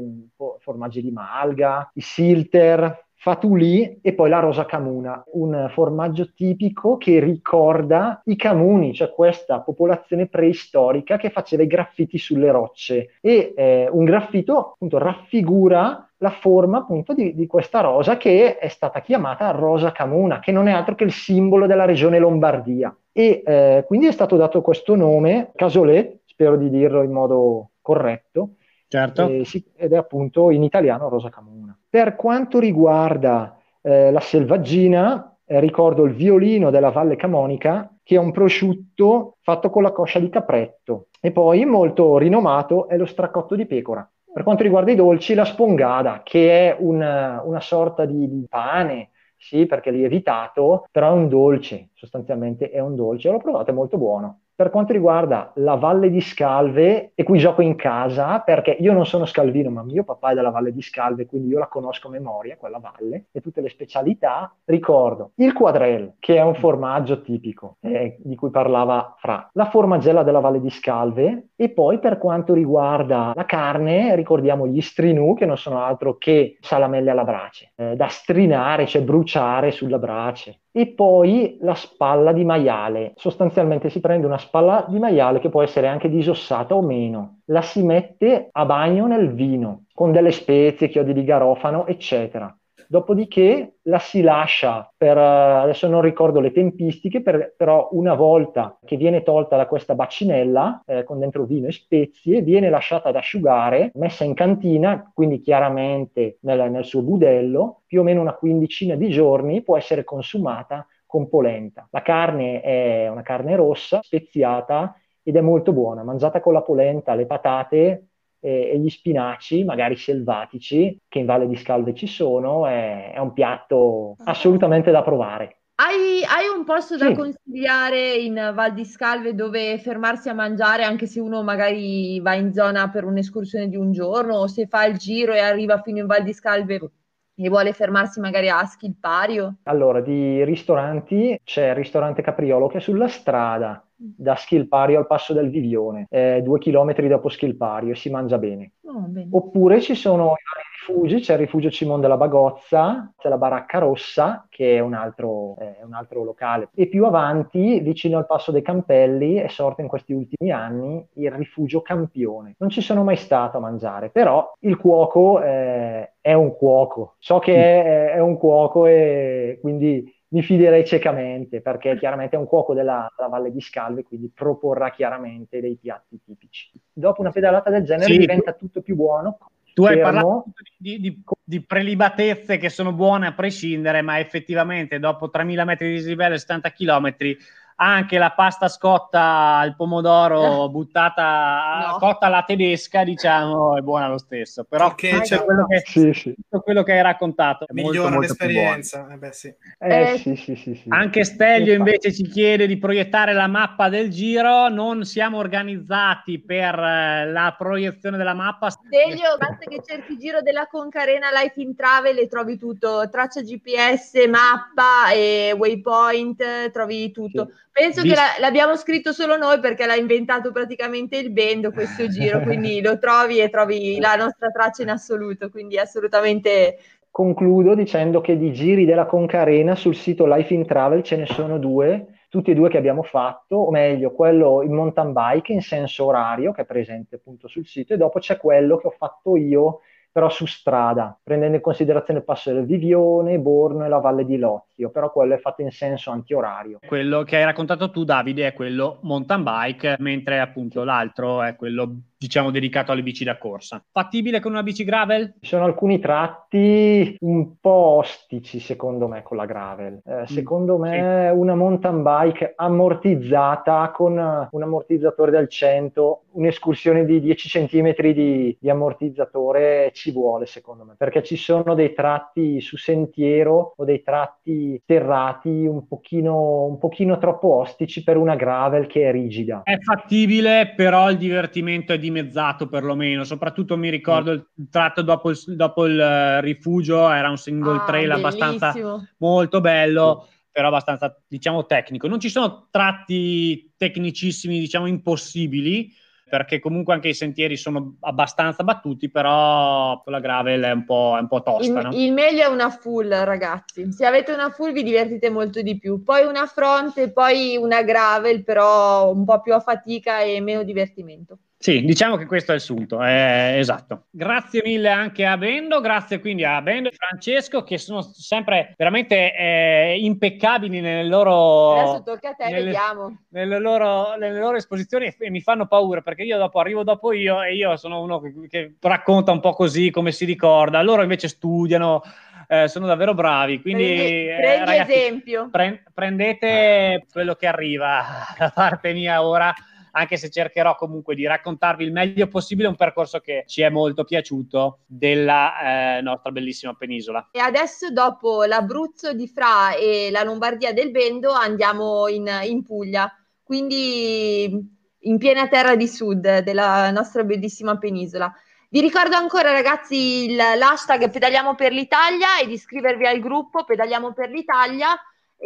formaggi 0.60 1.02
di 1.02 1.10
malga, 1.10 1.90
i 1.96 2.02
silter, 2.02 3.05
fatulì 3.26 3.98
e 4.04 4.14
poi 4.14 4.30
la 4.30 4.38
rosa 4.38 4.66
camuna, 4.66 5.24
un 5.32 5.68
formaggio 5.72 6.32
tipico 6.32 6.96
che 6.98 7.20
ricorda 7.20 8.22
i 8.26 8.36
camuni, 8.36 8.94
cioè 8.94 9.10
questa 9.10 9.62
popolazione 9.62 10.28
preistorica 10.28 11.18
che 11.18 11.32
faceva 11.32 11.64
i 11.64 11.68
graffiti 11.68 12.20
sulle 12.20 12.52
rocce 12.52 13.16
e 13.22 13.56
eh, 13.58 13.90
un 13.92 14.04
graffito 14.04 14.74
appunto 14.74 15.00
raffigura 15.00 16.08
la 16.18 16.30
forma 16.30 16.78
appunto 16.78 17.16
di, 17.16 17.34
di, 17.34 17.48
questa 17.48 17.80
rosa 17.82 18.16
che 18.16 18.60
è 18.60 18.68
stata 18.68 19.02
chiamata 19.02 19.50
rosa 19.50 19.92
camuna, 19.92 20.38
che 20.38 20.52
non 20.52 20.68
è 20.68 20.72
altro 20.72 20.94
che 20.94 21.06
il 21.06 21.12
simbolo 21.12 21.66
della 21.66 21.86
regione 21.86 22.20
Lombardia. 22.20 22.96
E 23.12 23.42
eh, 23.44 23.84
quindi 23.88 24.06
è 24.06 24.12
stato 24.12 24.36
dato 24.36 24.62
questo 24.62 24.96
nome, 24.96 25.50
casolet, 25.56 26.20
spero 26.26 26.58
di 26.58 26.70
dirlo 26.70 27.02
in 27.02 27.12
modo 27.12 27.72
corretto, 27.82 28.58
certo. 28.88 29.28
eh, 29.28 29.46
sì, 29.46 29.66
ed 29.76 29.94
è 29.94 29.98
appunto 29.98 30.52
in 30.52 30.62
italiano 30.62 31.10
rosa 31.10 31.30
camuna. 31.30 31.65
Per 31.90 32.16
quanto 32.16 32.60
riguarda 32.60 33.58
eh, 33.82 34.12
la 34.12 34.20
selvaggina, 34.20 35.38
eh, 35.46 35.60
ricordo 35.60 36.04
il 36.04 36.14
violino 36.14 36.70
della 36.70 36.92
Valle 36.92 37.16
Camonica, 37.16 37.90
che 38.04 38.16
è 38.16 38.20
un 38.20 38.32
prosciutto 38.32 39.38
fatto 39.42 39.70
con 39.70 39.84
la 39.84 39.92
coscia 39.92 40.20
di 40.20 40.30
capretto. 40.30 41.08
E 41.20 41.32
poi 41.32 41.66
molto 41.66 42.18
rinomato 42.18 42.88
è 42.88 42.98
lo 42.98 43.06
stracotto 43.06 43.56
di 43.56 43.66
pecora 43.66 44.08
per 44.36 44.44
quanto 44.44 44.64
riguarda 44.64 44.92
i 44.92 44.96
dolci, 44.96 45.34
la 45.34 45.46
spongada, 45.46 46.20
che 46.22 46.70
è 46.70 46.76
una, 46.78 47.42
una 47.46 47.62
sorta 47.62 48.04
di, 48.04 48.28
di 48.28 48.46
pane, 48.50 49.12
sì, 49.38 49.66
perché 49.66 49.92
è 49.92 49.94
lievitato, 49.94 50.88
però 50.92 51.12
è 51.12 51.14
un 51.14 51.30
dolce, 51.30 51.92
sostanzialmente 51.94 52.70
è 52.70 52.80
un 52.82 52.96
dolce. 52.96 53.30
L'ho 53.30 53.38
provato, 53.38 53.72
è 53.72 53.74
molto 53.74 53.98
buono. 53.98 54.42
Per 54.58 54.70
quanto 54.70 54.94
riguarda 54.94 55.52
la 55.56 55.76
Valle 55.76 56.10
di 56.10 56.22
Scalve, 56.22 57.12
e 57.14 57.24
qui 57.24 57.40
gioco 57.40 57.62
in 57.62 57.76
casa, 57.76 58.40
perché 58.40 58.78
io 58.80 58.94
non 58.94 59.06
sono 59.06 59.26
scalvino, 59.26 59.70
ma 59.70 59.84
mio 59.84 60.06
papà 60.06 60.32
è 60.32 60.34
della 60.34 60.50
Valle 60.50 60.72
di 60.72 60.82
Scalve, 60.82 61.26
quindi 61.26 61.50
io 61.50 61.60
la 61.60 61.68
conosco 61.68 62.08
a 62.08 62.12
memoria, 62.12 62.56
quella 62.56 62.80
valle, 62.80 63.26
e 63.34 63.42
tutte 63.42 63.60
le 63.60 63.68
specialità, 63.68 64.56
ricordo 64.64 65.32
il 65.36 65.52
quadrel, 65.52 66.14
che 66.20 66.38
è 66.38 66.42
un 66.42 66.56
formaggio 66.56 67.20
tipico, 67.20 67.76
eh, 67.82 68.16
di 68.20 68.38
cui 68.38 68.50
parlava 68.50 69.16
Fra, 69.18 69.50
la 69.52 69.66
formagella 69.66 70.24
della 70.24 70.40
Valle 70.40 70.62
di 70.62 70.70
Scalve, 70.70 71.50
e 71.58 71.68
poi 71.72 72.00
per 72.00 72.18
quanto 72.18 72.54
riguarda 72.54 73.34
la 73.36 73.46
carne, 73.46 74.16
ricordiamo 74.16 74.68
gli 74.68 74.80
strinù, 74.80 75.34
che 75.34 75.46
non 75.46 75.58
sono 75.58 75.84
altro 75.84 76.18
che 76.18 76.56
salamelle 76.62 77.12
alla 77.12 77.26
brace, 77.26 77.74
eh, 77.76 77.98
da 77.98 78.08
strinare, 78.08 78.86
cioè 78.86 79.02
bruciare 79.02 79.72
sulla 79.72 80.00
brace 80.00 80.62
e 80.78 80.88
poi 80.88 81.58
la 81.62 81.74
spalla 81.74 82.34
di 82.34 82.44
maiale. 82.44 83.14
Sostanzialmente 83.16 83.90
si 83.90 84.02
prende 84.02 84.26
una 84.26 84.38
spalla 84.38 84.86
di 84.90 85.00
maiale 85.00 85.40
che 85.40 85.48
può 85.48 85.62
essere 85.64 85.88
anche 85.88 86.10
disossata 86.10 86.76
o 86.76 86.82
meno, 86.82 87.40
la 87.46 87.62
si 87.62 87.82
mette 87.82 88.50
a 88.52 88.66
bagno 88.66 89.08
nel 89.08 89.34
vino 89.34 89.86
con 89.94 90.12
delle 90.12 90.32
spezie, 90.32 90.90
chiodi 90.90 91.14
di 91.14 91.24
garofano, 91.24 91.88
eccetera. 91.88 92.54
Dopodiché 92.88 93.78
la 93.84 94.00
si 94.00 94.22
lascia 94.22 94.92
per, 94.96 95.18
adesso 95.18 95.88
non 95.88 96.02
ricordo 96.02 96.40
le 96.40 96.52
tempistiche, 96.52 97.22
per, 97.22 97.54
però 97.56 97.90
una 97.92 98.14
volta 98.14 98.78
che 98.84 98.98
viene 98.98 99.24
tolta 99.24 99.58
da 99.58 99.68
questa 99.68 99.96
bacinella 99.96 100.84
eh, 100.86 101.04
con 101.04 101.20
dentro 101.20 101.46
vino 101.46 101.68
e 101.68 101.72
spezie, 101.72 102.42
viene 102.42 102.70
lasciata 102.70 103.10
ad 103.10 103.16
asciugare, 103.16 103.92
messa 103.96 104.24
in 104.24 104.34
cantina, 104.34 105.12
quindi 105.14 105.42
chiaramente 105.42 106.38
nel, 106.42 106.72
nel 106.72 106.86
suo 106.86 107.02
budello, 107.02 107.82
più 107.86 108.02
o 108.02 108.04
meno 108.04 108.22
una 108.22 108.34
quindicina 108.34 108.96
di 108.96 109.10
giorni, 109.10 109.62
può 109.62 109.78
essere 109.78 110.04
consumata 110.04 110.86
con 111.06 111.30
polenta. 111.30 111.88
La 111.92 112.02
carne 112.02 112.62
è 112.62 113.08
una 113.08 113.22
carne 113.22 113.56
rossa, 113.56 114.00
speziata 114.02 114.96
ed 115.24 115.36
è 115.36 115.42
molto 115.42 115.74
buona, 115.74 116.04
mangiata 116.04 116.40
con 116.40 116.54
la 116.54 116.62
polenta, 116.62 117.16
le 117.16 117.26
patate 117.26 118.08
e, 118.46 118.80
gli 118.80 118.90
spinaci, 118.90 119.64
magari 119.64 119.96
selvatici, 119.96 121.00
che 121.08 121.20
in 121.20 121.26
Valle 121.26 121.48
di 121.48 121.56
Scalve 121.56 121.96
ci 121.96 122.06
sono, 122.06 122.68
è, 122.68 123.14
è 123.14 123.20
un 123.20 123.34
piatto 123.34 124.16
ah. 124.20 124.32
assolutamente 124.32 124.92
da 124.92 125.02
provare. 125.02 125.62
Hai, 125.78 126.24
hai, 126.24 126.48
un 126.56 126.64
posto 126.64 126.96
da 126.96 127.08
sì. 127.08 127.16
consigliare 127.16 128.14
in 128.14 128.52
Val 128.54 128.74
di 128.74 128.86
Scalve 128.86 129.36
dove 129.36 129.78
fermarsi 129.78 130.30
a 130.30 130.34
mangiare 130.34 130.84
anche 130.84 131.06
se 131.06 131.20
uno 131.20 131.44
magari 131.44 132.18
va 132.22 132.34
in 132.34 132.54
zona 132.54 132.90
per 132.90 133.04
un'escursione 133.04 133.68
di 133.68 133.76
un 133.76 133.92
giorno 133.92 134.36
o 134.36 134.48
se 134.48 134.68
fa 134.68 134.86
il 134.86 134.96
giro 134.96 135.34
e 135.34 135.40
arriva 135.40 135.82
fino 135.82 136.00
in 136.00 136.06
Val 136.06 136.24
di 136.24 136.32
Scalve 136.32 136.92
e 137.36 137.50
vuole 137.50 137.74
fermarsi 137.74 138.22
magari 138.22 138.48
a 138.48 138.64
Schilpario? 138.64 139.58
Allora, 139.64 140.00
di 140.00 140.46
ristoranti 140.46 141.38
c'è 141.44 141.70
il 141.70 141.76
ristorante 141.76 142.22
Capriolo 142.22 142.68
che 142.68 142.78
è 142.78 142.82
sulla 142.82 143.10
strada 143.10 143.85
da 143.98 144.36
Schilpario 144.36 145.00
al 145.00 145.08
Passo 145.08 145.34
del 145.34 145.50
Vivione, 145.50 146.08
eh, 146.10 146.42
due 146.44 146.60
chilometri 146.60 147.08
dopo 147.08 147.30
Schilpario 147.30 147.94
e 147.94 147.96
si 147.96 148.10
mangia 148.10 148.38
bene. 148.38 148.74
Oh, 148.84 149.06
bene. 149.08 149.30
Oppure 149.32 149.82
ci 149.82 149.96
sono 149.96 150.34
i 150.34 150.86
rifugi, 150.88 151.20
c'è 151.20 151.34
il 151.34 151.40
rifugio 151.40 151.70
Cimon 151.70 152.00
della 152.00 152.18
Bagozza, 152.18 153.12
c'è 153.18 153.30
la 153.30 153.38
Baracca 153.38 153.80
Rossa 153.80 154.46
che 154.50 154.76
è 154.76 154.80
un, 154.80 154.94
altro, 154.94 155.58
eh, 155.60 155.78
un 155.84 155.94
altro 155.94 156.24
locale 156.24 156.70
e 156.74 156.88
più 156.88 157.06
avanti, 157.06 157.80
vicino 157.80 158.18
al 158.18 158.26
Passo 158.26 158.52
dei 158.52 158.62
Campelli, 158.62 159.36
è 159.36 159.48
sorto 159.48 159.82
in 159.82 159.88
questi 159.88 160.14
ultimi 160.14 160.52
anni 160.52 161.06
il 161.14 161.32
rifugio 161.32 161.82
Campione. 161.82 162.56
Non 162.60 162.70
ci 162.70 162.82
sono 162.82 163.04
mai 163.04 163.16
stato 163.16 163.58
a 163.58 163.62
mangiare, 163.62 164.10
però 164.10 164.54
il 164.60 164.78
cuoco 164.78 165.42
eh, 165.42 166.14
è 166.22 166.34
un 166.34 166.56
cuoco, 166.56 167.16
so 167.18 167.40
che 167.40 167.56
è, 167.56 168.12
è 168.14 168.20
un 168.20 168.38
cuoco 168.38 168.86
e 168.86 169.58
quindi 169.62 170.15
mi 170.30 170.42
fiderei 170.42 170.86
ciecamente 170.86 171.62
perché 171.62 171.98
chiaramente 171.98 172.36
è 172.36 172.40
un 172.40 172.48
cuoco 172.48 172.74
della, 172.74 173.12
della, 173.16 173.30
Valle 173.30 173.52
di 173.52 173.62
Scalve, 173.62 174.04
quindi 174.04 174.32
proporrà 174.34 174.92
chiaramente 174.92 175.62
dei 175.62 175.76
piatti 175.76 176.20
tipici. 176.24 176.72
Dopo 176.92 177.22
una 177.22 177.32
pedalata 177.32 177.70
del 177.70 177.84
genere 177.84 178.12
sì, 178.12 178.18
diventa 178.18 178.54
tutto 178.54 178.82
più 178.82 178.96
buono. 178.96 179.38
Tu 179.74 179.84
hai 179.84 180.00
parlato 180.00 180.46
di, 180.78 181.00
di, 181.00 181.22
di, 181.44 181.62
prelibatezze 181.62 182.58
che 182.58 182.70
sono 182.70 182.94
buone 182.94 183.28
a 183.28 183.34
prescindere, 183.34 184.02
ma 184.02 184.20
effettivamente 184.20 185.00
dopo 185.00 185.30
3000 185.30 185.66
metri 185.66 185.88
di 185.90 185.96
dislivello 185.96 186.36
e 186.36 186.40
70 186.40 186.72
chilometri 186.72 187.38
anche 187.78 188.18
la 188.18 188.32
pasta 188.32 188.70
scotta 188.70 189.58
al 189.58 189.76
pomodoro 189.76 190.70
buttata 190.70 191.90
no. 191.92 191.98
cotta 191.98 192.28
alla 192.28 192.44
tedesca, 192.44 193.04
diciamo, 193.04 193.76
è 193.76 193.82
buona 193.82 194.08
lo 194.08 194.18
stesso. 194.18 194.64
Però 194.64 194.96
Perché 194.96 195.22
c'è 195.22 195.44
quello 195.44 195.66
che, 195.68 195.84
sì, 195.86 196.14
sì. 196.14 196.36
quello 196.48 196.84
che 196.84 196.94
hai 196.94 197.02
raccontato 197.02 197.66
migliora 197.72 198.12
molto, 198.12 198.28
l'esperienza. 198.28 199.08
Eh 199.12 199.18
beh, 199.18 199.32
sì. 199.34 199.54
Eh, 199.80 200.14
eh, 200.14 200.18
sì, 200.18 200.36
sì, 200.36 200.56
sì, 200.56 200.84
Anche 200.88 201.26
Stelio 201.26 201.74
invece 201.74 202.14
ci 202.14 202.24
chiede 202.28 202.66
di 202.66 202.78
proiettare 202.78 203.34
la 203.34 203.48
mappa 203.48 203.90
del 203.90 204.10
giro. 204.10 204.70
Non 204.70 205.04
siamo 205.04 205.38
organizzati 205.38 206.40
per 206.40 206.80
eh, 206.80 207.30
la 207.30 207.56
proiezione 207.58 208.16
della 208.16 208.34
mappa. 208.34 208.70
Stelio, 208.70 209.36
basta 209.38 209.66
che 209.68 209.82
cerchi 209.86 210.18
giro 210.18 210.42
della 210.42 210.68
Concarena 210.68 211.28
Life 211.30 211.60
in 211.60 211.76
Travel 211.76 212.18
e 212.20 212.28
trovi 212.28 212.58
tutto, 212.58 213.10
traccia 213.10 213.42
GPS, 213.42 214.14
mappa 214.30 215.12
e 215.12 215.54
waypoint, 215.58 216.72
trovi 216.72 217.12
tutto. 217.12 217.50
Penso 217.78 218.04
Vis- 218.04 218.14
che 218.14 218.18
la, 218.18 218.28
l'abbiamo 218.40 218.78
scritto 218.78 219.12
solo 219.12 219.36
noi 219.36 219.60
perché 219.60 219.86
l'ha 219.86 219.98
inventato 219.98 220.54
praticamente 220.54 221.18
il 221.18 221.30
Bendo 221.30 221.72
questo 221.72 222.08
giro, 222.08 222.40
quindi 222.40 222.82
lo 222.82 222.98
trovi 222.98 223.42
e 223.42 223.50
trovi 223.50 224.00
la 224.00 224.16
nostra 224.16 224.50
traccia 224.50 224.84
in 224.84 224.90
assoluto, 224.92 225.50
quindi 225.50 225.78
assolutamente... 225.78 226.78
Concludo 227.12 227.76
dicendo 227.76 228.22
che 228.22 228.38
di 228.38 228.54
giri 228.54 228.86
della 228.86 229.06
Concarena 229.06 229.76
sul 229.76 229.94
sito 229.94 230.26
Life 230.26 230.54
in 230.54 230.66
Travel 230.66 231.04
ce 231.04 231.18
ne 231.18 231.26
sono 231.26 231.58
due, 231.58 232.20
tutti 232.30 232.52
e 232.52 232.54
due 232.54 232.70
che 232.70 232.78
abbiamo 232.78 233.04
fatto, 233.04 233.58
o 233.58 233.72
meglio, 233.72 234.12
quello 234.12 234.62
in 234.64 234.74
mountain 234.74 235.12
bike 235.12 235.52
in 235.52 235.62
senso 235.62 236.06
orario, 236.06 236.54
che 236.54 236.62
è 236.62 236.66
presente 236.66 237.16
appunto 237.16 237.50
sul 237.50 237.66
sito, 237.66 237.94
e 237.94 237.98
dopo 237.98 238.20
c'è 238.20 238.38
quello 238.38 238.78
che 238.78 238.88
ho 238.88 238.94
fatto 238.98 239.36
io 239.36 239.82
però 240.16 240.30
su 240.30 240.46
strada, 240.46 241.20
prendendo 241.22 241.58
in 241.58 241.62
considerazione 241.62 242.20
il 242.20 242.26
passo 242.26 242.54
del 242.54 242.64
Vivione, 242.64 243.38
Borno 243.38 243.84
e 243.84 243.90
la 243.90 243.98
Valle 243.98 244.24
di 244.24 244.38
Lozio, 244.38 244.90
però 244.90 245.12
quello 245.12 245.34
è 245.34 245.40
fatto 245.40 245.62
in 245.62 245.72
senso 245.72 246.10
antiorario. 246.10 246.80
Quello 246.88 247.24
che 247.24 247.36
hai 247.36 247.44
raccontato 247.44 247.92
tu, 247.92 248.06
Davide, 248.06 248.48
è 248.48 248.54
quello 248.54 249.00
mountain 249.02 249.44
bike, 249.44 249.98
mentre 250.00 250.40
appunto 250.40 250.86
l'altro 250.86 251.44
è 251.44 251.58
quello 251.58 251.96
diciamo 252.18 252.52
dedicato 252.52 252.92
alle 252.92 253.04
bici 253.04 253.24
da 253.24 253.38
corsa. 253.38 253.84
Fattibile 253.92 254.40
con 254.40 254.52
una 254.52 254.64
bici 254.64 254.84
gravel? 254.84 255.36
Ci 255.42 255.50
sono 255.50 255.66
alcuni 255.66 256.00
tratti 256.00 257.16
un 257.22 257.60
po' 257.60 257.98
ostici 257.98 258.60
secondo 258.60 259.08
me 259.08 259.24
con 259.24 259.38
la 259.38 259.46
gravel. 259.46 260.02
Eh, 260.06 260.22
mm, 260.22 260.24
secondo 260.24 260.78
me 260.78 261.30
sì. 261.32 261.38
una 261.38 261.56
mountain 261.56 262.02
bike 262.02 262.54
ammortizzata 262.56 263.92
con 263.92 264.14
un 264.50 264.62
ammortizzatore 264.62 265.32
del 265.32 265.50
100, 265.50 266.24
un'escursione 266.32 267.06
di 267.06 267.20
10 267.20 267.68
cm 267.68 267.94
di, 268.14 268.58
di 268.60 268.70
ammortizzatore 268.70 269.92
ci 269.94 270.12
vuole 270.12 270.46
secondo 270.46 270.84
me, 270.84 270.96
perché 270.98 271.24
ci 271.24 271.36
sono 271.36 271.74
dei 271.76 271.94
tratti 271.94 272.62
su 272.62 272.78
sentiero 272.78 273.74
o 273.76 273.86
dei 273.86 274.02
tratti 274.02 274.82
terrati 274.86 275.50
un 275.50 275.88
pochino, 275.88 276.66
un 276.66 276.78
pochino 276.78 277.18
troppo 277.18 277.56
ostici 277.56 278.04
per 278.04 278.18
una 278.18 278.36
gravel 278.36 278.88
che 278.88 279.08
è 279.08 279.12
rigida. 279.12 279.62
È 279.64 279.78
fattibile, 279.80 280.74
però 280.76 281.10
il 281.10 281.18
divertimento 281.18 281.94
è 281.94 282.00
di 282.00 282.05
dimezzato 282.06 282.68
perlomeno, 282.68 283.24
soprattutto 283.24 283.78
mi 283.78 283.90
ricordo 283.90 284.32
il 284.32 284.48
tratto 284.70 285.02
dopo 285.02 285.30
il, 285.32 285.38
dopo 285.48 285.86
il 285.86 285.98
uh, 285.98 286.42
rifugio, 286.42 287.10
era 287.10 287.30
un 287.30 287.38
single 287.38 287.78
ah, 287.78 287.86
trail 287.86 288.08
bellissimo. 288.08 288.28
abbastanza 288.28 289.10
molto 289.18 289.62
bello, 289.62 290.28
però 290.52 290.68
abbastanza 290.68 291.16
diciamo 291.28 291.66
tecnico. 291.66 292.08
Non 292.08 292.20
ci 292.20 292.30
sono 292.30 292.68
tratti 292.72 293.74
tecnicissimi, 293.76 294.60
diciamo 294.60 294.86
impossibili, 294.86 295.92
perché 296.28 296.60
comunque 296.60 296.94
anche 296.94 297.10
i 297.10 297.14
sentieri 297.14 297.56
sono 297.56 297.98
abbastanza 298.02 298.64
battuti, 298.64 299.10
però 299.10 300.02
la 300.06 300.20
gravel 300.20 300.64
è 300.64 300.72
un 300.72 300.84
po', 300.84 301.16
è 301.18 301.22
un 301.22 301.28
po 301.28 301.44
tosta. 301.44 301.80
Il, 301.80 301.88
no? 301.88 301.94
il, 301.94 302.14
meglio 302.14 302.44
è 302.44 302.48
una 302.48 302.70
full, 302.70 303.10
ragazzi. 303.10 303.92
Se 303.92 304.06
avete 304.06 304.32
una 304.32 304.50
full 304.50 304.72
vi 304.72 304.84
divertite 304.84 305.30
molto 305.30 305.62
di 305.62 305.78
più. 305.78 306.04
Poi 306.04 306.26
una 306.26 306.48
front 306.48 306.98
e 306.98 307.12
poi 307.12 307.58
una 307.58 307.84
gravel, 307.84 308.44
però 308.44 309.12
un 309.12 309.24
po' 309.24 309.40
più 309.42 309.54
a 309.54 309.60
fatica 309.60 310.22
e 310.22 310.42
meno 310.42 310.64
divertimento. 310.64 311.38
Sì, 311.66 311.84
diciamo 311.84 312.16
che 312.16 312.28
questo 312.28 312.52
è 312.52 312.56
il 312.56 312.62
sunto, 312.62 313.04
eh, 313.04 313.58
esatto. 313.58 314.04
Grazie 314.12 314.62
mille 314.64 314.88
anche 314.88 315.26
a 315.26 315.36
Bendo, 315.36 315.82
grazie 315.82 316.20
quindi 316.20 316.44
a 316.44 316.62
Bendo 316.62 316.90
e 316.90 316.96
Francesco 316.96 317.64
che 317.64 317.80
sono 317.80 318.04
sempre 318.04 318.76
veramente 318.78 319.36
eh, 319.36 319.98
impeccabili 320.00 320.80
nelle 320.80 321.10
loro... 321.10 321.74
Adesso 321.80 322.04
tocca 322.04 322.30
a 322.30 322.34
te, 322.36 322.50
nelle, 322.52 322.66
vediamo. 322.66 323.24
Nelle 323.30 323.58
loro, 323.58 324.16
nelle 324.16 324.38
loro, 324.38 324.58
esposizioni 324.58 325.12
e 325.18 325.32
mi 325.32 325.42
fanno 325.42 325.66
paura 325.66 326.02
perché 326.02 326.22
io 326.22 326.38
dopo 326.38 326.60
arrivo 326.60 326.84
dopo 326.84 327.12
io 327.14 327.42
e 327.42 327.56
io 327.56 327.76
sono 327.78 328.00
uno 328.00 328.22
che, 328.22 328.32
che 328.48 328.76
racconta 328.80 329.32
un 329.32 329.40
po' 329.40 329.54
così 329.54 329.90
come 329.90 330.12
si 330.12 330.26
ricorda, 330.26 330.84
loro 330.84 331.02
invece 331.02 331.28
studiano, 331.28 332.04
eh, 332.48 332.68
sono 332.68 332.86
davvero 332.86 333.16
bravi. 333.16 333.60
Quindi, 333.60 333.86
prendi, 333.86 334.28
eh, 334.28 334.36
prendi 334.36 334.70
ragazzi, 334.70 334.92
esempio. 334.92 335.50
Pre- 335.50 335.84
prendete 335.92 337.08
quello 337.12 337.34
che 337.34 337.48
arriva 337.48 338.04
da 338.38 338.52
parte 338.54 338.94
mia 338.94 339.24
ora 339.24 339.52
anche 339.98 340.18
se 340.18 340.30
cercherò 340.30 340.76
comunque 340.76 341.16
di 341.16 341.26
raccontarvi 341.26 341.84
il 341.84 341.92
meglio 341.92 342.28
possibile 342.28 342.68
un 342.68 342.76
percorso 342.76 343.20
che 343.20 343.44
ci 343.48 343.62
è 343.62 343.70
molto 343.70 344.04
piaciuto 344.04 344.80
della 344.86 345.98
eh, 345.98 346.02
nostra 346.02 346.32
bellissima 346.32 346.74
penisola. 346.74 347.30
E 347.32 347.40
adesso 347.40 347.92
dopo 347.92 348.44
l'Abruzzo 348.44 349.14
di 349.14 349.28
Fra 349.28 349.74
e 349.76 350.10
la 350.12 350.24
Lombardia 350.24 350.74
del 350.74 350.92
Bendo 350.92 351.32
andiamo 351.32 352.08
in, 352.08 352.30
in 352.44 352.64
Puglia 352.64 353.12
quindi 353.46 354.74
in 355.00 355.18
piena 355.20 355.48
terra 355.48 355.76
di 355.76 355.88
sud 355.88 356.40
della 356.40 356.90
nostra 356.90 357.24
bellissima 357.24 357.78
penisola. 357.78 358.34
Vi 358.70 358.82
ricordo 358.82 359.16
ancora 359.16 359.52
ragazzi 359.52 360.36
l'hashtag 360.36 361.12
Pedaliamo 361.12 361.54
per 361.54 361.72
l'Italia 361.72 362.40
e 362.42 362.48
di 362.48 362.54
iscrivervi 362.54 363.06
al 363.06 363.20
gruppo 363.20 363.64
Pedaliamo 363.64 364.14
per 364.14 364.32
l'Italia 364.32 364.88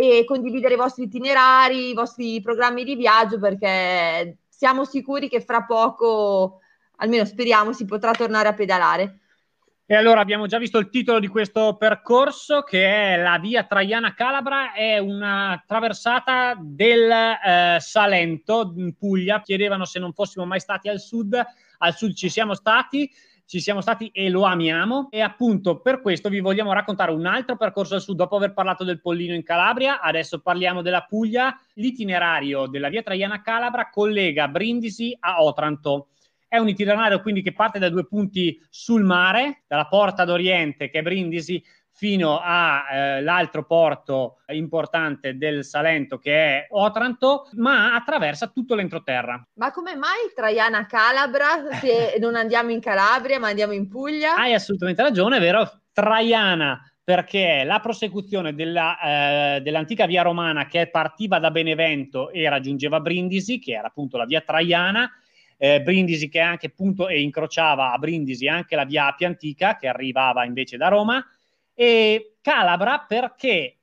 e 0.01 0.23
condividere 0.23 0.75
i 0.75 0.77
vostri 0.77 1.03
itinerari, 1.03 1.89
i 1.89 1.93
vostri 1.93 2.39
programmi 2.39 2.85
di 2.85 2.95
viaggio 2.95 3.37
perché 3.37 4.37
siamo 4.47 4.85
sicuri 4.85 5.27
che 5.27 5.41
fra 5.41 5.65
poco, 5.65 6.61
almeno 6.97 7.25
speriamo, 7.25 7.73
si 7.73 7.83
potrà 7.83 8.13
tornare 8.13 8.47
a 8.47 8.53
pedalare. 8.53 9.19
E 9.85 9.95
allora 9.95 10.21
abbiamo 10.21 10.45
già 10.47 10.57
visto 10.57 10.77
il 10.77 10.89
titolo 10.89 11.19
di 11.19 11.27
questo 11.27 11.75
percorso 11.75 12.61
che 12.61 13.15
è 13.15 13.17
la 13.17 13.39
via 13.39 13.65
Traiana 13.65 14.13
Calabra, 14.13 14.71
è 14.71 14.99
una 14.99 15.61
traversata 15.67 16.55
del 16.57 17.11
eh, 17.11 17.77
Salento 17.81 18.73
in 18.77 18.95
Puglia. 18.95 19.41
Chiedevano 19.41 19.83
se 19.83 19.99
non 19.99 20.13
fossimo 20.13 20.45
mai 20.45 20.61
stati 20.61 20.87
al 20.87 21.01
sud, 21.01 21.37
al 21.79 21.93
sud 21.93 22.13
ci 22.13 22.29
siamo 22.29 22.53
stati, 22.53 23.11
ci 23.49 23.61
siamo 23.61 23.81
stati 23.81 24.11
e 24.13 24.29
lo 24.29 24.43
amiamo 24.43 25.07
e 25.09 25.21
appunto 25.21 25.79
per 25.79 26.01
questo 26.01 26.29
vi 26.29 26.39
vogliamo 26.39 26.71
raccontare 26.71 27.11
un 27.11 27.25
altro 27.25 27.57
percorso 27.57 27.95
al 27.95 28.01
sud 28.01 28.15
dopo 28.15 28.35
aver 28.35 28.53
parlato 28.53 28.83
del 28.83 29.01
Pollino 29.01 29.33
in 29.33 29.41
Calabria, 29.41 30.01
adesso 30.01 30.39
parliamo 30.39 30.83
della 30.83 31.01
Puglia. 31.01 31.59
L'itinerario 31.73 32.67
della 32.67 32.89
via 32.89 33.01
Traiana 33.01 33.41
Calabra 33.41 33.89
collega 33.89 34.47
Brindisi 34.49 35.17
a 35.19 35.41
Otranto 35.41 36.09
è 36.47 36.59
un 36.59 36.69
itinerario 36.69 37.21
quindi 37.21 37.41
che 37.41 37.51
parte 37.51 37.79
da 37.79 37.89
due 37.89 38.05
punti 38.05 38.55
sul 38.69 39.03
mare, 39.03 39.63
dalla 39.65 39.87
porta 39.87 40.25
d'Oriente 40.25 40.91
che 40.91 40.99
è 40.99 41.01
Brindisi 41.01 41.63
fino 41.99 42.39
all'altro 42.41 43.59
eh, 43.59 43.65
porto 43.65 44.37
importante 44.53 45.35
del 45.35 45.65
Salento 45.65 46.17
che 46.17 46.31
è 46.31 46.67
Otranto, 46.69 47.49
ma 47.55 47.93
attraversa 47.93 48.47
tutto 48.47 48.73
l'entroterra. 48.73 49.45
Ma 49.55 49.71
come 49.71 49.97
mai 49.97 50.31
Traiana 50.33 50.85
Calabra 50.85 51.73
se 51.73 52.15
non 52.17 52.35
andiamo 52.35 52.71
in 52.71 52.79
Calabria 52.79 53.37
ma 53.37 53.49
andiamo 53.49 53.73
in 53.73 53.89
Puglia? 53.89 54.35
Hai 54.35 54.53
assolutamente 54.53 55.01
ragione, 55.01 55.37
è 55.37 55.39
vero? 55.41 55.69
Traiana 55.91 56.81
perché 57.03 57.63
la 57.65 57.81
prosecuzione 57.81 58.55
della, 58.55 59.57
eh, 59.57 59.61
dell'antica 59.61 60.05
via 60.05 60.21
romana 60.21 60.67
che 60.67 60.87
partiva 60.87 61.37
da 61.37 61.51
Benevento 61.51 62.31
e 62.31 62.47
raggiungeva 62.47 63.01
Brindisi, 63.01 63.59
che 63.59 63.73
era 63.73 63.87
appunto 63.87 64.15
la 64.15 64.25
via 64.25 64.39
Traiana, 64.39 65.11
eh, 65.57 65.81
Brindisi 65.81 66.29
che 66.29 66.39
anche 66.39 66.67
appunto 66.67 67.09
e 67.09 67.19
incrociava 67.19 67.91
a 67.91 67.97
Brindisi 67.97 68.47
anche 68.47 68.77
la 68.77 68.85
via 68.85 69.07
Appia 69.07 69.27
Antica 69.27 69.75
che 69.75 69.89
arrivava 69.89 70.45
invece 70.45 70.77
da 70.77 70.87
Roma 70.87 71.21
e 71.79 72.35
Calabra 72.41 73.05
perché 73.07 73.77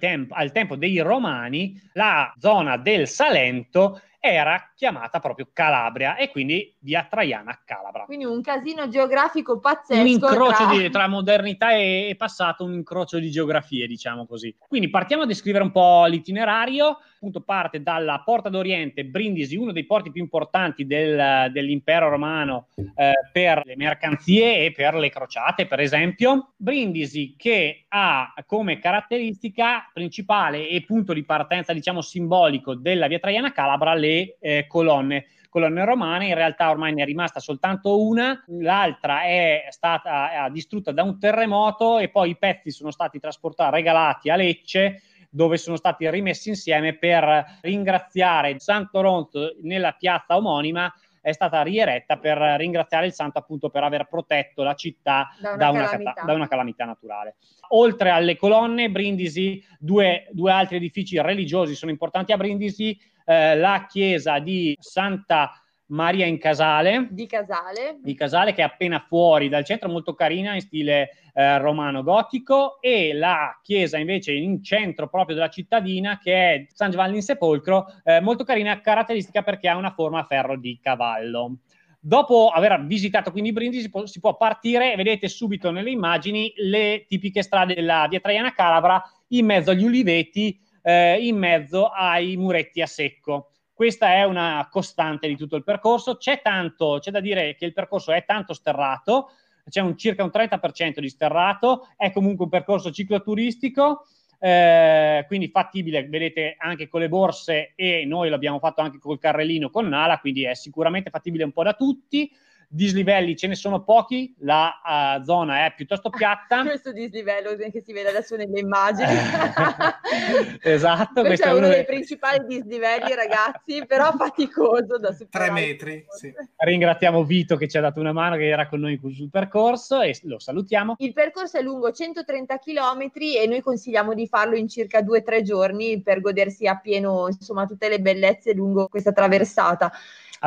temp- 0.00 0.32
al 0.32 0.50
tempo 0.50 0.74
dei 0.74 0.98
Romani 0.98 1.80
la 1.92 2.34
zona 2.36 2.76
del 2.76 3.06
Salento 3.06 4.00
era 4.18 4.72
chiamata 4.74 5.20
proprio 5.20 5.48
Calabria 5.52 6.16
e 6.16 6.30
quindi 6.30 6.74
via 6.80 7.06
Traiana 7.08 7.62
Calabra. 7.64 8.06
Quindi 8.06 8.24
un 8.24 8.42
casino 8.42 8.88
geografico 8.88 9.60
pazzesco. 9.60 10.00
Un 10.00 10.08
incrocio 10.08 10.66
tra, 10.66 10.76
di, 10.76 10.90
tra 10.90 11.06
modernità 11.06 11.72
e, 11.72 12.08
e, 12.08 12.16
passato, 12.16 12.64
un 12.64 12.74
incrocio 12.74 13.20
di 13.20 13.30
geografie, 13.30 13.86
diciamo 13.86 14.26
così. 14.26 14.52
Quindi 14.66 14.90
partiamo 14.90 15.22
a 15.22 15.26
descrivere 15.26 15.62
un 15.62 15.70
po' 15.70 16.06
l'itinerario. 16.06 16.98
Appunto 17.18 17.40
parte 17.40 17.82
dalla 17.82 18.22
Porta 18.24 18.48
d'Oriente, 18.48 19.04
Brindisi, 19.04 19.56
uno 19.56 19.72
dei 19.72 19.84
porti 19.86 20.12
più 20.12 20.22
importanti 20.22 20.86
del, 20.86 21.50
dell'impero 21.50 22.08
romano 22.08 22.68
eh, 22.76 23.12
per 23.32 23.62
le 23.64 23.74
mercanzie 23.74 24.64
e 24.64 24.70
per 24.70 24.94
le 24.94 25.10
crociate, 25.10 25.66
per 25.66 25.80
esempio. 25.80 26.52
Brindisi 26.56 27.34
che 27.36 27.86
ha 27.88 28.32
come 28.46 28.78
caratteristica 28.78 29.90
principale 29.92 30.68
e 30.68 30.84
punto 30.84 31.12
di 31.12 31.24
partenza, 31.24 31.72
diciamo, 31.72 32.02
simbolico 32.02 32.76
della 32.76 33.08
via 33.08 33.18
Traiana 33.18 33.50
Calabra 33.50 33.94
le 33.94 34.36
eh, 34.38 34.66
colonne 34.68 35.26
colonne 35.48 35.84
romane, 35.84 36.26
in 36.26 36.34
realtà 36.34 36.70
ormai 36.70 36.92
ne 36.92 37.02
è 37.02 37.04
rimasta 37.06 37.40
soltanto 37.40 38.06
una, 38.06 38.44
l'altra 38.60 39.22
è 39.22 39.66
stata 39.70 40.46
è 40.46 40.50
distrutta 40.50 40.92
da 40.92 41.02
un 41.02 41.18
terremoto 41.18 41.98
e 41.98 42.10
poi 42.10 42.30
i 42.30 42.36
pezzi 42.36 42.70
sono 42.70 42.90
stati 42.90 43.18
trasportati, 43.18 43.74
regalati 43.74 44.30
a 44.30 44.36
Lecce 44.36 45.02
dove 45.30 45.56
sono 45.56 45.76
stati 45.76 46.08
rimessi 46.10 46.48
insieme 46.48 46.96
per 46.96 47.58
ringraziare 47.62 48.58
San 48.58 48.88
Toronto 48.90 49.54
nella 49.62 49.92
piazza 49.92 50.36
omonima 50.36 50.92
è 51.20 51.32
stata 51.32 51.62
rieretta 51.62 52.16
per 52.16 52.38
ringraziare 52.58 53.06
il 53.06 53.12
santo 53.12 53.38
appunto 53.38 53.70
per 53.70 53.84
aver 53.84 54.06
protetto 54.08 54.62
la 54.62 54.74
città 54.74 55.28
da 55.40 55.50
una, 55.50 55.56
da 55.56 55.70
una, 55.70 55.84
calamità. 55.84 56.12
Cata- 56.12 56.26
da 56.26 56.32
una 56.32 56.48
calamità. 56.48 56.84
naturale. 56.84 57.36
Oltre 57.70 58.10
alle 58.10 58.36
colonne, 58.36 58.90
Brindisi, 58.90 59.62
due, 59.78 60.26
due 60.30 60.52
altri 60.52 60.76
edifici 60.76 61.20
religiosi 61.20 61.74
sono 61.74 61.90
importanti 61.90 62.32
a 62.32 62.36
Brindisi, 62.36 62.98
eh, 63.26 63.56
la 63.56 63.86
chiesa 63.88 64.38
di 64.38 64.76
Santa 64.80 65.52
Maria 65.88 66.26
in 66.26 66.38
Casale. 66.38 67.08
Di 67.10 67.26
Casale. 67.26 67.98
Di 68.02 68.14
Casale, 68.14 68.52
che 68.52 68.62
è 68.62 68.64
appena 68.64 69.04
fuori 69.06 69.48
dal 69.48 69.64
centro, 69.64 69.88
molto 69.88 70.14
carina, 70.14 70.54
in 70.54 70.60
stile 70.60 71.10
eh, 71.34 71.58
romano 71.58 72.02
gotico. 72.02 72.80
E 72.80 73.12
la 73.12 73.58
chiesa 73.62 73.98
invece 73.98 74.32
in 74.32 74.62
centro 74.62 75.08
proprio 75.08 75.36
della 75.36 75.48
cittadina, 75.48 76.18
che 76.18 76.32
è 76.34 76.66
San 76.72 76.90
Giovanni 76.90 77.16
in 77.16 77.22
Sepolcro, 77.22 77.86
eh, 78.04 78.20
molto 78.20 78.44
carina, 78.44 78.80
caratteristica 78.80 79.42
perché 79.42 79.68
ha 79.68 79.76
una 79.76 79.92
forma 79.92 80.20
a 80.20 80.24
ferro 80.24 80.58
di 80.58 80.78
cavallo. 80.80 81.58
Dopo 82.00 82.48
aver 82.48 82.84
visitato 82.86 83.32
quindi 83.32 83.52
Brindisi 83.52 83.82
si 83.82 83.90
può, 83.90 84.06
si 84.06 84.20
può 84.20 84.36
partire, 84.36 84.94
vedete 84.94 85.28
subito 85.28 85.72
nelle 85.72 85.90
immagini 85.90 86.52
le 86.56 87.04
tipiche 87.08 87.42
strade 87.42 87.74
della 87.74 88.06
via 88.08 88.20
Traiana 88.20 88.52
Calabra 88.52 89.02
in 89.28 89.44
mezzo 89.44 89.72
agli 89.72 89.82
uliveti 89.82 90.58
eh, 90.82 91.18
in 91.26 91.36
mezzo 91.36 91.88
ai 91.88 92.36
muretti 92.36 92.80
a 92.80 92.86
secco. 92.86 93.47
Questa 93.78 94.12
è 94.12 94.24
una 94.24 94.66
costante 94.68 95.28
di 95.28 95.36
tutto 95.36 95.54
il 95.54 95.62
percorso. 95.62 96.16
C'è 96.16 96.42
tanto, 96.42 96.98
c'è 97.00 97.12
da 97.12 97.20
dire 97.20 97.54
che 97.54 97.64
il 97.64 97.72
percorso 97.72 98.10
è 98.10 98.24
tanto 98.24 98.52
sterrato, 98.52 99.30
c'è 99.70 99.80
un, 99.80 99.96
circa 99.96 100.24
un 100.24 100.32
30% 100.34 100.98
di 100.98 101.08
sterrato, 101.08 101.86
è 101.96 102.10
comunque 102.10 102.46
un 102.46 102.50
percorso 102.50 102.90
cicloturistico, 102.90 104.04
eh, 104.40 105.24
quindi 105.28 105.50
fattibile, 105.50 106.08
vedete 106.08 106.56
anche 106.58 106.88
con 106.88 106.98
le 106.98 107.08
borse 107.08 107.74
e 107.76 108.04
noi 108.04 108.30
l'abbiamo 108.30 108.58
fatto 108.58 108.80
anche 108.80 108.98
col 108.98 109.20
carrellino 109.20 109.70
con 109.70 109.86
Nala, 109.86 110.18
quindi 110.18 110.42
è 110.42 110.54
sicuramente 110.54 111.10
fattibile 111.10 111.44
un 111.44 111.52
po' 111.52 111.62
da 111.62 111.74
tutti 111.74 112.28
dislivelli 112.68 113.34
ce 113.34 113.46
ne 113.46 113.54
sono 113.54 113.82
pochi, 113.82 114.34
la 114.40 115.18
uh, 115.18 115.24
zona 115.24 115.64
è 115.64 115.72
piuttosto 115.74 116.10
piatta. 116.10 116.62
Questo 116.64 116.92
dislivello 116.92 117.56
che 117.56 117.80
si 117.80 117.92
vede 117.92 118.10
adesso 118.10 118.36
nelle 118.36 118.60
immagini. 118.60 119.10
esatto. 120.62 121.22
Questo, 121.22 121.48
è 121.48 121.52
uno 121.52 121.68
dei 121.68 121.84
principali 121.84 122.44
dislivelli, 122.46 123.14
ragazzi, 123.14 123.84
però 123.86 124.12
faticoso 124.12 124.98
da 124.98 125.12
superare. 125.12 125.50
Tre 125.50 125.50
metri, 125.50 126.06
sì. 126.08 126.32
Ringraziamo 126.56 127.24
Vito 127.24 127.56
che 127.56 127.68
ci 127.68 127.78
ha 127.78 127.80
dato 127.80 128.00
una 128.00 128.12
mano, 128.12 128.36
che 128.36 128.46
era 128.46 128.68
con 128.68 128.80
noi 128.80 129.00
sul 129.12 129.30
percorso 129.30 130.00
e 130.00 130.16
lo 130.24 130.38
salutiamo. 130.38 130.96
Il 130.98 131.12
percorso 131.14 131.58
è 131.58 131.62
lungo 131.62 131.90
130 131.90 132.58
km 132.58 133.10
e 133.14 133.46
noi 133.46 133.62
consigliamo 133.62 134.12
di 134.14 134.26
farlo 134.26 134.56
in 134.56 134.68
circa 134.68 135.00
2-3 135.00 135.42
giorni 135.42 136.02
per 136.02 136.20
godersi 136.20 136.66
appieno 136.66 137.28
insomma, 137.28 137.66
tutte 137.66 137.88
le 137.88 138.00
bellezze 138.00 138.52
lungo 138.52 138.88
questa 138.88 139.12
traversata. 139.12 139.90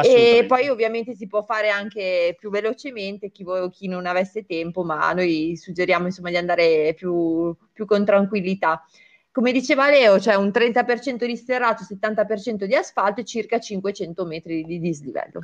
E 0.01 0.45
poi 0.47 0.69
ovviamente 0.69 1.15
si 1.15 1.27
può 1.27 1.41
fare 1.41 1.69
anche 1.69 2.35
più 2.39 2.49
velocemente 2.49 3.29
chi, 3.29 3.43
vo- 3.43 3.69
chi 3.69 3.87
non 3.87 4.05
avesse 4.05 4.45
tempo, 4.45 4.83
ma 4.83 5.11
noi 5.11 5.57
suggeriamo 5.57 6.05
insomma 6.05 6.29
di 6.29 6.37
andare 6.37 6.93
più, 6.95 7.53
più 7.73 7.85
con 7.85 8.05
tranquillità. 8.05 8.85
Come 9.31 9.51
diceva 9.51 9.89
Leo, 9.89 10.15
c'è 10.15 10.33
cioè 10.33 10.35
un 10.35 10.47
30% 10.47 11.25
di 11.25 11.35
sterrato, 11.35 11.83
70% 11.83 12.65
di 12.65 12.75
asfalto 12.75 13.21
e 13.21 13.25
circa 13.25 13.59
500 13.59 14.25
metri 14.25 14.63
di 14.63 14.79
dislivello. 14.79 15.41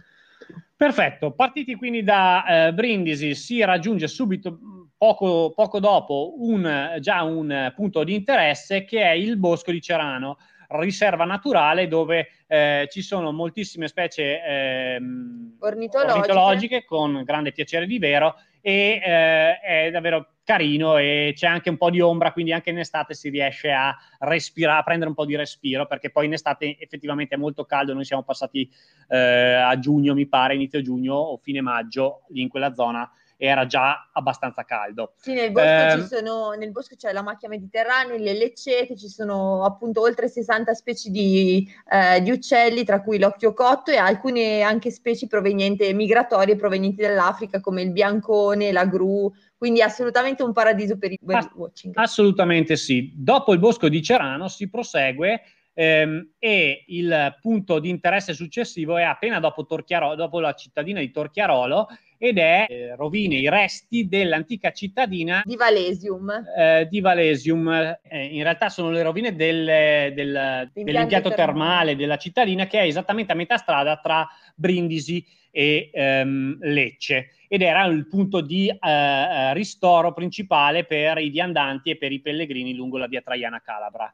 Perfetto, 0.76 1.32
partiti 1.32 1.76
quindi 1.76 2.04
da 2.04 2.68
eh, 2.68 2.74
Brindisi, 2.74 3.34
si 3.34 3.64
raggiunge 3.64 4.08
subito 4.08 4.60
poco, 4.98 5.52
poco 5.56 5.80
dopo 5.80 6.36
un, 6.38 6.98
già 7.00 7.24
un 7.24 7.72
punto 7.76 8.04
di 8.04 8.14
interesse 8.16 8.86
che 8.86 9.02
è 9.02 9.12
il 9.12 9.38
bosco 9.38 9.72
di 9.72 9.82
Cerano 9.82 10.38
riserva 10.70 11.26
naturale 11.26 11.88
dove 11.88 12.30
eh, 12.48 12.88
ci 12.92 13.02
sono 13.02 13.32
moltissime 13.32 13.88
specie 13.88 14.44
eh, 14.44 15.00
ornitologiche. 15.60 16.20
ornitologiche. 16.20 16.86
con 16.86 17.24
grande 17.24 17.52
piacere 17.52 17.86
di 17.86 18.00
vero 18.00 18.36
e 18.62 19.02
eh, 19.04 19.60
è 19.60 19.92
davvero 19.92 20.37
carino 20.48 20.98
e 20.98 21.34
c'è 21.36 21.46
anche 21.46 21.70
un 21.70 21.76
po' 21.76 21.90
di 21.90 22.00
ombra, 22.00 22.32
quindi 22.32 22.54
anche 22.54 22.70
in 22.70 22.80
estate 22.80 23.14
si 23.14 23.28
riesce 23.28 23.70
a 23.70 23.94
respirare, 24.20 24.80
a 24.80 24.84
prendere 24.84 25.10
un 25.10 25.16
po' 25.16 25.26
di 25.26 25.36
respiro, 25.36 25.86
perché 25.86 26.10
poi 26.10 26.26
in 26.26 26.32
estate 26.32 26.78
effettivamente 26.80 27.36
è 27.36 27.38
molto 27.38 27.66
caldo, 27.66 27.94
noi 27.94 28.06
siamo 28.06 28.24
passati 28.24 28.72
eh, 29.10 29.18
a 29.18 29.78
giugno, 29.78 30.14
mi 30.14 30.26
pare, 30.26 30.56
inizio 30.56 30.82
giugno 30.82 31.16
o 31.16 31.36
fine 31.36 31.60
maggio, 31.60 32.24
lì 32.30 32.44
in 32.44 32.48
quella 32.48 32.74
zona, 32.74 33.12
era 33.38 33.66
già 33.68 34.10
abbastanza 34.12 34.64
caldo. 34.64 35.14
Sì, 35.18 35.34
nel 35.34 35.52
bosco, 35.52 35.68
eh, 35.68 36.08
sono, 36.08 36.52
nel 36.52 36.72
bosco 36.72 36.96
c'è 36.96 37.14
la 37.14 37.22
macchia 37.22 37.48
mediterranea, 37.48 38.18
le 38.18 38.34
leccete, 38.34 38.98
ci 38.98 39.08
sono 39.08 39.64
appunto 39.64 40.02
oltre 40.02 40.28
60 40.28 40.74
specie 40.74 41.10
di, 41.12 41.70
eh, 41.92 42.22
di, 42.22 42.32
uccelli, 42.32 42.84
tra 42.84 43.02
cui 43.02 43.20
l'occhio 43.20 43.54
cotto 43.54 43.92
e 43.92 43.98
alcune 43.98 44.62
anche 44.62 44.90
specie 44.90 45.28
provenienti, 45.28 45.94
migratorie 45.94 46.56
provenienti 46.56 47.02
dall'Africa, 47.02 47.60
come 47.62 47.84
il 47.84 47.92
biancone, 47.92 48.72
la 48.72 48.86
gru, 48.86 49.32
quindi 49.58 49.82
assolutamente 49.82 50.44
un 50.44 50.54
paradiso 50.54 50.98
per 50.98 51.12
i 51.12 51.18
birdwatching. 51.20 51.94
Assolutamente 51.98 52.76
sì. 52.76 53.12
Dopo 53.16 53.54
il 53.54 53.60
bosco 53.60 53.90
di 53.90 54.02
Cerano 54.02 54.48
si 54.48 54.70
prosegue 54.70 55.42
Ehm, 55.80 56.32
e 56.40 56.86
il 56.88 57.38
punto 57.40 57.78
di 57.78 57.90
interesse 57.90 58.34
successivo 58.34 58.98
è 58.98 59.04
appena 59.04 59.40
dopo, 59.40 59.68
dopo 60.16 60.40
la 60.40 60.54
cittadina 60.54 61.00
di 61.00 61.12
Torchiarolo 61.12 61.88
ed 62.18 62.40
è 62.40 62.66
eh, 62.68 62.96
rovine, 62.96 63.36
i 63.36 63.48
resti 63.48 64.08
dell'antica 64.08 64.72
cittadina 64.72 65.44
di 65.46 65.56
Valesium. 65.56 66.32
Eh, 66.58 66.88
di 66.90 67.00
Valesium. 67.00 67.70
Eh, 68.02 68.26
in 68.26 68.42
realtà 68.42 68.70
sono 68.70 68.90
le 68.90 69.04
rovine 69.04 69.36
del, 69.36 70.14
del, 70.16 70.72
dell'impianto 70.74 71.32
termale 71.32 71.96
della 71.96 72.18
cittadina 72.18 72.66
che 72.66 72.80
è 72.80 72.88
esattamente 72.88 73.34
a 73.34 73.36
metà 73.36 73.58
strada 73.58 73.98
tra 73.98 74.28
Brindisi 74.56 75.24
e 75.52 75.92
ehm, 75.94 76.58
Lecce 76.62 77.34
ed 77.48 77.62
era 77.62 77.86
il 77.86 78.08
punto 78.08 78.42
di 78.42 78.70
eh, 78.70 78.78
eh 78.80 79.54
ristoro 79.54 80.14
principale 80.14 80.86
per 80.86 81.18
i 81.18 81.30
viandanti 81.30 81.92
e 81.92 81.98
per 81.98 82.12
i 82.12 82.20
pellegrini 82.20 82.74
lungo 82.74 82.98
la 82.98 83.08
via 83.08 83.22
Traiana 83.22 83.62
Calabra. 83.62 84.14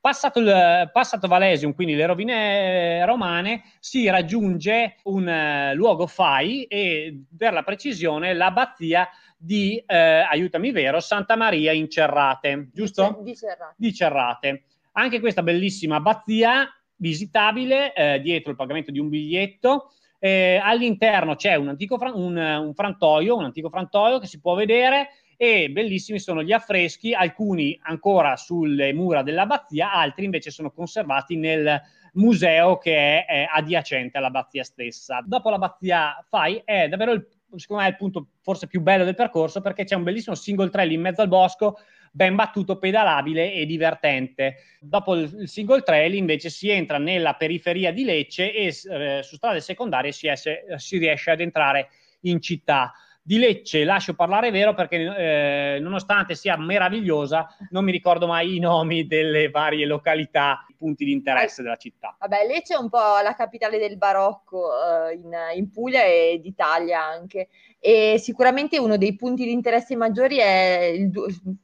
Passato, 0.00 0.38
il, 0.38 0.90
passato 0.92 1.26
Valesium, 1.26 1.74
quindi 1.74 1.96
le 1.96 2.06
rovine 2.06 3.04
romane, 3.04 3.64
si 3.80 4.08
raggiunge 4.08 4.98
un 5.04 5.26
uh, 5.26 5.74
luogo 5.74 6.06
fai 6.06 6.62
e 6.64 7.24
per 7.36 7.52
la 7.52 7.64
precisione 7.64 8.32
l'abbazia 8.32 9.08
di, 9.36 9.82
uh, 9.84 9.92
aiutami 10.30 10.70
vero, 10.70 11.00
Santa 11.00 11.34
Maria 11.34 11.72
in 11.72 11.90
Cerrate, 11.90 12.68
giusto? 12.72 13.18
Di 13.22 13.34
Cerrate. 13.34 13.74
Di 13.76 13.92
Cerrate. 13.92 14.62
Anche 14.92 15.18
questa 15.18 15.42
bellissima 15.42 15.96
abbazia 15.96 16.70
visitabile 16.96 17.92
eh, 17.92 18.20
dietro 18.20 18.50
il 18.50 18.56
pagamento 18.56 18.90
di 18.90 18.98
un 18.98 19.08
biglietto. 19.08 19.92
Eh, 20.26 20.60
all'interno 20.60 21.36
c'è 21.36 21.54
un 21.54 21.68
antico 21.68 21.98
fran- 21.98 22.14
un, 22.16 22.36
un 22.36 22.74
frantoio, 22.74 23.36
un 23.36 23.44
antico 23.44 23.68
frantoio 23.68 24.18
che 24.18 24.26
si 24.26 24.40
può 24.40 24.56
vedere 24.56 25.10
e 25.36 25.70
bellissimi 25.70 26.18
sono 26.18 26.42
gli 26.42 26.50
affreschi, 26.50 27.14
alcuni 27.14 27.78
ancora 27.84 28.34
sulle 28.34 28.92
mura 28.92 29.22
dell'abbazia, 29.22 29.92
altri 29.92 30.24
invece 30.24 30.50
sono 30.50 30.72
conservati 30.72 31.36
nel 31.36 31.80
museo 32.14 32.76
che 32.78 33.24
è, 33.24 33.26
è 33.26 33.48
adiacente 33.48 34.18
all'abbazia 34.18 34.64
stessa. 34.64 35.22
Dopo 35.24 35.48
l'abbazia 35.48 36.24
Fai 36.28 36.60
è 36.64 36.88
davvero 36.88 37.12
il, 37.12 37.24
secondo 37.54 37.84
me 37.84 37.88
il 37.88 37.96
punto 37.96 38.30
forse 38.40 38.66
più 38.66 38.80
bello 38.80 39.04
del 39.04 39.14
percorso 39.14 39.60
perché 39.60 39.84
c'è 39.84 39.94
un 39.94 40.02
bellissimo 40.02 40.34
single 40.34 40.70
trail 40.70 40.90
in 40.90 41.02
mezzo 41.02 41.22
al 41.22 41.28
bosco 41.28 41.78
ben 42.16 42.34
battuto, 42.34 42.78
pedalabile 42.78 43.52
e 43.52 43.66
divertente. 43.66 44.56
Dopo 44.80 45.14
il 45.16 45.46
single 45.46 45.82
trail 45.82 46.14
invece 46.14 46.48
si 46.48 46.70
entra 46.70 46.96
nella 46.96 47.34
periferia 47.34 47.92
di 47.92 48.04
Lecce 48.04 48.54
e 48.54 48.66
eh, 48.68 49.22
su 49.22 49.36
strade 49.36 49.60
secondarie 49.60 50.12
si, 50.12 50.26
esse, 50.26 50.64
si 50.76 50.96
riesce 50.96 51.30
ad 51.30 51.40
entrare 51.40 51.90
in 52.20 52.40
città. 52.40 52.94
Di 53.20 53.38
Lecce 53.38 53.84
lascio 53.84 54.14
parlare 54.14 54.50
vero 54.50 54.72
perché 54.72 54.96
eh, 54.96 55.78
nonostante 55.78 56.34
sia 56.34 56.56
meravigliosa 56.56 57.54
non 57.70 57.84
mi 57.84 57.92
ricordo 57.92 58.26
mai 58.26 58.56
i 58.56 58.60
nomi 58.60 59.06
delle 59.06 59.50
varie 59.50 59.84
località, 59.84 60.64
punti 60.78 61.04
di 61.04 61.12
interesse 61.12 61.62
della 61.62 61.76
città. 61.76 62.16
Vabbè, 62.18 62.46
Lecce 62.46 62.74
è 62.74 62.78
un 62.78 62.88
po' 62.88 63.18
la 63.22 63.34
capitale 63.34 63.78
del 63.78 63.98
barocco 63.98 64.70
eh, 64.70 65.14
in, 65.14 65.36
in, 65.56 65.70
Puglia 65.70 66.02
e 66.04 66.38
d'Italia 66.40 67.04
anche 67.04 67.48
e 67.86 68.18
sicuramente 68.18 68.80
uno 68.80 68.96
dei 68.96 69.14
punti 69.14 69.44
di 69.44 69.52
interesse 69.52 69.94
maggiori 69.94 70.38
il, 70.38 71.12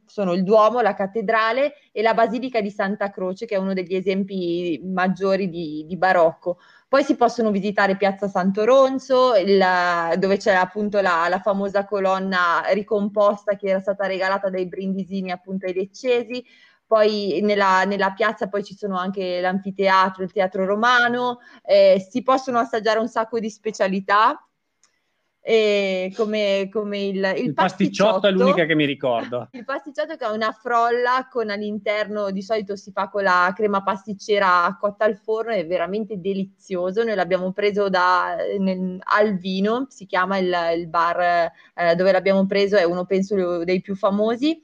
sono 0.07 0.35
il 0.35 0.45
Duomo, 0.45 0.81
la 0.81 0.95
cattedrale 0.95 1.73
e 1.91 2.01
la 2.01 2.15
Basilica 2.15 2.61
di 2.61 2.71
Santa 2.71 3.11
Croce 3.11 3.45
che 3.45 3.57
è 3.57 3.59
uno 3.59 3.73
degli 3.73 3.97
esempi 3.97 4.81
maggiori 4.85 5.49
di, 5.49 5.85
di 5.85 5.97
barocco. 5.97 6.59
Poi 6.87 7.03
si 7.03 7.17
possono 7.17 7.51
visitare 7.51 7.97
Piazza 7.97 8.29
Santo 8.29 8.65
Ronzo, 8.65 9.35
il, 9.35 9.61
dove 10.17 10.37
c'è 10.37 10.55
appunto 10.55 11.01
la, 11.01 11.27
la, 11.29 11.41
famosa 11.41 11.85
colonna 11.85 12.63
ricomposta 12.69 13.57
che 13.57 13.71
era 13.71 13.81
stata 13.81 14.07
regalata 14.07 14.49
dai 14.49 14.69
brindisini 14.69 15.33
appunto 15.33 15.67
ai 15.67 15.75
leccesi. 15.75 16.45
Poi 16.87 17.41
nella, 17.43 17.83
nella 17.83 18.13
piazza 18.13 18.49
poi 18.49 18.63
ci 18.63 18.77
sono 18.77 18.97
anche 18.97 19.41
l'anfiteatro, 19.41 20.23
il 20.23 20.31
teatro 20.31 20.67
romano, 20.67 21.41
eh, 21.65 22.07
si 22.09 22.23
possono 22.23 22.61
assaggiare 22.61 23.01
un 23.01 23.09
sacco 23.09 23.41
di 23.41 23.51
specialità 23.51 24.41
e 25.45 26.13
come, 26.15 26.69
come 26.71 26.99
il, 27.01 27.17
il, 27.17 27.45
il 27.47 27.53
pasticciotto, 27.53 28.21
pasticciotto, 28.21 28.27
è 28.29 28.31
l'unica 28.31 28.65
che 28.65 28.77
mi 28.77 28.85
ricordo. 28.85 29.49
Il 29.53 29.65
pasticciotto 29.65 30.15
che 30.15 30.25
è 30.25 30.31
una 30.31 30.53
frolla 30.53 31.29
con 31.29 31.51
all'interno, 31.51 32.31
di 32.31 32.43
solito 32.43 32.77
si 32.77 32.93
fa 32.93 33.09
con 33.09 33.25
la 33.25 33.53
crema 33.55 33.83
pasticcera 33.83 34.77
cotta 34.79 35.05
al 35.05 35.17
forno, 35.17 35.51
è 35.51 35.67
veramente 35.67 36.21
delizioso. 36.21 37.03
Noi 37.03 37.17
l'abbiamo 37.17 37.51
preso 37.51 37.89
da, 37.89 38.37
nel, 38.59 38.99
al 39.01 39.37
vino, 39.37 39.87
si 39.89 40.07
chiama 40.07 40.39
il, 40.39 40.55
il 40.77 40.87
bar 40.89 41.51
eh, 41.75 41.95
dove 41.97 42.13
l'abbiamo 42.13 42.47
preso, 42.47 42.77
è 42.77 42.85
uno 42.85 43.05
penso 43.05 43.65
dei 43.65 43.81
più 43.81 43.97
famosi 43.97 44.63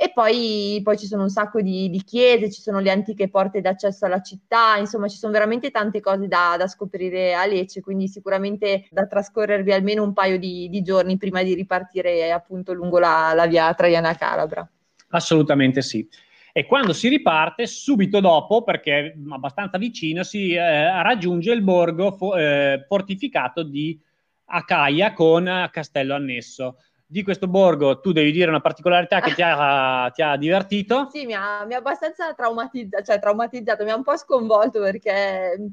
e 0.00 0.12
poi, 0.14 0.80
poi, 0.84 0.96
ci 0.96 1.06
sono 1.06 1.22
un 1.22 1.28
sacco 1.28 1.60
di, 1.60 1.90
di, 1.90 2.04
chiese, 2.04 2.52
ci 2.52 2.60
sono 2.60 2.78
le 2.78 2.92
antiche 2.92 3.28
porte 3.28 3.60
d'accesso 3.60 4.06
alla 4.06 4.22
città, 4.22 4.76
insomma 4.76 5.08
ci 5.08 5.16
sono 5.16 5.32
veramente 5.32 5.72
tante 5.72 5.98
cose 5.98 6.28
da, 6.28 6.54
da 6.56 6.68
scoprire 6.68 7.34
a 7.34 7.44
Lecce, 7.46 7.80
quindi 7.80 8.06
sicuramente 8.06 8.86
da 8.92 9.08
trascorrervi 9.08 9.72
almeno 9.72 10.04
un 10.04 10.12
paio 10.12 10.38
di, 10.38 10.68
di 10.68 10.82
giorni 10.82 11.16
prima 11.16 11.42
di 11.42 11.52
ripartire 11.54 12.30
appunto 12.30 12.72
lungo 12.74 13.00
la, 13.00 13.32
la 13.34 13.48
via 13.48 13.74
Traiana 13.74 14.14
Calabra. 14.14 14.70
Assolutamente 15.08 15.82
sì. 15.82 16.08
E 16.52 16.64
quando 16.64 16.92
si 16.92 17.08
riparte, 17.08 17.66
subito 17.66 18.20
dopo, 18.20 18.62
perché 18.62 18.98
è 18.98 19.14
abbastanza 19.30 19.78
vicino, 19.78 20.22
si 20.22 20.52
eh, 20.52 21.02
raggiunge 21.02 21.50
il 21.50 21.62
borgo 21.62 22.12
fo- 22.12 22.36
eh, 22.36 22.84
fortificato 22.86 23.64
di 23.64 24.00
Acaia 24.44 25.12
con 25.12 25.68
castello 25.72 26.14
annesso 26.14 26.76
di 27.10 27.22
questo 27.22 27.48
borgo 27.48 28.00
tu 28.00 28.12
devi 28.12 28.30
dire 28.30 28.50
una 28.50 28.60
particolarità 28.60 29.20
che 29.20 29.32
ti 29.32 29.40
ha, 29.42 30.10
ti 30.14 30.20
ha 30.20 30.36
divertito. 30.36 31.08
Sì, 31.10 31.24
mi 31.24 31.32
ha, 31.32 31.64
mi 31.64 31.72
ha 31.72 31.78
abbastanza 31.78 32.34
traumatizzato, 32.34 33.02
cioè 33.02 33.18
traumatizzato, 33.18 33.82
mi 33.84 33.90
ha 33.90 33.96
un 33.96 34.02
po' 34.02 34.16
sconvolto 34.18 34.80
perché 34.80 35.72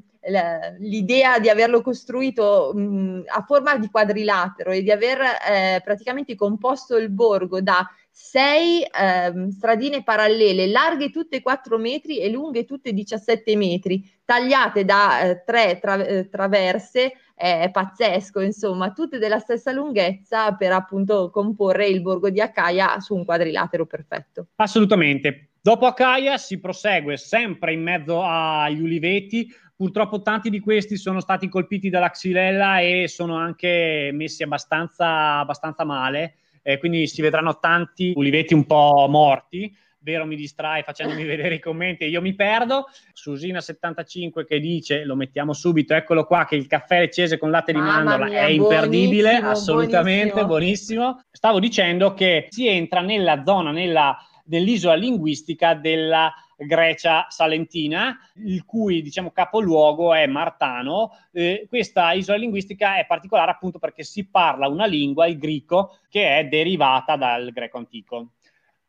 l'idea 0.78 1.38
di 1.38 1.48
averlo 1.48 1.82
costruito 1.82 2.72
mh, 2.74 3.24
a 3.26 3.42
forma 3.42 3.76
di 3.76 3.88
quadrilatero 3.88 4.70
e 4.72 4.82
di 4.82 4.90
aver 4.90 5.20
eh, 5.20 5.80
praticamente 5.84 6.34
composto 6.34 6.96
il 6.96 7.10
borgo 7.10 7.60
da 7.60 7.86
sei 8.10 8.82
eh, 8.82 9.50
stradine 9.50 10.02
parallele, 10.02 10.68
larghe 10.68 11.10
tutte 11.10 11.42
4 11.42 11.76
metri 11.76 12.18
e 12.18 12.30
lunghe 12.30 12.64
tutte 12.64 12.94
17 12.94 13.54
metri, 13.56 14.02
tagliate 14.24 14.86
da 14.86 15.20
eh, 15.20 15.44
tre 15.44 15.78
tra- 15.78 16.02
eh, 16.02 16.28
traverse 16.30 17.12
è 17.38 17.68
pazzesco, 17.70 18.40
insomma, 18.40 18.92
tutte 18.92 19.18
della 19.18 19.38
stessa 19.38 19.70
lunghezza 19.70 20.54
per 20.54 20.72
appunto 20.72 21.28
comporre 21.30 21.86
il 21.86 22.00
borgo 22.00 22.30
di 22.30 22.40
Acaia 22.40 22.98
su 23.00 23.14
un 23.14 23.26
quadrilatero 23.26 23.84
perfetto. 23.84 24.46
Assolutamente. 24.56 25.50
Dopo 25.60 25.84
Acaia 25.84 26.38
si 26.38 26.58
prosegue 26.58 27.18
sempre 27.18 27.74
in 27.74 27.82
mezzo 27.82 28.22
agli 28.22 28.80
uliveti. 28.80 29.52
Purtroppo 29.76 30.22
tanti 30.22 30.48
di 30.48 30.60
questi 30.60 30.96
sono 30.96 31.20
stati 31.20 31.48
colpiti 31.48 31.90
dalla 31.90 32.08
xylella 32.08 32.80
e 32.80 33.06
sono 33.06 33.36
anche 33.36 34.08
messi 34.14 34.42
abbastanza, 34.42 35.38
abbastanza 35.38 35.84
male. 35.84 36.36
Eh, 36.62 36.78
quindi 36.78 37.06
si 37.06 37.20
vedranno 37.20 37.58
tanti 37.58 38.14
uliveti 38.16 38.54
un 38.54 38.64
po' 38.64 39.06
morti 39.10 39.76
Vero 40.06 40.24
mi 40.24 40.36
distrae 40.36 40.84
facendomi 40.84 41.24
vedere 41.26 41.56
i 41.56 41.58
commenti 41.58 42.04
e 42.04 42.08
io 42.08 42.20
mi 42.20 42.32
perdo. 42.36 42.86
Susina75 43.12 44.44
che 44.44 44.60
dice, 44.60 45.04
lo 45.04 45.16
mettiamo 45.16 45.52
subito, 45.52 45.94
eccolo 45.94 46.26
qua, 46.26 46.44
che 46.44 46.54
il 46.54 46.68
caffè 46.68 47.00
leccese 47.00 47.38
con 47.38 47.50
latte 47.50 47.72
di 47.72 47.80
mandorla 47.80 48.26
mia, 48.26 48.42
è 48.42 48.50
imperdibile, 48.50 49.34
assolutamente 49.34 50.44
buonissimo. 50.44 51.02
buonissimo. 51.02 51.24
Stavo 51.32 51.58
dicendo 51.58 52.14
che 52.14 52.46
si 52.50 52.68
entra 52.68 53.00
nella 53.00 53.42
zona, 53.44 53.72
nella, 53.72 54.16
dell'isola 54.44 54.94
linguistica 54.94 55.74
della 55.74 56.32
Grecia 56.56 57.26
salentina, 57.28 58.16
il 58.44 58.64
cui 58.64 59.02
diciamo, 59.02 59.32
capoluogo 59.32 60.14
è 60.14 60.24
Martano. 60.28 61.10
Eh, 61.32 61.66
questa 61.68 62.12
isola 62.12 62.38
linguistica 62.38 62.96
è 62.96 63.06
particolare 63.06 63.50
appunto 63.50 63.80
perché 63.80 64.04
si 64.04 64.28
parla 64.28 64.68
una 64.68 64.86
lingua, 64.86 65.26
il 65.26 65.36
greco, 65.36 65.98
che 66.08 66.38
è 66.38 66.46
derivata 66.46 67.16
dal 67.16 67.50
greco 67.50 67.78
antico. 67.78 68.28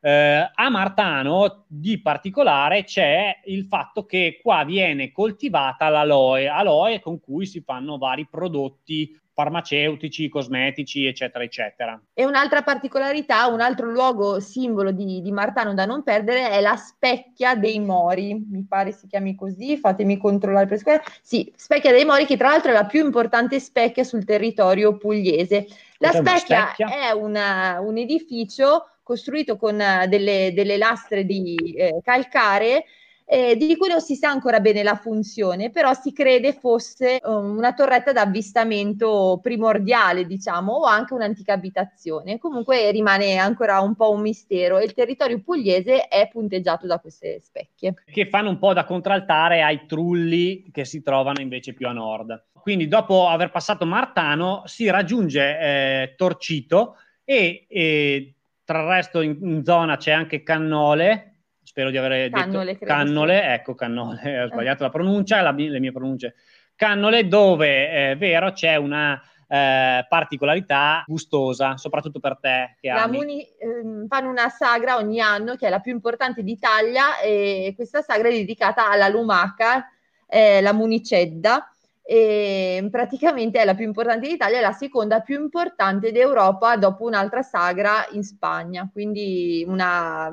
Eh, 0.00 0.50
a 0.54 0.68
Martano 0.70 1.64
di 1.66 2.00
particolare 2.00 2.84
c'è 2.84 3.40
il 3.46 3.64
fatto 3.64 4.06
che 4.06 4.38
qua 4.42 4.64
viene 4.64 5.10
coltivata 5.10 5.88
l'aloe, 5.88 6.48
aloe 6.48 7.00
con 7.00 7.18
cui 7.20 7.46
si 7.46 7.60
fanno 7.60 7.98
vari 7.98 8.26
prodotti 8.30 9.18
farmaceutici, 9.38 10.28
cosmetici, 10.28 11.06
eccetera, 11.06 11.44
eccetera. 11.44 12.00
E 12.12 12.26
un'altra 12.26 12.62
particolarità, 12.62 13.46
un 13.46 13.60
altro 13.60 13.88
luogo 13.88 14.40
simbolo 14.40 14.90
di, 14.90 15.22
di, 15.22 15.30
Martano 15.30 15.74
da 15.74 15.84
non 15.84 16.02
perdere 16.02 16.50
è 16.50 16.60
la 16.60 16.74
Specchia 16.74 17.54
dei 17.54 17.78
Mori, 17.78 18.34
mi 18.34 18.66
pare 18.68 18.90
si 18.90 19.06
chiami 19.06 19.36
così, 19.36 19.76
fatemi 19.76 20.16
controllare 20.16 20.66
per 20.66 20.78
scuola. 20.78 21.00
Sì, 21.22 21.52
Specchia 21.54 21.92
dei 21.92 22.04
Mori 22.04 22.26
che 22.26 22.36
tra 22.36 22.48
l'altro 22.48 22.72
è 22.72 22.74
la 22.74 22.86
più 22.86 23.04
importante 23.04 23.60
specchia 23.60 24.02
sul 24.02 24.24
territorio 24.24 24.96
pugliese. 24.96 25.68
La 25.98 26.10
specchia, 26.10 26.72
specchia, 26.72 27.08
è 27.08 27.12
una, 27.12 27.78
un 27.80 27.96
edificio 27.96 28.88
costruito 29.08 29.56
con 29.56 29.80
eh, 29.80 30.06
delle, 30.06 30.52
delle 30.52 30.76
lastre 30.76 31.24
di 31.24 31.56
eh, 31.74 32.00
calcare 32.04 32.84
eh, 33.30 33.56
di 33.56 33.76
cui 33.76 33.88
non 33.88 34.00
si 34.00 34.14
sa 34.16 34.30
ancora 34.30 34.60
bene 34.60 34.82
la 34.82 34.96
funzione, 34.96 35.70
però 35.70 35.92
si 35.92 36.12
crede 36.14 36.54
fosse 36.54 37.20
um, 37.24 37.58
una 37.58 37.74
torretta 37.74 38.10
d'avvistamento 38.10 39.38
primordiale, 39.42 40.26
diciamo, 40.26 40.72
o 40.72 40.84
anche 40.84 41.12
un'antica 41.12 41.52
abitazione. 41.52 42.38
Comunque 42.38 42.90
rimane 42.90 43.36
ancora 43.36 43.80
un 43.80 43.94
po' 43.94 44.12
un 44.12 44.22
mistero 44.22 44.78
e 44.78 44.84
il 44.84 44.94
territorio 44.94 45.42
pugliese 45.42 46.08
è 46.08 46.26
punteggiato 46.32 46.86
da 46.86 46.98
queste 46.98 47.38
specchie. 47.40 47.94
Che 48.10 48.28
fanno 48.28 48.48
un 48.48 48.58
po' 48.58 48.72
da 48.72 48.84
contraltare 48.84 49.62
ai 49.62 49.84
trulli 49.86 50.70
che 50.72 50.86
si 50.86 51.02
trovano 51.02 51.42
invece 51.42 51.74
più 51.74 51.86
a 51.86 51.92
nord. 51.92 52.46
Quindi 52.62 52.88
dopo 52.88 53.28
aver 53.28 53.50
passato 53.50 53.84
Martano 53.84 54.62
si 54.64 54.88
raggiunge 54.88 55.58
eh, 55.58 56.14
Torcito 56.16 56.96
e, 57.24 57.66
e, 57.68 58.37
tra 58.68 58.80
il 58.82 58.86
resto 58.86 59.22
in, 59.22 59.38
in 59.40 59.64
zona 59.64 59.96
c'è 59.96 60.10
anche 60.10 60.42
Cannole, 60.42 61.36
spero 61.62 61.88
di 61.88 61.96
aver 61.96 62.28
Cannole, 62.28 62.72
detto 62.74 62.84
Cannole, 62.84 63.40
sì. 63.40 63.46
ecco 63.46 63.74
Cannole, 63.74 64.42
ho 64.42 64.46
sbagliato 64.48 64.82
la 64.82 64.90
pronuncia, 64.90 65.40
la, 65.40 65.52
le 65.52 65.80
mie 65.80 65.90
pronunce. 65.90 66.34
Cannole 66.76 67.26
dove 67.28 67.88
è 67.88 68.16
vero 68.18 68.52
c'è 68.52 68.76
una 68.76 69.18
eh, 69.48 70.04
particolarità 70.06 71.02
gustosa, 71.06 71.78
soprattutto 71.78 72.20
per 72.20 72.36
te 72.38 72.76
che 72.78 72.92
la 72.92 73.08
Muni, 73.08 73.40
eh, 73.40 74.04
fanno 74.06 74.28
una 74.28 74.50
sagra 74.50 74.98
ogni 74.98 75.18
anno 75.18 75.56
che 75.56 75.66
è 75.66 75.70
la 75.70 75.80
più 75.80 75.92
importante 75.92 76.42
d'Italia 76.42 77.20
e 77.20 77.72
questa 77.74 78.02
sagra 78.02 78.28
è 78.28 78.32
dedicata 78.32 78.90
alla 78.90 79.08
lumaca, 79.08 79.88
eh, 80.28 80.60
la 80.60 80.74
Municedda 80.74 81.72
e 82.10 82.88
praticamente 82.90 83.60
è 83.60 83.66
la 83.66 83.74
più 83.74 83.84
importante 83.84 84.28
d'Italia 84.28 84.56
e 84.56 84.62
la 84.62 84.72
seconda 84.72 85.20
più 85.20 85.38
importante 85.38 86.10
d'Europa 86.10 86.78
dopo 86.78 87.04
un'altra 87.04 87.42
sagra 87.42 88.06
in 88.12 88.22
Spagna, 88.22 88.88
quindi 88.90 89.62
una 89.68 90.32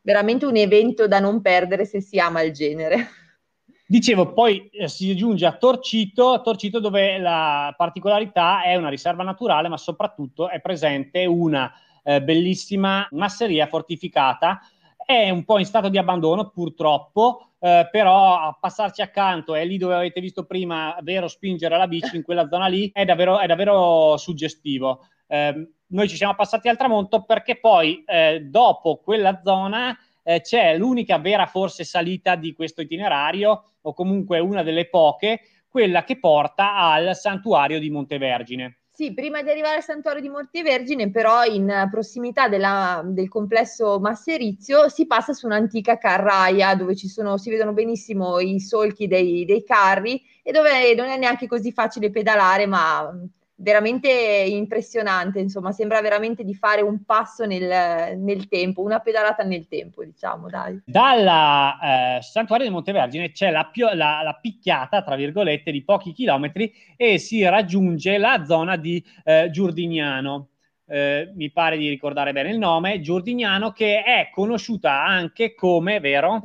veramente 0.00 0.46
un 0.46 0.56
evento 0.56 1.06
da 1.06 1.20
non 1.20 1.42
perdere 1.42 1.84
se 1.84 2.00
si 2.00 2.18
ama 2.18 2.40
il 2.40 2.52
genere. 2.52 3.08
Dicevo, 3.86 4.32
poi 4.32 4.70
eh, 4.70 4.88
si 4.88 5.14
giunge 5.14 5.44
a 5.44 5.52
Torcito, 5.52 6.40
Torcito 6.42 6.80
dove 6.80 7.18
la 7.18 7.74
particolarità 7.76 8.62
è 8.62 8.76
una 8.76 8.88
riserva 8.88 9.22
naturale, 9.22 9.68
ma 9.68 9.76
soprattutto 9.76 10.48
è 10.48 10.62
presente 10.62 11.26
una 11.26 11.70
eh, 12.04 12.22
bellissima 12.22 13.06
masseria 13.10 13.66
fortificata. 13.66 14.60
È 15.04 15.30
un 15.30 15.44
po' 15.44 15.58
in 15.58 15.64
stato 15.64 15.88
di 15.88 15.98
abbandono, 15.98 16.50
purtroppo, 16.50 17.54
eh, 17.58 17.88
però 17.90 18.38
a 18.38 18.56
passarci 18.58 19.02
accanto, 19.02 19.54
è 19.54 19.64
lì 19.64 19.78
dove 19.78 19.94
avete 19.94 20.20
visto 20.20 20.44
prima, 20.44 20.96
vero 21.02 21.28
spingere 21.28 21.76
la 21.76 21.86
bici 21.86 22.16
in 22.16 22.22
quella 22.22 22.48
zona 22.48 22.66
lì, 22.66 22.90
è 22.92 23.04
davvero, 23.04 23.38
è 23.38 23.46
davvero 23.46 24.16
suggestivo. 24.16 25.06
Eh, 25.26 25.68
noi 25.86 26.08
ci 26.08 26.16
siamo 26.16 26.34
passati 26.34 26.68
al 26.68 26.76
tramonto 26.76 27.22
perché 27.24 27.58
poi 27.58 28.02
eh, 28.06 28.40
dopo 28.48 28.96
quella 28.96 29.40
zona 29.44 29.96
eh, 30.22 30.40
c'è 30.40 30.76
l'unica 30.76 31.18
vera 31.18 31.46
forse 31.46 31.84
salita 31.84 32.34
di 32.34 32.52
questo 32.52 32.80
itinerario 32.80 33.72
o 33.82 33.92
comunque 33.92 34.38
una 34.38 34.62
delle 34.62 34.88
poche, 34.88 35.40
quella 35.68 36.04
che 36.04 36.18
porta 36.18 36.76
al 36.76 37.16
santuario 37.16 37.78
di 37.78 37.90
Montevergine. 37.90 38.81
Sì, 39.02 39.14
prima 39.14 39.42
di 39.42 39.50
arrivare 39.50 39.78
al 39.78 39.82
santuario 39.82 40.20
di 40.22 40.28
Montevergine, 40.28 41.10
però 41.10 41.42
in 41.42 41.88
prossimità 41.90 42.48
della, 42.48 43.02
del 43.04 43.28
complesso 43.28 43.98
Masserizio 43.98 44.88
si 44.88 45.08
passa 45.08 45.32
su 45.32 45.46
un'antica 45.46 45.98
carraia 45.98 46.76
dove 46.76 46.94
sono, 46.94 47.36
si 47.36 47.50
vedono 47.50 47.72
benissimo 47.72 48.38
i 48.38 48.60
solchi 48.60 49.08
dei, 49.08 49.44
dei 49.44 49.64
carri 49.64 50.22
e 50.44 50.52
dove 50.52 50.94
non 50.94 51.08
è 51.08 51.16
neanche 51.18 51.48
così 51.48 51.72
facile 51.72 52.12
pedalare, 52.12 52.66
ma 52.66 53.12
veramente 53.56 54.10
impressionante, 54.10 55.38
insomma, 55.38 55.72
sembra 55.72 56.00
veramente 56.00 56.44
di 56.44 56.54
fare 56.54 56.80
un 56.80 57.04
passo 57.04 57.44
nel, 57.44 58.18
nel 58.18 58.48
tempo, 58.48 58.82
una 58.82 58.98
pedalata 58.98 59.42
nel 59.44 59.68
tempo, 59.68 60.04
diciamo, 60.04 60.48
dai. 60.48 60.80
Dalla 60.84 62.16
eh, 62.18 62.22
Santuario 62.22 62.66
di 62.66 62.72
Montevergine 62.72 63.30
c'è 63.30 63.50
la, 63.50 63.70
la, 63.94 64.22
la, 64.22 64.38
picchiata, 64.40 65.02
tra 65.02 65.16
virgolette, 65.16 65.70
di 65.70 65.84
pochi 65.84 66.12
chilometri 66.12 66.72
e 66.96 67.18
si 67.18 67.42
raggiunge 67.44 68.18
la 68.18 68.44
zona 68.44 68.76
di 68.76 69.02
eh, 69.24 69.48
Giurdignano. 69.50 70.48
Eh, 70.84 71.30
mi 71.34 71.50
pare 71.50 71.78
di 71.78 71.88
ricordare 71.88 72.32
bene 72.32 72.50
il 72.50 72.58
nome, 72.58 73.00
Giurdignano, 73.00 73.70
che 73.70 74.02
è 74.02 74.28
conosciuta 74.32 75.04
anche 75.04 75.54
come, 75.54 76.00
vero? 76.00 76.42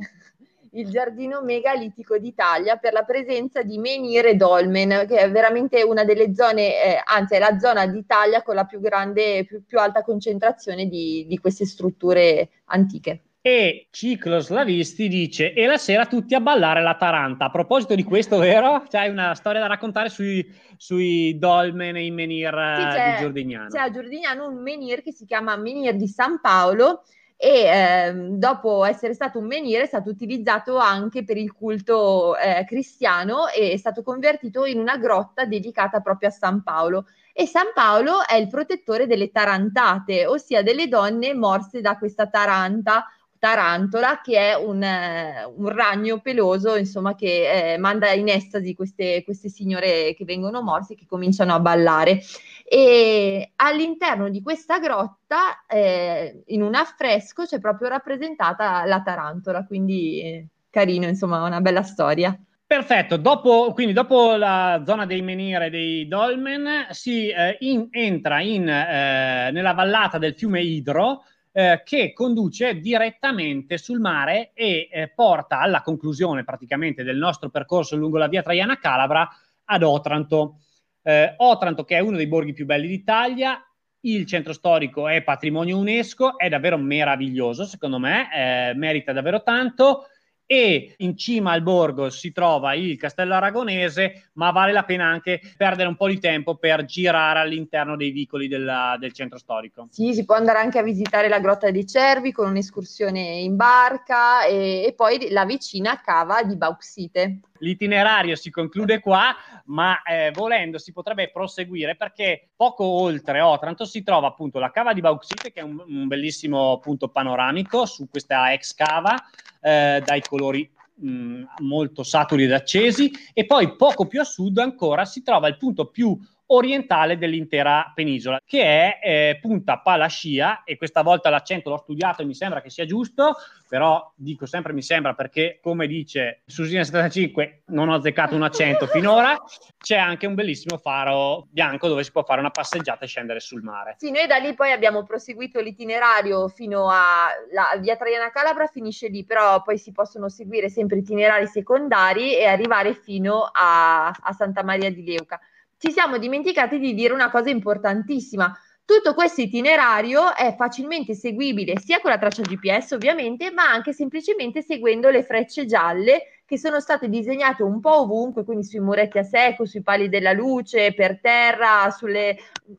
Il 0.72 0.88
giardino 0.88 1.42
megalitico 1.42 2.18
d'Italia 2.18 2.76
per 2.76 2.92
la 2.92 3.02
presenza 3.02 3.62
di 3.62 3.78
menhir 3.78 4.26
e 4.26 4.34
dolmen, 4.34 5.06
che 5.06 5.16
è 5.18 5.30
veramente 5.30 5.82
una 5.82 6.04
delle 6.04 6.34
zone, 6.34 6.82
eh, 6.82 7.02
anzi 7.04 7.34
è 7.34 7.38
la 7.38 7.58
zona 7.58 7.86
d'Italia 7.86 8.42
con 8.42 8.54
la 8.54 8.64
più 8.64 8.80
grande, 8.80 9.44
più, 9.44 9.64
più 9.64 9.78
alta 9.78 10.02
concentrazione 10.02 10.86
di, 10.86 11.24
di 11.28 11.38
queste 11.38 11.64
strutture 11.64 12.48
antiche. 12.66 13.22
E 13.40 13.86
Ciclo 13.90 14.40
Slavisti 14.40 15.08
dice: 15.08 15.54
E 15.54 15.66
la 15.66 15.78
sera 15.78 16.06
tutti 16.06 16.34
a 16.34 16.40
ballare 16.40 16.82
la 16.82 16.96
Taranta. 16.96 17.46
A 17.46 17.50
proposito 17.50 17.94
di 17.94 18.02
questo, 18.02 18.36
vero? 18.36 18.84
C'hai 18.90 19.08
una 19.08 19.34
storia 19.34 19.60
da 19.60 19.68
raccontare 19.68 20.08
sui, 20.08 20.46
sui 20.76 21.38
dolmen 21.38 21.96
e 21.96 22.04
i 22.04 22.10
menhir 22.10 22.52
sì, 22.76 22.98
eh, 22.98 23.10
di 23.12 23.20
Giordignano. 23.20 23.68
C'è 23.68 23.78
a 23.78 23.90
Giordignano 23.90 24.48
un 24.48 24.60
menhir 24.60 25.02
che 25.02 25.12
si 25.12 25.24
chiama 25.24 25.56
Menhir 25.56 25.94
di 25.94 26.08
San 26.08 26.40
Paolo, 26.40 27.04
e 27.40 27.66
ehm, 27.66 28.36
dopo 28.36 28.84
essere 28.84 29.14
stato 29.14 29.38
un 29.38 29.46
menire 29.46 29.84
è 29.84 29.86
stato 29.86 30.10
utilizzato 30.10 30.76
anche 30.76 31.22
per 31.22 31.36
il 31.36 31.52
culto 31.52 32.36
eh, 32.36 32.64
cristiano 32.66 33.46
e 33.46 33.70
è 33.70 33.76
stato 33.76 34.02
convertito 34.02 34.64
in 34.64 34.80
una 34.80 34.96
grotta 34.96 35.44
dedicata 35.44 36.00
proprio 36.00 36.30
a 36.30 36.32
San 36.32 36.64
Paolo. 36.64 37.06
E 37.32 37.46
San 37.46 37.70
Paolo 37.72 38.26
è 38.26 38.34
il 38.34 38.48
protettore 38.48 39.06
delle 39.06 39.30
tarantate, 39.30 40.26
ossia 40.26 40.64
delle 40.64 40.88
donne 40.88 41.32
morse 41.32 41.80
da 41.80 41.96
questa 41.96 42.26
taranta 42.26 43.06
tarantola, 43.38 44.20
che 44.22 44.50
è 44.50 44.54
un, 44.54 44.82
un 44.82 45.68
ragno 45.68 46.20
peloso, 46.20 46.76
insomma, 46.76 47.14
che 47.14 47.72
eh, 47.72 47.78
manda 47.78 48.12
in 48.12 48.28
estasi 48.28 48.74
queste, 48.74 49.22
queste 49.24 49.48
signore 49.48 50.14
che 50.14 50.24
vengono 50.24 50.62
morse 50.62 50.92
e 50.92 50.96
che 50.96 51.06
cominciano 51.06 51.54
a 51.54 51.60
ballare. 51.60 52.20
E 52.64 53.52
all'interno 53.56 54.28
di 54.28 54.42
questa 54.42 54.78
grotta, 54.78 55.64
eh, 55.66 56.42
in 56.46 56.62
un 56.62 56.74
affresco, 56.74 57.44
c'è 57.44 57.60
proprio 57.60 57.88
rappresentata 57.88 58.84
la 58.84 59.00
tarantola, 59.02 59.64
quindi 59.64 60.20
eh, 60.20 60.46
carino, 60.70 61.06
insomma, 61.06 61.42
una 61.44 61.60
bella 61.60 61.82
storia. 61.82 62.38
Perfetto, 62.68 63.16
dopo, 63.16 63.72
quindi 63.72 63.94
dopo 63.94 64.36
la 64.36 64.82
zona 64.84 65.06
dei 65.06 65.22
menire 65.22 65.70
dei 65.70 66.06
dolmen 66.06 66.88
si 66.90 67.28
eh, 67.30 67.56
in, 67.60 67.86
entra 67.90 68.42
in, 68.42 68.68
eh, 68.68 69.50
nella 69.50 69.72
vallata 69.72 70.18
del 70.18 70.34
fiume 70.34 70.60
Idro 70.60 71.24
eh, 71.52 71.82
che 71.84 72.12
conduce 72.12 72.80
direttamente 72.80 73.78
sul 73.78 74.00
mare 74.00 74.52
e 74.54 74.88
eh, 74.90 75.08
porta 75.08 75.60
alla 75.60 75.82
conclusione 75.82 76.44
praticamente 76.44 77.02
del 77.02 77.16
nostro 77.16 77.48
percorso 77.50 77.96
lungo 77.96 78.18
la 78.18 78.28
via 78.28 78.42
Traiana 78.42 78.78
Calabra 78.78 79.28
ad 79.64 79.82
Otranto. 79.82 80.60
Eh, 81.02 81.34
Otranto, 81.38 81.84
che 81.84 81.96
è 81.96 82.00
uno 82.00 82.16
dei 82.16 82.26
borghi 82.26 82.52
più 82.52 82.66
belli 82.66 82.86
d'Italia, 82.86 83.62
il 84.00 84.26
centro 84.26 84.52
storico 84.52 85.08
è 85.08 85.22
patrimonio 85.22 85.78
UNESCO, 85.78 86.38
è 86.38 86.48
davvero 86.48 86.78
meraviglioso, 86.78 87.64
secondo 87.64 87.98
me, 87.98 88.28
eh, 88.32 88.74
merita 88.74 89.12
davvero 89.12 89.42
tanto 89.42 90.06
e 90.50 90.94
in 90.96 91.14
cima 91.14 91.52
al 91.52 91.62
borgo 91.62 92.08
si 92.08 92.32
trova 92.32 92.72
il 92.72 92.96
castello 92.96 93.34
aragonese, 93.34 94.30
ma 94.32 94.50
vale 94.50 94.72
la 94.72 94.82
pena 94.82 95.04
anche 95.04 95.42
perdere 95.58 95.88
un 95.88 95.96
po' 95.96 96.08
di 96.08 96.18
tempo 96.18 96.56
per 96.56 96.86
girare 96.86 97.40
all'interno 97.40 97.96
dei 97.96 98.10
vicoli 98.12 98.48
della, 98.48 98.96
del 98.98 99.12
centro 99.12 99.36
storico. 99.36 99.88
Sì, 99.90 100.14
si 100.14 100.24
può 100.24 100.36
andare 100.36 100.60
anche 100.60 100.78
a 100.78 100.82
visitare 100.82 101.28
la 101.28 101.38
Grotta 101.38 101.70
dei 101.70 101.86
Cervi 101.86 102.32
con 102.32 102.48
un'escursione 102.48 103.20
in 103.20 103.56
barca 103.56 104.46
e, 104.46 104.84
e 104.86 104.94
poi 104.96 105.28
la 105.30 105.44
vicina 105.44 106.00
cava 106.00 106.42
di 106.42 106.56
Bauxite. 106.56 107.40
L'itinerario 107.60 108.36
si 108.36 108.50
conclude 108.50 109.00
qua, 109.00 109.34
ma 109.66 110.02
eh, 110.02 110.30
volendo 110.32 110.78
si 110.78 110.92
potrebbe 110.92 111.30
proseguire 111.30 111.96
perché 111.96 112.50
poco 112.54 112.84
oltre 112.84 113.40
Otranto 113.40 113.84
si 113.84 114.02
trova 114.02 114.28
appunto 114.28 114.58
la 114.58 114.70
cava 114.70 114.92
di 114.92 115.00
Bauxite, 115.00 115.52
che 115.52 115.60
è 115.60 115.62
un, 115.62 115.82
un 115.86 116.06
bellissimo 116.06 116.78
punto 116.78 117.08
panoramico 117.08 117.86
su 117.86 118.08
questa 118.08 118.52
ex 118.52 118.74
cava 118.74 119.14
eh, 119.60 120.02
dai 120.04 120.22
colori 120.22 120.70
mh, 120.94 121.42
molto 121.58 122.02
saturi 122.02 122.44
ed 122.44 122.52
accesi, 122.52 123.10
e 123.32 123.46
poi 123.46 123.76
poco 123.76 124.06
più 124.06 124.20
a 124.20 124.24
sud 124.24 124.58
ancora 124.58 125.04
si 125.04 125.22
trova 125.22 125.48
il 125.48 125.56
punto 125.56 125.86
più 125.86 126.18
orientale 126.50 127.18
dell'intera 127.18 127.90
penisola, 127.94 128.40
che 128.44 128.62
è 128.62 128.98
eh, 129.02 129.38
Punta 129.40 129.78
Palascia, 129.78 130.62
e 130.64 130.76
questa 130.76 131.02
volta 131.02 131.30
l'accento 131.30 131.70
l'ho 131.70 131.78
studiato 131.78 132.22
e 132.22 132.24
mi 132.24 132.34
sembra 132.34 132.62
che 132.62 132.70
sia 132.70 132.86
giusto, 132.86 133.36
però 133.68 134.12
dico 134.14 134.46
sempre 134.46 134.72
mi 134.72 134.82
sembra 134.82 135.14
perché, 135.14 135.58
come 135.62 135.86
dice 135.86 136.42
Susina 136.46 136.84
75, 136.84 137.62
non 137.66 137.88
ho 137.88 137.94
azzeccato 137.94 138.34
un 138.34 138.42
accento 138.42 138.86
finora, 138.88 139.36
c'è 139.78 139.96
anche 139.96 140.26
un 140.26 140.34
bellissimo 140.34 140.78
faro 140.78 141.46
bianco 141.50 141.88
dove 141.88 142.02
si 142.02 142.12
può 142.12 142.22
fare 142.22 142.40
una 142.40 142.50
passeggiata 142.50 143.04
e 143.04 143.08
scendere 143.08 143.40
sul 143.40 143.62
mare. 143.62 143.96
Sì, 143.98 144.10
noi 144.10 144.26
da 144.26 144.36
lì 144.36 144.54
poi 144.54 144.72
abbiamo 144.72 145.04
proseguito 145.04 145.60
l'itinerario 145.60 146.48
fino 146.48 146.88
a 146.88 147.28
la 147.52 147.78
via 147.78 147.96
Traiana 147.96 148.30
Calabra, 148.30 148.66
finisce 148.66 149.08
lì, 149.08 149.24
però 149.24 149.62
poi 149.62 149.76
si 149.76 149.92
possono 149.92 150.28
seguire 150.28 150.70
sempre 150.70 150.98
itinerari 150.98 151.46
secondari 151.46 152.36
e 152.36 152.46
arrivare 152.46 152.94
fino 152.94 153.48
a, 153.52 154.08
a 154.08 154.32
Santa 154.32 154.62
Maria 154.62 154.90
di 154.90 155.04
Leuca 155.04 155.38
ci 155.78 155.92
siamo 155.92 156.18
dimenticati 156.18 156.78
di 156.78 156.94
dire 156.94 157.12
una 157.12 157.30
cosa 157.30 157.50
importantissima. 157.50 158.52
Tutto 158.84 159.12
questo 159.12 159.42
itinerario 159.42 160.34
è 160.34 160.54
facilmente 160.56 161.14
seguibile 161.14 161.78
sia 161.78 162.00
con 162.00 162.10
la 162.10 162.18
traccia 162.18 162.40
GPS 162.40 162.92
ovviamente, 162.92 163.50
ma 163.50 163.70
anche 163.70 163.92
semplicemente 163.92 164.62
seguendo 164.62 165.10
le 165.10 165.22
frecce 165.22 165.66
gialle 165.66 166.22
che 166.46 166.56
sono 166.56 166.80
state 166.80 167.10
disegnate 167.10 167.62
un 167.62 167.80
po' 167.80 168.00
ovunque, 168.00 168.44
quindi 168.44 168.64
sui 168.64 168.80
muretti 168.80 169.18
a 169.18 169.22
secco, 169.22 169.66
sui 169.66 169.82
pali 169.82 170.08
della 170.08 170.32
luce, 170.32 170.94
per 170.94 171.20
terra, 171.20 171.90
sulle... 171.90 172.38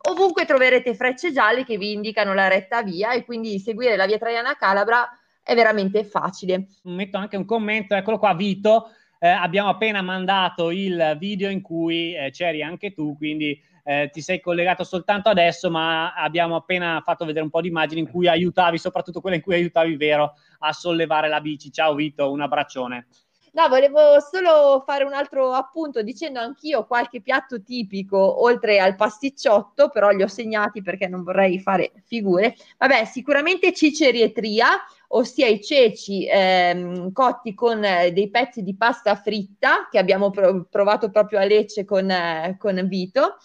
ovunque 0.09 0.45
troverete 0.45 0.95
frecce 0.95 1.31
gialle 1.31 1.63
che 1.63 1.77
vi 1.77 1.91
indicano 1.91 2.33
la 2.33 2.47
retta 2.47 2.81
via 2.81 3.11
e 3.11 3.23
quindi 3.23 3.59
seguire 3.59 3.95
la 3.95 4.07
via 4.07 4.17
Traiana 4.17 4.55
Calabra 4.55 5.07
è 5.43 5.53
veramente 5.53 6.03
facile. 6.03 6.69
Metto 6.85 7.17
anche 7.17 7.37
un 7.37 7.45
commento, 7.45 7.93
eccolo 7.93 8.17
qua 8.17 8.33
Vito, 8.33 8.89
eh, 9.19 9.27
abbiamo 9.27 9.69
appena 9.69 10.01
mandato 10.01 10.71
il 10.71 11.17
video 11.19 11.49
in 11.49 11.61
cui 11.61 12.15
eh, 12.15 12.31
c'eri 12.31 12.63
anche 12.63 12.93
tu, 12.93 13.15
quindi 13.17 13.61
eh, 13.83 14.09
ti 14.11 14.21
sei 14.21 14.39
collegato 14.39 14.83
soltanto 14.83 15.29
adesso, 15.29 15.69
ma 15.69 16.13
abbiamo 16.13 16.55
appena 16.55 17.01
fatto 17.03 17.25
vedere 17.25 17.43
un 17.43 17.51
po' 17.51 17.61
di 17.61 17.67
immagini 17.67 18.01
in 18.01 18.09
cui 18.09 18.27
aiutavi, 18.27 18.77
soprattutto 18.77 19.19
quelle 19.19 19.37
in 19.37 19.41
cui 19.41 19.55
aiutavi 19.55 19.95
Vero 19.97 20.33
a 20.59 20.71
sollevare 20.71 21.27
la 21.27 21.41
bici. 21.41 21.71
Ciao 21.71 21.95
Vito, 21.95 22.31
un 22.31 22.41
abbraccione. 22.41 23.07
No, 23.53 23.67
volevo 23.67 24.19
solo 24.19 24.83
fare 24.85 25.03
un 25.03 25.13
altro 25.13 25.53
appunto 25.53 26.01
dicendo 26.03 26.39
anch'io 26.39 26.85
qualche 26.85 27.21
piatto 27.21 27.61
tipico 27.61 28.43
oltre 28.43 28.79
al 28.79 28.95
pasticciotto, 28.95 29.89
però 29.89 30.09
li 30.09 30.21
ho 30.21 30.27
segnati 30.27 30.81
perché 30.81 31.07
non 31.07 31.23
vorrei 31.23 31.59
fare 31.59 31.91
figure. 32.05 32.55
Vabbè, 32.77 33.05
sicuramente 33.05 33.73
cicerietria, 33.73 34.67
ossia 35.09 35.47
i 35.47 35.61
ceci 35.63 36.27
ehm, 36.29 37.11
cotti 37.11 37.53
con 37.55 37.83
eh, 37.83 38.11
dei 38.11 38.29
pezzi 38.29 38.61
di 38.61 38.75
pasta 38.75 39.15
fritta 39.15 39.87
che 39.89 39.97
abbiamo 39.97 40.29
prov- 40.29 40.67
provato 40.69 41.09
proprio 41.09 41.39
a 41.39 41.43
Lecce 41.43 41.85
con, 41.85 42.09
eh, 42.09 42.55
con 42.59 42.87
Vito. 42.87 43.37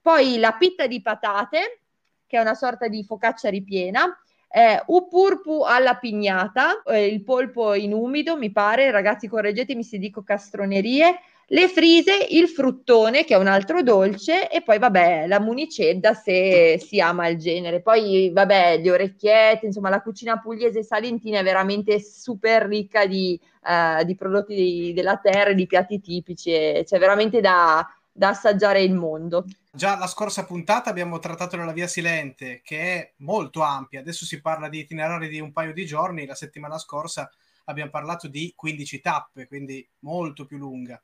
Poi 0.00 0.38
la 0.38 0.52
pitta 0.52 0.86
di 0.86 1.00
patate, 1.00 1.80
che 2.26 2.36
è 2.36 2.40
una 2.40 2.54
sorta 2.54 2.88
di 2.88 3.04
focaccia 3.04 3.48
ripiena 3.50 4.18
eh, 4.56 4.80
upurpu 4.86 5.64
alla 5.66 5.96
pignata, 5.96 6.80
eh, 6.84 7.06
il 7.06 7.24
polpo 7.24 7.74
in 7.74 7.92
umido, 7.92 8.36
mi 8.36 8.52
pare, 8.52 8.92
ragazzi 8.92 9.26
correggetemi 9.26 9.82
se 9.82 9.98
dico 9.98 10.22
castronerie, 10.22 11.18
le 11.48 11.68
frise, 11.68 12.24
il 12.30 12.46
fruttone 12.46 13.24
che 13.24 13.34
è 13.34 13.36
un 13.36 13.48
altro 13.48 13.82
dolce 13.82 14.48
e 14.48 14.62
poi 14.62 14.78
vabbè 14.78 15.26
la 15.26 15.40
municedda 15.40 16.14
se 16.14 16.78
si 16.78 17.00
ama 17.00 17.26
il 17.26 17.36
genere. 17.36 17.82
Poi 17.82 18.30
vabbè 18.32 18.78
le 18.78 18.90
orecchiette, 18.92 19.66
insomma 19.66 19.90
la 19.90 20.00
cucina 20.00 20.38
pugliese 20.38 20.84
salentina 20.84 21.40
è 21.40 21.42
veramente 21.42 22.00
super 22.00 22.62
ricca 22.62 23.06
di, 23.06 23.38
uh, 23.62 24.04
di 24.04 24.14
prodotti 24.14 24.54
di, 24.54 24.92
della 24.92 25.16
terra, 25.16 25.52
di 25.52 25.66
piatti 25.66 26.00
tipici, 26.00 26.52
e 26.52 26.84
c'è 26.86 26.98
veramente 27.00 27.40
da, 27.40 27.84
da 28.16 28.28
assaggiare 28.28 28.82
il 28.82 28.94
mondo. 28.94 29.44
Già 29.72 29.98
la 29.98 30.06
scorsa 30.06 30.44
puntata 30.44 30.88
abbiamo 30.88 31.18
trattato 31.18 31.56
della 31.56 31.72
Via 31.72 31.88
Silente, 31.88 32.60
che 32.62 32.78
è 32.78 33.12
molto 33.18 33.60
ampia. 33.62 34.00
Adesso 34.00 34.24
si 34.24 34.40
parla 34.40 34.68
di 34.68 34.78
itinerari 34.78 35.28
di 35.28 35.40
un 35.40 35.50
paio 35.50 35.72
di 35.72 35.84
giorni. 35.84 36.24
La 36.24 36.36
settimana 36.36 36.78
scorsa 36.78 37.28
abbiamo 37.64 37.90
parlato 37.90 38.28
di 38.28 38.52
15 38.54 39.00
tappe, 39.00 39.48
quindi 39.48 39.86
molto 40.00 40.46
più 40.46 40.58
lunga. 40.58 41.02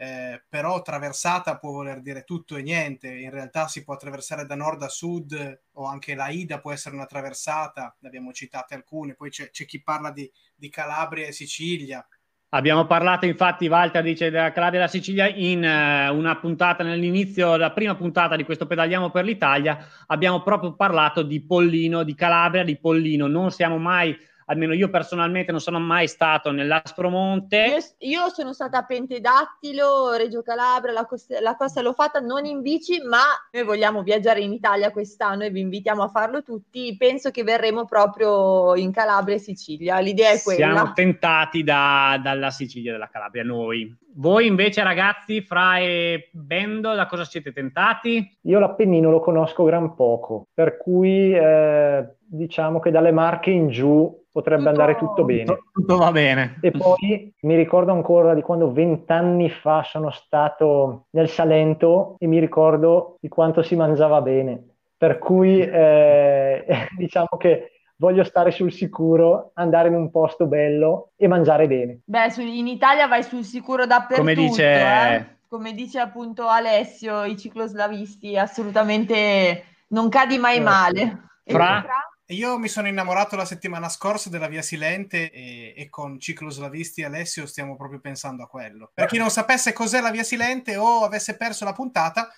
Eh, 0.00 0.44
però 0.48 0.80
traversata 0.80 1.58
può 1.58 1.72
voler 1.72 2.00
dire 2.00 2.22
tutto 2.22 2.54
e 2.54 2.62
niente. 2.62 3.08
In 3.08 3.30
realtà 3.30 3.66
si 3.66 3.82
può 3.82 3.94
attraversare 3.94 4.46
da 4.46 4.54
nord 4.54 4.80
a 4.84 4.88
sud, 4.88 5.62
o 5.72 5.86
anche 5.86 6.14
la 6.14 6.28
Ida 6.28 6.60
può 6.60 6.70
essere 6.70 6.94
una 6.94 7.06
traversata. 7.06 7.96
Ne 7.98 8.06
abbiamo 8.06 8.32
citate 8.32 8.76
alcune. 8.76 9.14
Poi 9.16 9.30
c'è, 9.30 9.50
c'è 9.50 9.64
chi 9.64 9.82
parla 9.82 10.12
di, 10.12 10.30
di 10.54 10.70
Calabria 10.70 11.26
e 11.26 11.32
Sicilia 11.32 12.06
Abbiamo 12.50 12.86
parlato 12.86 13.26
infatti, 13.26 13.66
Walter 13.66 14.02
dice 14.02 14.30
della 14.30 14.52
Calabria 14.52 14.80
della 14.80 14.90
Sicilia 14.90 15.28
in 15.28 15.58
uh, 15.58 16.16
una 16.16 16.36
puntata 16.36 16.82
nell'inizio, 16.82 17.56
la 17.56 17.72
prima 17.72 17.94
puntata 17.94 18.36
di 18.36 18.44
questo 18.44 18.66
Pedaliamo 18.66 19.10
per 19.10 19.26
l'Italia, 19.26 19.76
abbiamo 20.06 20.40
proprio 20.40 20.74
parlato 20.74 21.22
di 21.22 21.44
Pollino, 21.44 22.04
di 22.04 22.14
Calabria, 22.14 22.64
di 22.64 22.78
Pollino. 22.78 23.26
Non 23.26 23.50
siamo 23.50 23.76
mai 23.76 24.16
almeno 24.50 24.72
io 24.72 24.88
personalmente 24.88 25.50
non 25.50 25.60
sono 25.60 25.78
mai 25.78 26.08
stato 26.08 26.50
nell'Aspromonte. 26.50 27.94
Io, 27.98 28.20
io 28.20 28.28
sono 28.30 28.52
stata 28.52 28.78
a 28.78 28.84
Pentedattilo, 28.84 30.12
Reggio 30.14 30.42
Calabria, 30.42 30.92
la, 30.92 31.04
costa, 31.04 31.40
la 31.40 31.54
costa 31.56 31.82
l'ho 31.82 31.92
fatta 31.92 32.20
non 32.20 32.44
in 32.44 32.62
bici, 32.62 33.00
ma 33.02 33.20
noi 33.52 33.64
vogliamo 33.64 34.02
viaggiare 34.02 34.40
in 34.40 34.52
Italia 34.52 34.90
quest'anno 34.90 35.44
e 35.44 35.50
vi 35.50 35.60
invitiamo 35.60 36.02
a 36.02 36.08
farlo 36.08 36.42
tutti. 36.42 36.96
Penso 36.96 37.30
che 37.30 37.42
verremo 37.42 37.84
proprio 37.84 38.74
in 38.74 38.90
Calabria 38.90 39.36
e 39.36 39.40
Sicilia. 39.40 39.98
L'idea 39.98 40.32
è 40.32 40.40
quella. 40.42 40.72
Siamo 40.72 40.92
tentati 40.92 41.62
da, 41.62 42.18
dalla 42.22 42.50
Sicilia 42.50 42.90
e 42.90 42.92
dalla 42.92 43.08
Calabria 43.08 43.44
noi. 43.44 43.94
Voi 44.14 44.46
invece 44.46 44.82
ragazzi, 44.82 45.42
Fra 45.42 45.78
e 45.78 46.30
Bendo, 46.32 46.94
da 46.94 47.06
cosa 47.06 47.24
siete 47.24 47.52
tentati? 47.52 48.38
Io 48.42 48.58
l'Appennino 48.58 49.10
lo 49.10 49.20
conosco 49.20 49.62
gran 49.62 49.94
poco, 49.94 50.48
per 50.52 50.76
cui 50.76 51.32
eh, 51.32 52.16
diciamo 52.28 52.80
che 52.80 52.90
dalle 52.90 53.12
Marche 53.12 53.50
in 53.50 53.68
giù 53.68 54.26
potrebbe 54.38 54.62
tutto, 54.62 54.70
andare 54.70 54.96
tutto 54.96 55.24
bene. 55.24 55.44
Tutto, 55.44 55.64
tutto, 55.72 55.96
va 55.96 56.12
bene. 56.12 56.58
E 56.60 56.70
poi 56.70 57.32
mi 57.40 57.56
ricordo 57.56 57.92
ancora 57.92 58.34
di 58.34 58.42
quando 58.42 58.72
vent'anni 58.72 59.50
fa 59.50 59.82
sono 59.82 60.10
stato 60.10 61.06
nel 61.10 61.28
Salento 61.28 62.14
e 62.18 62.26
mi 62.26 62.38
ricordo 62.38 63.16
di 63.20 63.28
quanto 63.28 63.62
si 63.62 63.74
mangiava 63.74 64.20
bene. 64.20 64.74
Per 64.96 65.18
cui 65.18 65.60
eh, 65.60 66.64
diciamo 66.96 67.36
che 67.36 67.72
voglio 67.96 68.22
stare 68.22 68.52
sul 68.52 68.72
sicuro, 68.72 69.50
andare 69.54 69.88
in 69.88 69.94
un 69.94 70.10
posto 70.10 70.46
bello 70.46 71.10
e 71.16 71.26
mangiare 71.26 71.66
bene. 71.66 72.00
Beh, 72.04 72.32
in 72.36 72.68
Italia 72.68 73.08
vai 73.08 73.24
sul 73.24 73.44
sicuro 73.44 73.86
dappertutto. 73.86 74.20
Come 74.20 74.34
dice... 74.34 74.64
Eh? 74.64 75.36
Come 75.48 75.72
dice 75.72 75.98
appunto 75.98 76.46
Alessio, 76.46 77.24
i 77.24 77.34
cicloslavisti, 77.34 78.36
assolutamente 78.36 79.64
non 79.88 80.10
cadi 80.10 80.36
mai 80.36 80.60
male. 80.60 81.22
Fra? 81.46 81.82
Io 82.30 82.58
mi 82.58 82.68
sono 82.68 82.88
innamorato 82.88 83.36
la 83.36 83.46
settimana 83.46 83.88
scorsa 83.88 84.28
della 84.28 84.48
Via 84.48 84.60
Silente 84.60 85.30
e, 85.30 85.72
e 85.74 85.88
con 85.88 86.20
Cicloslavisti 86.20 87.00
e 87.00 87.06
Alessio 87.06 87.46
stiamo 87.46 87.74
proprio 87.74 88.00
pensando 88.00 88.42
a 88.42 88.46
quello. 88.46 88.90
Per 88.92 89.06
chi 89.06 89.16
non 89.16 89.30
sapesse 89.30 89.72
cos'è 89.72 90.02
la 90.02 90.10
Via 90.10 90.22
Silente 90.22 90.76
o 90.76 91.04
avesse 91.04 91.38
perso 91.38 91.64
la 91.64 91.72
puntata, 91.72 92.28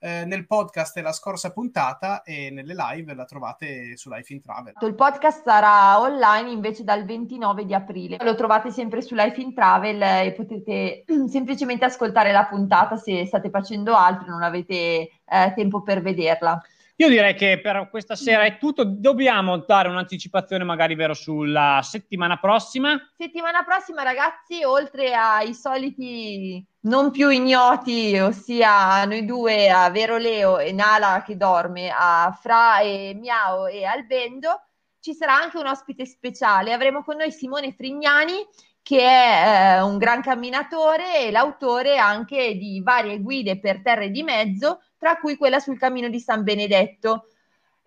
eh, 0.00 0.24
nel 0.24 0.48
podcast 0.48 0.98
è 0.98 1.00
la 1.00 1.12
scorsa 1.12 1.52
puntata 1.52 2.24
e 2.24 2.50
nelle 2.50 2.74
live 2.74 3.14
la 3.14 3.24
trovate 3.24 3.96
su 3.96 4.10
Life 4.10 4.32
in 4.32 4.42
Travel. 4.42 4.72
Il 4.80 4.94
podcast 4.96 5.44
sarà 5.44 6.00
online 6.00 6.50
invece 6.50 6.82
dal 6.82 7.04
29 7.04 7.64
di 7.64 7.72
aprile. 7.72 8.18
Lo 8.22 8.34
trovate 8.34 8.72
sempre 8.72 9.00
su 9.00 9.14
Life 9.14 9.40
in 9.40 9.54
Travel 9.54 10.02
e 10.02 10.32
potete 10.32 11.04
semplicemente 11.30 11.84
ascoltare 11.84 12.32
la 12.32 12.46
puntata 12.46 12.96
se 12.96 13.24
state 13.26 13.48
facendo 13.48 13.94
altro 13.94 14.26
e 14.26 14.30
non 14.30 14.42
avete 14.42 14.74
eh, 15.24 15.52
tempo 15.54 15.82
per 15.82 16.02
vederla. 16.02 16.60
Io 16.98 17.10
direi 17.10 17.34
che 17.34 17.60
per 17.60 17.88
questa 17.90 18.16
sera 18.16 18.44
è 18.44 18.56
tutto. 18.56 18.84
Dobbiamo 18.84 19.58
dare 19.58 19.90
un'anticipazione, 19.90 20.64
magari 20.64 20.94
vero, 20.94 21.12
sulla 21.12 21.80
settimana 21.82 22.38
prossima. 22.38 22.98
Settimana 23.14 23.64
prossima, 23.64 24.02
ragazzi, 24.02 24.64
oltre 24.64 25.14
ai 25.14 25.52
soliti 25.52 26.66
non 26.86 27.10
più 27.10 27.28
ignoti, 27.28 28.18
ossia 28.18 29.04
noi 29.04 29.26
due, 29.26 29.68
a 29.68 29.90
Vero 29.90 30.16
Leo 30.16 30.58
e 30.58 30.72
Nala 30.72 31.22
che 31.22 31.36
dorme, 31.36 31.92
a 31.94 32.34
Fra 32.40 32.80
e 32.80 33.12
Miao 33.14 33.66
e 33.66 33.84
Albendo, 33.84 34.62
ci 34.98 35.12
sarà 35.12 35.34
anche 35.34 35.58
un 35.58 35.66
ospite 35.66 36.06
speciale. 36.06 36.72
Avremo 36.72 37.04
con 37.04 37.16
noi 37.16 37.30
Simone 37.30 37.72
Frignani, 37.72 38.46
che 38.80 39.00
è 39.00 39.76
eh, 39.76 39.82
un 39.82 39.98
gran 39.98 40.22
camminatore 40.22 41.26
e 41.26 41.30
l'autore 41.30 41.98
anche 41.98 42.54
di 42.56 42.80
varie 42.82 43.20
guide 43.20 43.60
per 43.60 43.82
terre 43.82 44.10
di 44.10 44.22
mezzo 44.22 44.80
tra 44.98 45.16
cui 45.18 45.36
quella 45.36 45.58
sul 45.58 45.78
cammino 45.78 46.08
di 46.08 46.20
San 46.20 46.42
Benedetto. 46.42 47.28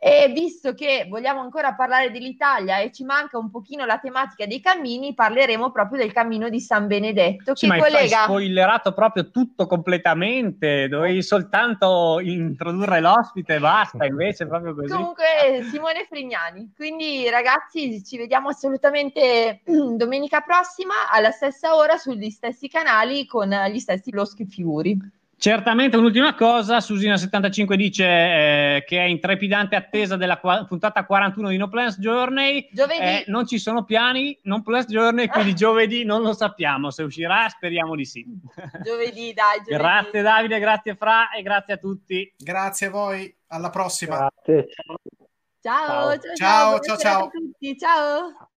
E 0.02 0.32
visto 0.34 0.74
che 0.74 1.08
vogliamo 1.10 1.42
ancora 1.42 1.74
parlare 1.74 2.10
dell'Italia 2.10 2.78
e 2.80 2.90
ci 2.90 3.04
manca 3.04 3.38
un 3.38 3.50
pochino 3.50 3.84
la 3.84 4.00
tematica 4.00 4.46
dei 4.46 4.62
cammini, 4.62 5.14
parleremo 5.14 5.72
proprio 5.72 6.00
del 6.00 6.14
cammino 6.14 6.48
di 6.48 6.62
San 6.62 6.88
Benedetto. 6.88 7.54
Sì, 7.54 7.68
che 7.68 7.76
ma 7.76 7.84
collega... 7.84 8.20
hai 8.20 8.24
spoilerato 8.24 8.94
proprio 8.94 9.30
tutto 9.30 9.68
completamente, 9.68 10.88
dovevi 10.88 11.22
soltanto 11.22 12.22
introdurre 12.22 13.02
l'ospite 13.02 13.56
e 13.56 13.60
basta, 13.60 14.06
invece 14.06 14.48
proprio 14.48 14.74
così. 14.74 14.88
Comunque 14.88 15.26
Simone 15.70 16.06
Frignani, 16.08 16.72
quindi 16.74 17.30
ragazzi 17.30 18.02
ci 18.02 18.16
vediamo 18.16 18.48
assolutamente 18.48 19.60
domenica 19.68 20.40
prossima 20.40 21.10
alla 21.12 21.32
stessa 21.32 21.76
ora 21.76 21.98
sugli 21.98 22.30
stessi 22.30 22.70
canali 22.70 23.26
con 23.26 23.50
gli 23.70 23.80
stessi 23.80 24.12
Loschi 24.12 24.46
Fiori. 24.46 25.18
Certamente 25.40 25.96
un'ultima 25.96 26.36
cosa, 26.36 26.80
Susina75 26.80 27.76
dice 27.76 28.04
eh, 28.04 28.84
che 28.86 29.00
è 29.00 29.04
in 29.04 29.22
trepidante 29.22 29.78
attesa 29.78 30.18
della 30.18 30.38
qu- 30.38 30.68
puntata 30.68 31.06
41 31.06 31.48
di 31.48 31.56
No 31.56 31.70
Plans 31.70 31.98
Journey. 31.98 32.68
Giovedì. 32.74 33.00
Eh, 33.00 33.24
non 33.28 33.48
ci 33.48 33.58
sono 33.58 33.86
piani, 33.86 34.38
No 34.44 34.62
Plans 34.62 34.88
Journey, 34.88 35.28
quindi 35.28 35.56
giovedì 35.56 36.04
non 36.04 36.24
lo 36.24 36.34
sappiamo 36.34 36.92
se 36.92 37.04
uscirà, 37.04 37.48
speriamo 37.48 37.96
di 37.96 38.04
sì. 38.04 38.26
Giovedì, 38.84 39.32
dai. 39.32 39.62
Giovedì. 39.64 39.78
Grazie 39.78 40.22
Davide, 40.22 40.60
grazie 40.60 40.96
Fra 40.96 41.32
e 41.32 41.42
grazie 41.42 41.74
a 41.76 41.78
tutti. 41.78 42.34
Grazie 42.38 42.88
a 42.88 42.90
voi, 42.90 43.34
alla 43.48 43.70
prossima. 43.70 44.30
Grazie. 44.44 44.68
Ciao, 45.62 46.18
ciao, 46.18 46.20
ciao, 46.20 46.36
ciao. 46.36 46.80
ciao, 46.80 46.98
ciao. 46.98 47.26
a 47.26 47.30
tutti, 47.30 47.78
ciao. 47.78 48.48